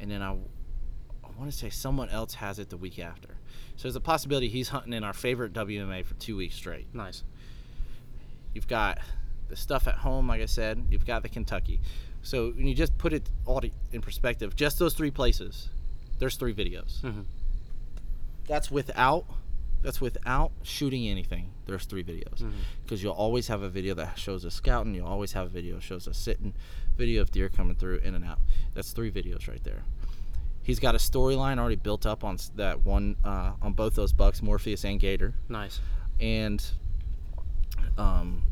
And 0.04 0.12
then 0.12 0.22
I, 0.22 0.32
I 0.34 1.30
want 1.39 1.49
to 1.51 1.58
say 1.58 1.70
someone 1.70 2.10
else 2.10 2.36
has 2.36 2.60
it 2.60 2.70
the 2.70 2.78
week 2.78 2.99
after. 2.99 3.30
So 3.76 3.84
there's 3.84 3.95
a 3.95 3.99
possibility 4.01 4.49
he's 4.49 4.70
hunting 4.70 4.93
in 4.93 5.04
our 5.04 5.14
favorite 5.14 5.54
WMA 5.54 6.06
for 6.06 6.14
two 6.16 6.38
weeks 6.38 6.56
straight. 6.56 6.93
Nice. 6.93 7.24
You've 8.54 8.68
got 8.68 8.99
the 9.49 9.56
stuff 9.56 9.88
at 9.88 9.95
home, 9.95 10.28
like 10.28 10.41
I 10.41 10.45
said. 10.45 10.86
You've 10.89 11.06
got 11.06 11.24
the 11.24 11.30
Kentucky. 11.30 11.82
So 12.22 12.51
when 12.51 12.68
you 12.68 12.76
just 12.76 12.97
put 12.97 13.14
it 13.14 13.30
all 13.45 13.62
in 13.91 14.01
perspective, 14.01 14.56
just 14.56 14.78
those 14.80 14.93
three 14.93 15.12
places, 15.12 15.70
there's 16.20 16.36
three 16.36 16.54
videos. 16.54 17.01
Mhm. 17.01 17.26
That's 18.47 18.70
without. 18.70 19.26
That's 19.82 19.99
without 19.99 20.51
shooting 20.62 21.10
anything. 21.10 21.51
There's 21.66 21.84
three 21.84 22.06
videos 22.06 22.41
because 22.84 23.04
you'll 23.04 23.12
always 23.12 23.47
have 23.49 23.64
a 23.64 23.70
video 23.70 23.93
that 23.95 24.18
shows 24.18 24.45
us 24.45 24.54
scouting. 24.54 24.95
You'll 24.95 25.08
always 25.08 25.34
have 25.34 25.47
a 25.47 25.49
video 25.49 25.76
that 25.76 25.84
shows 25.84 26.08
us 26.08 26.18
sitting, 26.18 26.54
video 26.95 27.22
of 27.22 27.32
deer 27.32 27.49
coming 27.49 27.76
through 27.76 27.97
in 27.97 28.16
and 28.16 28.24
out. 28.24 28.39
That's 28.76 28.91
three 28.93 29.12
videos 29.12 29.49
right 29.49 29.62
there. 29.66 29.84
He's 30.64 30.80
got 30.80 30.95
a 30.95 30.97
storyline 30.97 31.59
already 31.59 31.76
built 31.76 32.05
up 32.05 32.24
on 32.24 32.38
that 32.55 32.86
one 32.86 33.18
uh, 33.24 33.51
on 33.61 33.74
both 33.74 33.95
those 33.95 34.14
bucks, 34.14 34.41
Morpheus 34.41 34.86
and 34.86 34.99
Gator, 34.99 35.34
Nice. 35.49 35.80
and 36.20 36.64
um, 37.97 38.43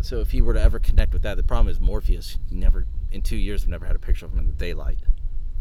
so 0.00 0.20
if 0.20 0.30
he 0.30 0.40
were 0.42 0.54
to 0.54 0.60
ever 0.60 0.78
connect 0.78 1.12
with 1.12 1.22
that, 1.22 1.36
the 1.36 1.42
problem 1.42 1.68
is 1.68 1.80
Morpheus 1.80 2.38
never 2.50 2.86
in 3.12 3.22
two 3.22 3.36
years 3.36 3.62
have 3.62 3.70
never 3.70 3.86
had 3.86 3.96
a 3.96 3.98
picture 3.98 4.26
of 4.26 4.32
him 4.32 4.40
in 4.40 4.46
the 4.48 4.52
daylight 4.52 4.98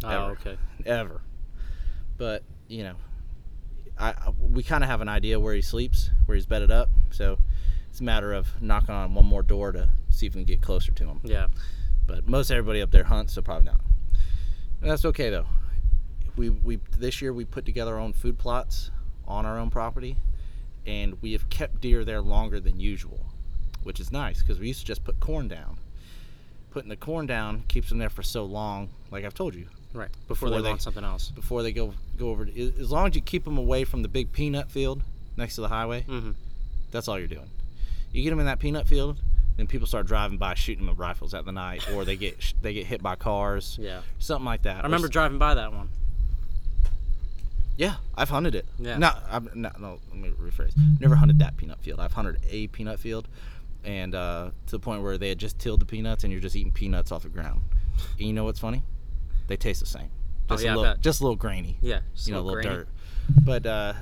Oh, 0.04 0.10
Ever. 0.10 0.32
okay. 0.34 0.58
ever. 0.86 1.22
But 2.18 2.44
you 2.68 2.84
know, 2.84 2.96
I, 3.98 4.10
I 4.10 4.30
we 4.40 4.62
kind 4.64 4.84
of 4.84 4.90
have 4.90 5.02
an 5.02 5.10
idea 5.10 5.40
where 5.40 5.54
he 5.56 5.62
sleeps, 5.62 6.10
where 6.26 6.36
he's 6.36 6.46
bedded 6.46 6.70
up. 6.72 6.90
So 7.12 7.38
it's 7.90 8.00
a 8.00 8.04
matter 8.04 8.34
of 8.34 8.48
knocking 8.62 8.94
on 8.94 9.14
one 9.14 9.26
more 9.26 9.42
door 9.44 9.72
to 9.72 9.90
see 10.10 10.26
if 10.28 10.34
we 10.36 10.42
can 10.42 10.46
get 10.46 10.62
closer 10.62 10.92
to 10.92 11.06
him. 11.06 11.20
Yeah. 11.24 11.48
But 12.06 12.28
most 12.28 12.52
everybody 12.52 12.82
up 12.82 12.92
there 12.92 13.06
hunts, 13.06 13.34
so 13.34 13.42
probably 13.42 13.66
not. 13.66 13.80
And 14.82 14.92
that's 14.92 15.06
okay 15.06 15.30
though. 15.30 15.46
We 16.38 16.50
we 16.50 16.80
this 16.98 17.22
year 17.22 17.34
we 17.34 17.46
put 17.46 17.66
together 17.66 17.96
our 17.96 18.00
own 18.00 18.14
food 18.14 18.38
plots 18.38 18.92
on 19.28 19.46
our 19.46 19.58
own 19.58 19.70
property, 19.70 20.16
and 20.86 21.22
we 21.22 21.34
have 21.34 21.50
kept 21.50 21.82
deer 21.82 22.06
there 22.06 22.22
longer 22.22 22.60
than 22.60 22.80
usual, 22.80 23.26
which 23.84 24.00
is 24.00 24.12
nice 24.12 24.42
because 24.42 24.60
we 24.60 24.68
used 24.68 24.82
to 24.82 24.86
just 24.86 25.04
put 25.04 25.20
corn 25.20 25.48
down. 25.48 25.78
Putting 26.72 26.90
the 26.90 26.96
corn 26.96 27.26
down 27.26 27.64
keeps 27.68 27.90
them 27.90 27.98
there 27.98 28.10
for 28.10 28.22
so 28.24 28.46
long, 28.46 28.90
like 29.10 29.26
I've 29.26 29.34
told 29.34 29.56
you, 29.56 29.68
Right. 29.94 30.10
Before, 30.28 30.28
Before 30.28 30.50
they, 30.52 30.62
they- 30.62 30.70
want 30.70 30.82
something 30.84 31.04
else. 31.04 31.32
before 31.32 31.64
they 31.64 31.72
go 31.72 31.94
go 32.18 32.30
over. 32.30 32.46
To, 32.46 32.74
as 32.80 32.92
long 32.92 33.08
as 33.08 33.16
you 33.16 33.22
keep 33.22 33.44
them 33.46 33.58
away 33.58 33.84
from 33.84 34.04
the 34.04 34.08
big 34.10 34.32
peanut 34.32 34.70
field 34.70 35.02
next 35.38 35.56
to 35.56 35.62
the 35.62 35.70
highway, 35.70 36.06
Mm-hmm. 36.08 36.32
that's 36.92 37.08
all 37.08 37.18
you're 37.18 37.28
doing. 37.28 37.50
You 38.12 38.22
get 38.24 38.30
them 38.30 38.40
in 38.40 38.46
that 38.46 38.60
peanut 38.60 38.88
field, 38.88 39.20
then 39.58 39.66
people 39.68 39.88
start 39.88 40.06
driving 40.06 40.38
by 40.38 40.54
shooting 40.54 40.86
them 40.86 40.96
with 40.96 41.00
rifles 41.00 41.34
at 41.34 41.46
the 41.46 41.52
night, 41.52 41.90
or 41.92 42.06
they 42.06 42.16
get 42.16 42.54
they 42.62 42.74
get 42.74 42.86
hit 42.86 43.02
by 43.02 43.16
cars, 43.16 43.78
Yeah. 43.82 44.02
something 44.20 44.46
like 44.46 44.62
that. 44.64 44.82
I 44.82 44.84
remember 44.84 45.08
driving 45.08 45.40
by 45.40 45.56
that 45.56 45.74
one. 45.74 45.90
Yeah, 47.78 47.96
I've 48.16 48.30
hunted 48.30 48.56
it. 48.56 48.66
Yeah. 48.80 48.98
No, 48.98 49.12
I'm, 49.30 49.50
no, 49.54 49.72
no. 49.80 50.00
Let 50.10 50.18
me 50.18 50.30
rephrase. 50.32 50.74
Never 51.00 51.16
hunted 51.16 51.40
that 51.40 51.58
peanut 51.58 51.80
field. 51.82 52.00
I've 52.00 52.14
hunted 52.14 52.38
a 52.50 52.68
peanut 52.68 53.00
field, 53.00 53.28
and 53.84 54.16
uh, 54.16 54.50
to 54.66 54.72
the 54.72 54.80
point 54.80 55.04
where 55.04 55.18
they 55.18 55.30
had 55.30 55.38
just 55.38 55.60
tilled 55.60 55.80
the 55.82 55.86
peanuts, 55.86 56.24
and 56.24 56.34
you're 56.34 56.42
just 56.42 56.56
eating 56.56 56.72
peanuts 56.72 57.12
off 57.12 57.24
the 57.24 57.30
ground. 57.30 57.62
And 58.18 58.28
you 58.28 58.34
know 58.34 58.44
what's 58.46 58.60
funny? 58.60 58.84
They 59.48 59.58
taste 59.58 59.80
the 59.80 59.86
same. 59.86 60.10
Oh, 60.50 60.54
Just 60.56 60.64
yeah, 60.66 60.72
I 60.72 60.74
a 60.74 60.78
little, 60.78 60.96
just 60.98 61.20
a 61.22 61.24
little 61.24 61.36
grainy. 61.36 61.78
Yeah. 61.82 62.00
just 62.16 62.28
you 62.28 62.34
know, 62.34 62.40
a 62.40 62.42
little 62.42 62.62
grainy. 62.62 62.78
dirt. 62.78 62.88
But 63.44 63.66
uh, 63.66 63.94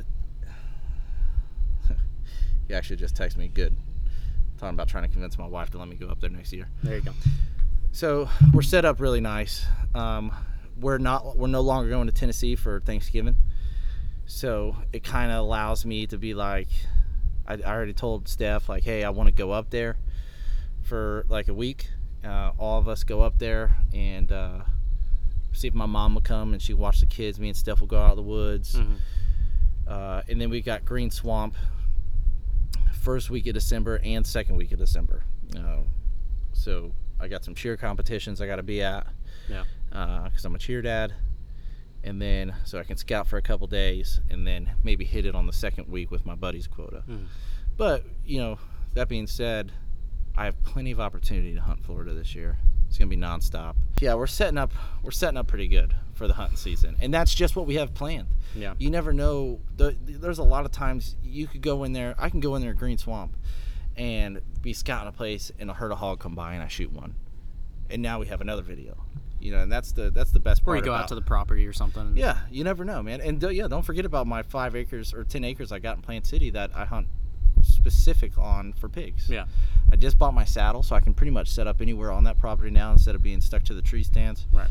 you 2.69 2.75
actually 2.75 2.97
just 2.97 3.15
texted 3.15 3.37
me. 3.37 3.47
Good. 3.47 3.75
talking 4.57 4.73
about 4.73 4.87
trying 4.87 5.03
to 5.03 5.09
convince 5.09 5.37
my 5.37 5.47
wife 5.47 5.69
to 5.71 5.77
let 5.77 5.87
me 5.87 5.95
go 5.95 6.07
up 6.07 6.19
there 6.21 6.29
next 6.29 6.53
year. 6.53 6.67
There 6.83 6.95
you 6.95 7.01
go. 7.01 7.11
So 7.91 8.29
we're 8.53 8.61
set 8.61 8.85
up 8.85 8.99
really 8.99 9.21
nice. 9.21 9.65
Um, 9.93 10.31
we're 10.79 10.97
not 10.97 11.37
we're 11.37 11.47
no 11.47 11.61
longer 11.61 11.89
going 11.89 12.07
to 12.07 12.13
Tennessee 12.13 12.55
for 12.55 12.81
Thanksgiving, 12.81 13.35
so 14.25 14.75
it 14.93 15.03
kind 15.03 15.31
of 15.31 15.39
allows 15.39 15.85
me 15.85 16.07
to 16.07 16.17
be 16.17 16.33
like, 16.33 16.67
I, 17.47 17.53
I 17.55 17.73
already 17.75 17.93
told 17.93 18.27
Steph 18.27 18.67
like, 18.69 18.83
hey, 18.83 19.03
I 19.03 19.09
want 19.09 19.27
to 19.27 19.33
go 19.33 19.51
up 19.51 19.69
there 19.69 19.97
for 20.83 21.25
like 21.29 21.47
a 21.47 21.53
week. 21.53 21.89
Uh, 22.23 22.51
all 22.57 22.79
of 22.79 22.87
us 22.87 23.03
go 23.03 23.21
up 23.21 23.37
there 23.37 23.77
and 23.93 24.31
uh, 24.31 24.61
see 25.53 25.67
if 25.67 25.73
my 25.75 25.85
mom 25.85 26.15
will 26.15 26.21
come 26.21 26.53
and 26.53 26.61
she 26.61 26.73
watch 26.73 26.99
the 26.99 27.05
kids. 27.05 27.39
Me 27.39 27.49
and 27.49 27.57
Steph 27.57 27.79
will 27.79 27.87
go 27.87 27.99
out 27.99 28.11
of 28.11 28.17
the 28.17 28.23
woods, 28.23 28.75
Mhm. 28.75 28.97
uh, 29.87 30.21
and 30.27 30.41
then 30.41 30.49
we 30.49 30.61
got 30.61 30.85
Green 30.85 31.11
Swamp 31.11 31.55
first 32.93 33.29
week 33.29 33.45
of 33.47 33.53
December 33.53 33.99
and 34.03 34.25
second 34.25 34.55
week 34.55 34.71
of 34.71 34.79
December. 34.79 35.23
Uh, 35.55 35.81
so 36.53 36.91
I 37.19 37.27
got 37.27 37.43
some 37.45 37.53
cheer 37.53 37.77
competitions 37.77 38.41
I 38.41 38.47
got 38.47 38.55
to 38.55 38.63
be 38.63 38.81
at 38.81 39.05
Yeah. 39.47 39.63
because 39.89 40.43
I'm 40.45 40.55
a 40.55 40.59
cheer 40.59 40.81
dad. 40.81 41.13
And 42.05 42.21
then, 42.21 42.55
so 42.65 42.77
I 42.79 42.83
can 42.83 42.97
scout 42.97 43.27
for 43.27 43.37
a 43.37 43.41
couple 43.41 43.65
days 43.65 44.21
and 44.29 44.45
then 44.45 44.69
maybe 44.83 45.03
hit 45.03 45.25
it 45.25 45.33
on 45.33 45.47
the 45.47 45.53
second 45.53 45.87
week 45.89 46.11
with 46.11 46.23
my 46.25 46.35
buddy's 46.35 46.67
quota. 46.67 47.03
Mhm. 47.09 47.25
But, 47.77 48.05
you 48.23 48.37
know, 48.39 48.59
that 48.93 49.09
being 49.09 49.25
said, 49.25 49.71
I 50.37 50.45
have 50.45 50.61
plenty 50.63 50.91
of 50.91 50.99
opportunity 50.99 51.55
to 51.55 51.61
hunt 51.61 51.83
Florida 51.83 52.13
this 52.13 52.35
year. 52.35 52.57
It's 52.87 52.99
going 52.99 53.09
to 53.09 53.15
be 53.15 53.19
nonstop. 53.21 53.75
Yeah, 53.99 54.13
we're 54.13 54.27
setting 54.27 54.59
up 54.59 54.71
we're 55.01 55.09
setting 55.11 55.37
up 55.37 55.47
pretty 55.47 55.67
good 55.67 55.95
for 56.13 56.27
the 56.27 56.33
hunting 56.35 56.57
season. 56.57 56.95
And 57.01 57.11
that's 57.11 57.33
just 57.33 57.55
what 57.55 57.65
we 57.65 57.75
have 57.75 57.93
planned. 57.95 58.27
Yeah. 58.55 58.75
You 58.77 58.91
never 58.91 59.11
know. 59.11 59.59
The, 59.75 59.95
there's 60.05 60.37
a 60.37 60.43
lot 60.43 60.63
of 60.65 60.71
times 60.71 61.15
you 61.23 61.47
could 61.47 61.61
go 61.61 61.83
in 61.83 61.93
there. 61.93 62.13
I 62.19 62.29
can 62.29 62.39
go 62.39 62.53
in 62.55 62.61
there 62.61 62.73
Green 62.73 62.99
Swamp 62.99 63.35
and 63.97 64.41
be 64.61 64.73
scouting 64.73 65.07
a 65.07 65.11
place 65.11 65.51
and 65.57 65.71
a 65.71 65.73
herd 65.73 65.91
of 65.91 65.97
hog 65.97 66.19
come 66.19 66.35
by 66.35 66.53
and 66.53 66.61
I 66.61 66.67
shoot 66.67 66.91
one. 66.91 67.15
And 67.89 68.01
now 68.01 68.19
we 68.19 68.27
have 68.27 68.41
another 68.41 68.61
video. 68.61 69.03
You 69.39 69.51
know, 69.51 69.59
and 69.59 69.71
that's 69.71 69.91
the 69.91 70.09
that's 70.09 70.31
the 70.31 70.39
best 70.39 70.63
part. 70.63 70.75
Or 70.75 70.77
you 70.77 70.85
go 70.85 70.91
about, 70.91 71.03
out 71.03 71.07
to 71.09 71.15
the 71.15 71.21
property 71.21 71.67
or 71.67 71.73
something. 71.73 72.13
yeah, 72.15 72.39
you 72.49 72.63
never 72.63 72.83
know, 72.85 73.03
man. 73.03 73.21
And 73.21 73.43
uh, 73.43 73.49
yeah, 73.49 73.67
don't 73.67 73.83
forget 73.83 74.05
about 74.05 74.27
my 74.27 74.43
five 74.43 74.75
acres 74.75 75.13
or 75.13 75.23
ten 75.23 75.43
acres 75.43 75.71
I 75.71 75.79
got 75.79 75.97
in 75.97 76.01
Plant 76.01 76.25
City 76.25 76.49
that 76.51 76.71
I 76.73 76.85
hunt 76.85 77.07
specific 77.63 78.37
on 78.37 78.73
for 78.73 78.89
pigs. 78.89 79.29
Yeah. 79.29 79.45
I 79.91 79.95
just 79.95 80.17
bought 80.17 80.33
my 80.33 80.45
saddle, 80.45 80.83
so 80.83 80.95
I 80.95 80.99
can 80.99 81.13
pretty 81.13 81.31
much 81.31 81.49
set 81.49 81.67
up 81.67 81.81
anywhere 81.81 82.11
on 82.11 82.23
that 82.23 82.37
property 82.37 82.71
now 82.71 82.91
instead 82.91 83.15
of 83.15 83.21
being 83.21 83.41
stuck 83.41 83.63
to 83.63 83.73
the 83.73 83.81
tree 83.81 84.03
stands. 84.03 84.47
Right. 84.51 84.69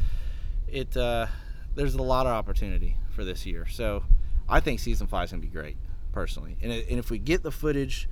It 0.69 0.97
uh, 0.97 1.27
there's 1.75 1.95
a 1.95 2.03
lot 2.03 2.27
of 2.27 2.33
opportunity 2.33 2.97
for 3.11 3.25
this 3.25 3.47
year, 3.47 3.67
so 3.69 4.05
I 4.49 4.61
think 4.61 4.81
season 4.81 5.07
five 5.07 5.27
is 5.27 5.31
gonna 5.31 5.43
be 5.43 5.49
great, 5.49 5.77
personally. 6.12 6.57
And, 6.62 6.73
it, 6.73 6.89
and 6.89 6.99
if 6.99 7.11
we 7.11 7.19
get 7.19 7.43
the 7.43 7.53
footage 7.53 8.09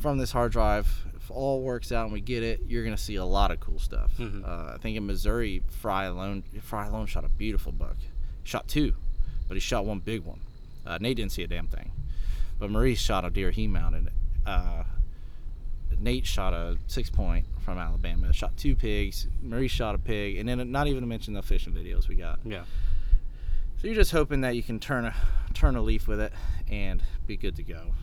from 0.00 0.18
this 0.18 0.32
hard 0.32 0.52
drive, 0.52 1.06
if 1.26 1.30
all 1.32 1.60
works 1.62 1.90
out 1.90 2.04
and 2.04 2.12
we 2.12 2.20
get 2.20 2.44
it, 2.44 2.60
you're 2.68 2.84
gonna 2.84 2.96
see 2.96 3.16
a 3.16 3.24
lot 3.24 3.50
of 3.50 3.58
cool 3.58 3.80
stuff. 3.80 4.12
Mhm. 4.16 4.46
Uh, 4.46 4.74
I 4.74 4.78
think 4.80 4.96
in 4.96 5.06
Missouri, 5.06 5.60
Fry 5.68 6.04
alone, 6.04 6.44
Fry 6.60 6.86
alone 6.86 7.06
shot 7.06 7.24
a 7.24 7.28
beautiful 7.28 7.72
buck. 7.72 7.96
Shot 8.44 8.68
two, 8.68 8.94
but 9.48 9.54
he 9.54 9.60
shot 9.60 9.84
one 9.84 9.98
big 9.98 10.22
one. 10.22 10.38
Uh, 10.86 10.98
Nate 11.00 11.16
didn't 11.16 11.32
see 11.32 11.42
a 11.42 11.48
damn 11.48 11.66
thing, 11.66 11.90
but 12.60 12.70
Maurice 12.70 13.00
shot 13.00 13.24
a 13.24 13.30
deer 13.30 13.50
he 13.50 13.66
mounted. 13.66 14.10
Uh, 14.46 14.84
Nate 15.98 16.26
shot 16.26 16.52
a 16.52 16.78
six 16.86 17.10
point 17.10 17.46
from 17.64 17.76
Alabama. 17.76 18.32
Shot 18.32 18.56
two 18.56 18.76
pigs. 18.76 19.26
Maurice 19.42 19.72
shot 19.72 19.96
a 19.96 19.98
pig, 19.98 20.36
and 20.36 20.48
then 20.48 20.70
not 20.70 20.86
even 20.86 21.00
to 21.00 21.08
mention 21.08 21.34
the 21.34 21.42
fishing 21.42 21.72
videos 21.72 22.06
we 22.06 22.14
got. 22.14 22.38
Yeah. 22.44 22.62
So 23.78 23.88
you're 23.88 23.96
just 23.96 24.12
hoping 24.12 24.42
that 24.42 24.54
you 24.54 24.62
can 24.62 24.78
turn 24.78 25.04
a 25.06 25.14
turn 25.54 25.74
a 25.74 25.82
leaf 25.82 26.06
with 26.06 26.20
it 26.20 26.32
and 26.70 27.02
be 27.26 27.36
good 27.36 27.56
to 27.56 27.64
go. 27.64 27.94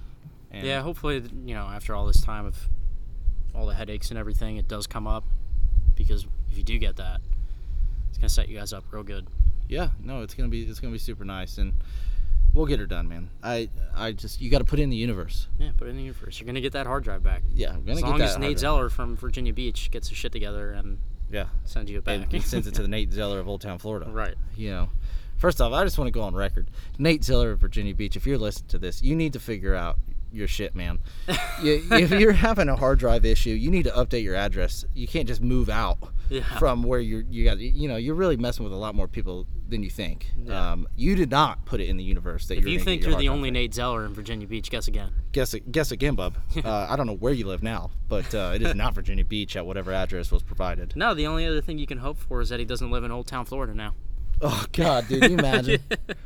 And 0.51 0.67
Yeah, 0.67 0.81
hopefully, 0.81 1.23
you 1.45 1.55
know, 1.55 1.65
after 1.67 1.95
all 1.95 2.05
this 2.05 2.21
time 2.21 2.45
of 2.45 2.67
all 3.55 3.65
the 3.65 3.73
headaches 3.75 4.09
and 4.09 4.17
everything, 4.17 4.57
it 4.57 4.67
does 4.67 4.87
come 4.87 5.07
up. 5.07 5.23
Because 5.95 6.25
if 6.51 6.57
you 6.57 6.63
do 6.63 6.77
get 6.79 6.95
that, 6.97 7.21
it's 8.09 8.17
gonna 8.17 8.29
set 8.29 8.49
you 8.49 8.57
guys 8.57 8.73
up 8.73 8.83
real 8.91 9.03
good. 9.03 9.27
yeah, 9.69 9.89
no, 10.03 10.21
it's 10.21 10.33
gonna 10.33 10.49
be 10.49 10.63
it's 10.63 10.79
gonna 10.79 10.91
be 10.93 10.97
super 10.99 11.23
nice, 11.23 11.57
and 11.57 11.73
we'll 12.53 12.65
get 12.65 12.79
her 12.79 12.85
done, 12.87 13.07
man. 13.07 13.29
I 13.43 13.69
I 13.95 14.11
just 14.11 14.41
you 14.41 14.49
got 14.49 14.59
to 14.59 14.63
put 14.63 14.79
it 14.79 14.83
in 14.83 14.89
the 14.89 14.95
universe. 14.97 15.47
Yeah, 15.59 15.69
put 15.77 15.87
it 15.87 15.91
in 15.91 15.97
the 15.97 16.03
universe. 16.03 16.39
You're 16.39 16.47
gonna 16.47 16.61
get 16.61 16.73
that 16.73 16.87
hard 16.87 17.03
drive 17.03 17.21
back. 17.23 17.43
Yeah, 17.53 17.69
I'm 17.73 17.81
gonna 17.83 17.91
As 17.93 17.99
get 18.01 18.09
long 18.09 18.19
that. 18.19 18.29
as 18.29 18.37
Nate. 18.39 18.59
Zeller 18.59 18.89
from 18.89 19.15
Virginia 19.15 19.53
Beach 19.53 19.91
gets 19.91 20.09
his 20.09 20.17
shit 20.17 20.31
together 20.31 20.71
and 20.71 20.97
Yeah, 21.31 21.45
sends 21.65 21.89
you 21.91 21.99
it 21.99 22.03
back. 22.03 22.21
and 22.23 22.31
he 22.31 22.39
sends 22.39 22.65
it 22.67 22.73
to 22.75 22.81
the 22.81 22.87
Nate 22.95 23.11
Zeller 23.13 23.39
of 23.39 23.47
Old 23.47 23.61
Town, 23.61 23.77
Florida. 23.77 24.09
right. 24.11 24.35
you 24.55 24.69
know 24.71 24.89
first 25.37 25.59
off 25.59 25.73
i 25.73 25.83
just 25.83 25.97
want 25.97 26.07
to 26.07 26.11
go 26.11 26.21
on 26.21 26.33
record 26.35 26.69
nate 26.99 27.21
Zeller 27.23 27.51
of 27.51 27.59
virginia 27.59 27.93
beach 27.93 28.15
if 28.15 28.25
you're 28.25 28.37
listening 28.37 28.67
to 28.69 28.77
this 28.77 29.01
you 29.01 29.13
need 29.15 29.33
to 29.33 29.39
figure 29.39 29.75
out 29.75 29.97
your 30.33 30.47
shit 30.47 30.73
man 30.75 30.97
you, 31.61 31.83
if 31.91 32.09
you're 32.11 32.31
having 32.33 32.67
a 32.67 32.75
hard 32.75 32.97
drive 32.99 33.23
issue 33.23 33.51
you 33.51 33.69
need 33.69 33.83
to 33.83 33.91
update 33.91 34.23
your 34.23 34.35
address 34.35 34.83
you 34.95 35.07
can't 35.07 35.27
just 35.27 35.41
move 35.41 35.69
out 35.69 35.97
Yeah. 36.29 36.41
from 36.57 36.81
where 36.83 36.99
you're 36.99 37.21
you 37.29 37.43
got 37.45 37.59
you 37.59 37.87
know 37.87 37.95
you're 37.97 38.15
really 38.15 38.35
messing 38.37 38.63
with 38.63 38.73
a 38.73 38.77
lot 38.77 38.95
more 38.95 39.07
people 39.07 39.45
than 39.69 39.83
you 39.83 39.89
think 39.89 40.31
Yeah. 40.43 40.71
um, 40.71 40.87
you 40.95 41.15
did 41.15 41.29
not 41.29 41.65
put 41.65 41.79
it 41.81 41.87
in 41.87 41.97
the 41.97 42.03
universe 42.03 42.47
that 42.47 42.57
If 42.57 42.61
you're 42.63 42.69
you 42.73 42.79
think 42.79 43.03
you're 43.05 43.15
the 43.15 43.29
only 43.29 43.51
Nate 43.51 43.73
Zeller 43.73 44.05
in 44.05 44.13
Virginia 44.13 44.47
Beach, 44.47 44.69
guess 44.71 44.87
again. 44.87 45.11
guess 45.31 45.53
guess 45.71 45.91
again 45.91 46.15
bub 46.15 46.37
uh, 46.65 46.87
i 46.89 46.95
don't 46.95 47.05
know 47.07 47.15
where 47.15 47.33
you 47.33 47.45
live 47.45 47.61
now 47.61 47.91
but 48.09 48.33
uh, 48.33 48.51
it 48.55 48.61
is 48.63 48.73
not 48.75 48.93
virginia 48.95 49.23
beach 49.25 49.55
at 49.55 49.65
whatever 49.65 49.91
address 49.93 50.31
was 50.31 50.41
provided 50.43 50.95
No, 50.95 51.13
the 51.13 51.27
only 51.27 51.45
other 51.45 51.61
thing 51.61 51.77
you 51.77 51.87
can 51.87 51.99
hope 51.99 52.17
for 52.17 52.41
is 52.41 52.49
that 52.49 52.59
he 52.59 52.65
doesn't 52.65 52.89
live 52.91 53.03
in 53.03 53.11
Old 53.11 53.27
Town, 53.27 53.45
Florida 53.45 53.73
now. 53.75 53.93
oh 54.41 54.65
god 54.71 55.07
dude 55.07 55.23
you 55.29 55.37
imagine 55.37 55.79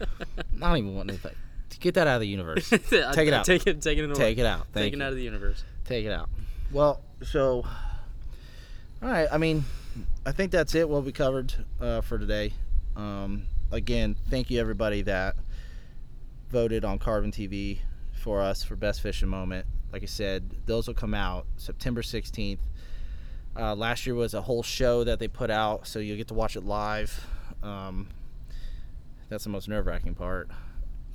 not 0.53 0.77
even 0.77 0.95
wanting 0.95 1.17
to 1.17 1.21
think 1.21 1.35
get 1.79 1.95
that 1.95 2.07
out 2.07 2.15
of 2.15 2.21
the 2.21 2.27
universe 2.27 2.69
take 2.69 2.91
it 2.91 3.03
out. 3.03 3.13
Take 3.13 3.27
it. 3.27 3.43
Take 3.45 3.67
it. 3.67 4.15
Take 4.15 4.37
it 4.37 4.45
out. 4.45 4.67
Thank 4.73 4.85
Take 4.85 4.93
it 4.93 5.01
out 5.01 5.09
of 5.09 5.15
the 5.15 5.23
universe. 5.23 5.63
take 5.85 6.05
it 6.05 6.11
out. 6.11 6.29
Well, 6.71 7.01
so, 7.23 7.65
all 9.01 9.09
right. 9.09 9.27
I 9.31 9.37
mean, 9.37 9.63
I 10.25 10.31
think 10.31 10.51
that's 10.51 10.75
it. 10.75 10.87
What 10.87 11.03
we 11.03 11.11
covered 11.11 11.53
uh, 11.79 12.01
for 12.01 12.17
today. 12.17 12.53
Um, 12.95 13.43
again, 13.71 14.15
thank 14.29 14.49
you 14.49 14.59
everybody 14.59 15.01
that 15.03 15.35
voted 16.49 16.83
on 16.83 16.99
Carbon 16.99 17.31
TV 17.31 17.79
for 18.13 18.41
us 18.41 18.63
for 18.63 18.75
best 18.75 19.01
fishing 19.01 19.29
moment. 19.29 19.65
Like 19.91 20.03
I 20.03 20.07
said, 20.07 20.49
those 20.65 20.87
will 20.87 20.93
come 20.93 21.13
out 21.13 21.45
September 21.57 22.01
16th. 22.01 22.59
Uh, 23.57 23.75
last 23.75 24.05
year 24.05 24.15
was 24.15 24.33
a 24.33 24.41
whole 24.41 24.63
show 24.63 25.03
that 25.03 25.19
they 25.19 25.27
put 25.27 25.49
out, 25.49 25.87
so 25.87 25.99
you'll 25.99 26.17
get 26.17 26.27
to 26.27 26.33
watch 26.33 26.55
it 26.55 26.63
live. 26.63 27.25
Um, 27.63 28.07
that's 29.29 29.43
the 29.45 29.49
most 29.49 29.67
nerve-wracking 29.67 30.15
part. 30.15 30.49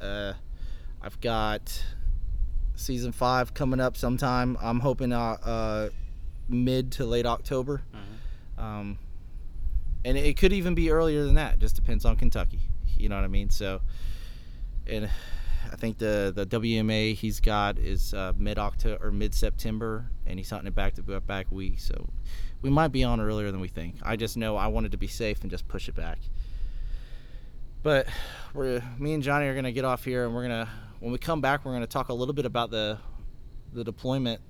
Uh, 0.01 0.33
I've 1.03 1.21
got 1.21 1.85
season 2.77 3.13
five 3.13 3.55
coming 3.55 3.81
up 3.81 3.97
sometime. 3.97 4.57
I'm 4.63 4.81
hoping 4.81 5.13
uh, 5.13 5.37
uh, 5.45 5.89
mid 6.49 6.93
to 6.93 7.05
late 7.05 7.27
October. 7.27 7.83
Um, 8.63 8.99
and 10.05 10.17
it 10.17 10.37
could 10.37 10.53
even 10.53 10.75
be 10.75 10.91
earlier 10.91 11.25
than 11.25 11.35
that. 11.35 11.59
Just 11.59 11.77
depends 11.77 12.05
on 12.05 12.17
Kentucky. 12.17 12.61
You 12.97 13.09
know 13.09 13.17
what 13.17 13.25
I 13.25 13.29
mean? 13.29 13.51
So, 13.51 13.81
and 14.87 15.11
I 15.73 15.77
think 15.77 15.99
the 15.99 16.33
the 16.35 16.47
WMA 16.47 17.15
he's 17.15 17.41
got 17.41 17.79
is 17.79 18.15
uh, 18.15 18.33
mid 18.37 18.59
October 18.59 19.05
or 19.05 19.11
mid 19.11 19.35
September, 19.35 20.07
and 20.27 20.39
he's 20.39 20.51
hunting 20.51 20.69
it 20.69 20.75
back 20.75 20.95
to 20.95 21.21
back 21.21 21.51
week. 21.51 21.81
So, 21.81 22.11
we 22.63 22.71
might 22.71 22.89
be 22.89 23.03
on 23.05 23.21
earlier 23.21 23.51
than 23.51 23.61
we 23.61 23.69
think. 23.69 23.97
I 24.03 24.17
just 24.17 24.37
know 24.37 24.57
I 24.57 24.69
wanted 24.69 24.93
to 24.93 24.99
be 24.99 25.09
safe 25.09 25.43
and 25.43 25.51
just 25.51 25.67
push 25.67 25.89
it 25.89 25.95
back. 25.95 26.19
But 27.83 28.07
we're 28.55 28.83
me 28.99 29.15
and 29.15 29.23
Johnny 29.23 29.47
are 29.47 29.55
gonna 29.55 29.73
get 29.73 29.85
off 29.85 30.05
here, 30.05 30.25
and 30.25 30.35
we're 30.35 30.43
gonna 30.43 30.69
when 31.03 31.11
we 31.11 31.19
come 31.19 31.41
back, 31.41 31.65
we're 31.65 31.73
gonna 31.73 31.85
talk 31.85 32.11
a 32.11 32.15
little 32.15 32.33
bit 32.33 32.47
about 32.47 32.71
the 32.71 32.97
the 33.73 33.83
deployment 33.83 34.41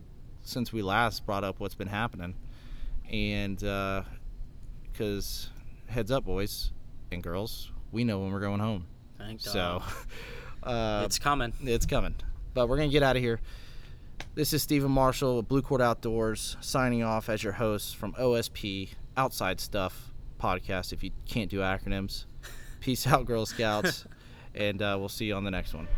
since 0.43 0.71
we 0.71 0.83
last 0.83 1.25
brought 1.25 1.45
up 1.45 1.59
what's 1.61 1.75
been 1.75 1.89
happening, 1.89 2.35
and 3.11 3.57
because 4.93 5.49
heads 5.87 6.11
up, 6.11 6.27
boys 6.27 6.73
and 7.11 7.23
girls, 7.23 7.73
we 7.91 8.05
know 8.05 8.19
when 8.19 8.31
we're 8.33 8.41
going 8.41 8.61
home. 8.61 8.87
Thank. 9.17 9.41
So 9.41 9.83
uh, 10.63 11.03
it's 11.07 11.19
coming. 11.19 11.55
it's 11.63 11.87
coming. 11.87 12.17
But 12.53 12.69
we're 12.69 12.77
gonna 12.77 12.91
get 12.91 13.03
out 13.03 13.17
of 13.17 13.23
here. 13.23 13.41
This 14.35 14.53
is 14.53 14.63
Stephen 14.63 14.91
Marshall 14.91 15.39
of 15.39 15.49
Blue 15.49 15.63
Court 15.63 15.81
Outdoors 15.81 16.59
signing 16.61 17.03
off 17.03 17.31
as 17.31 17.43
your 17.43 17.55
host 17.55 17.97
from 17.97 18.13
OSP 18.13 18.91
Outside 19.17 19.59
Stuff 19.59 20.13
podcast. 20.39 20.93
If 20.93 21.03
you 21.03 21.13
can't 21.27 21.51
do 21.51 21.61
acronyms, 21.61 22.27
peace 22.81 23.07
out, 23.07 23.25
Girl 23.25 23.47
Scouts, 23.47 24.05
and 24.55 24.83
uh, 24.83 24.97
we'll 24.99 25.09
see 25.09 25.25
you 25.25 25.35
on 25.35 25.45
the 25.45 25.51
next 25.51 25.73
one. 25.73 25.89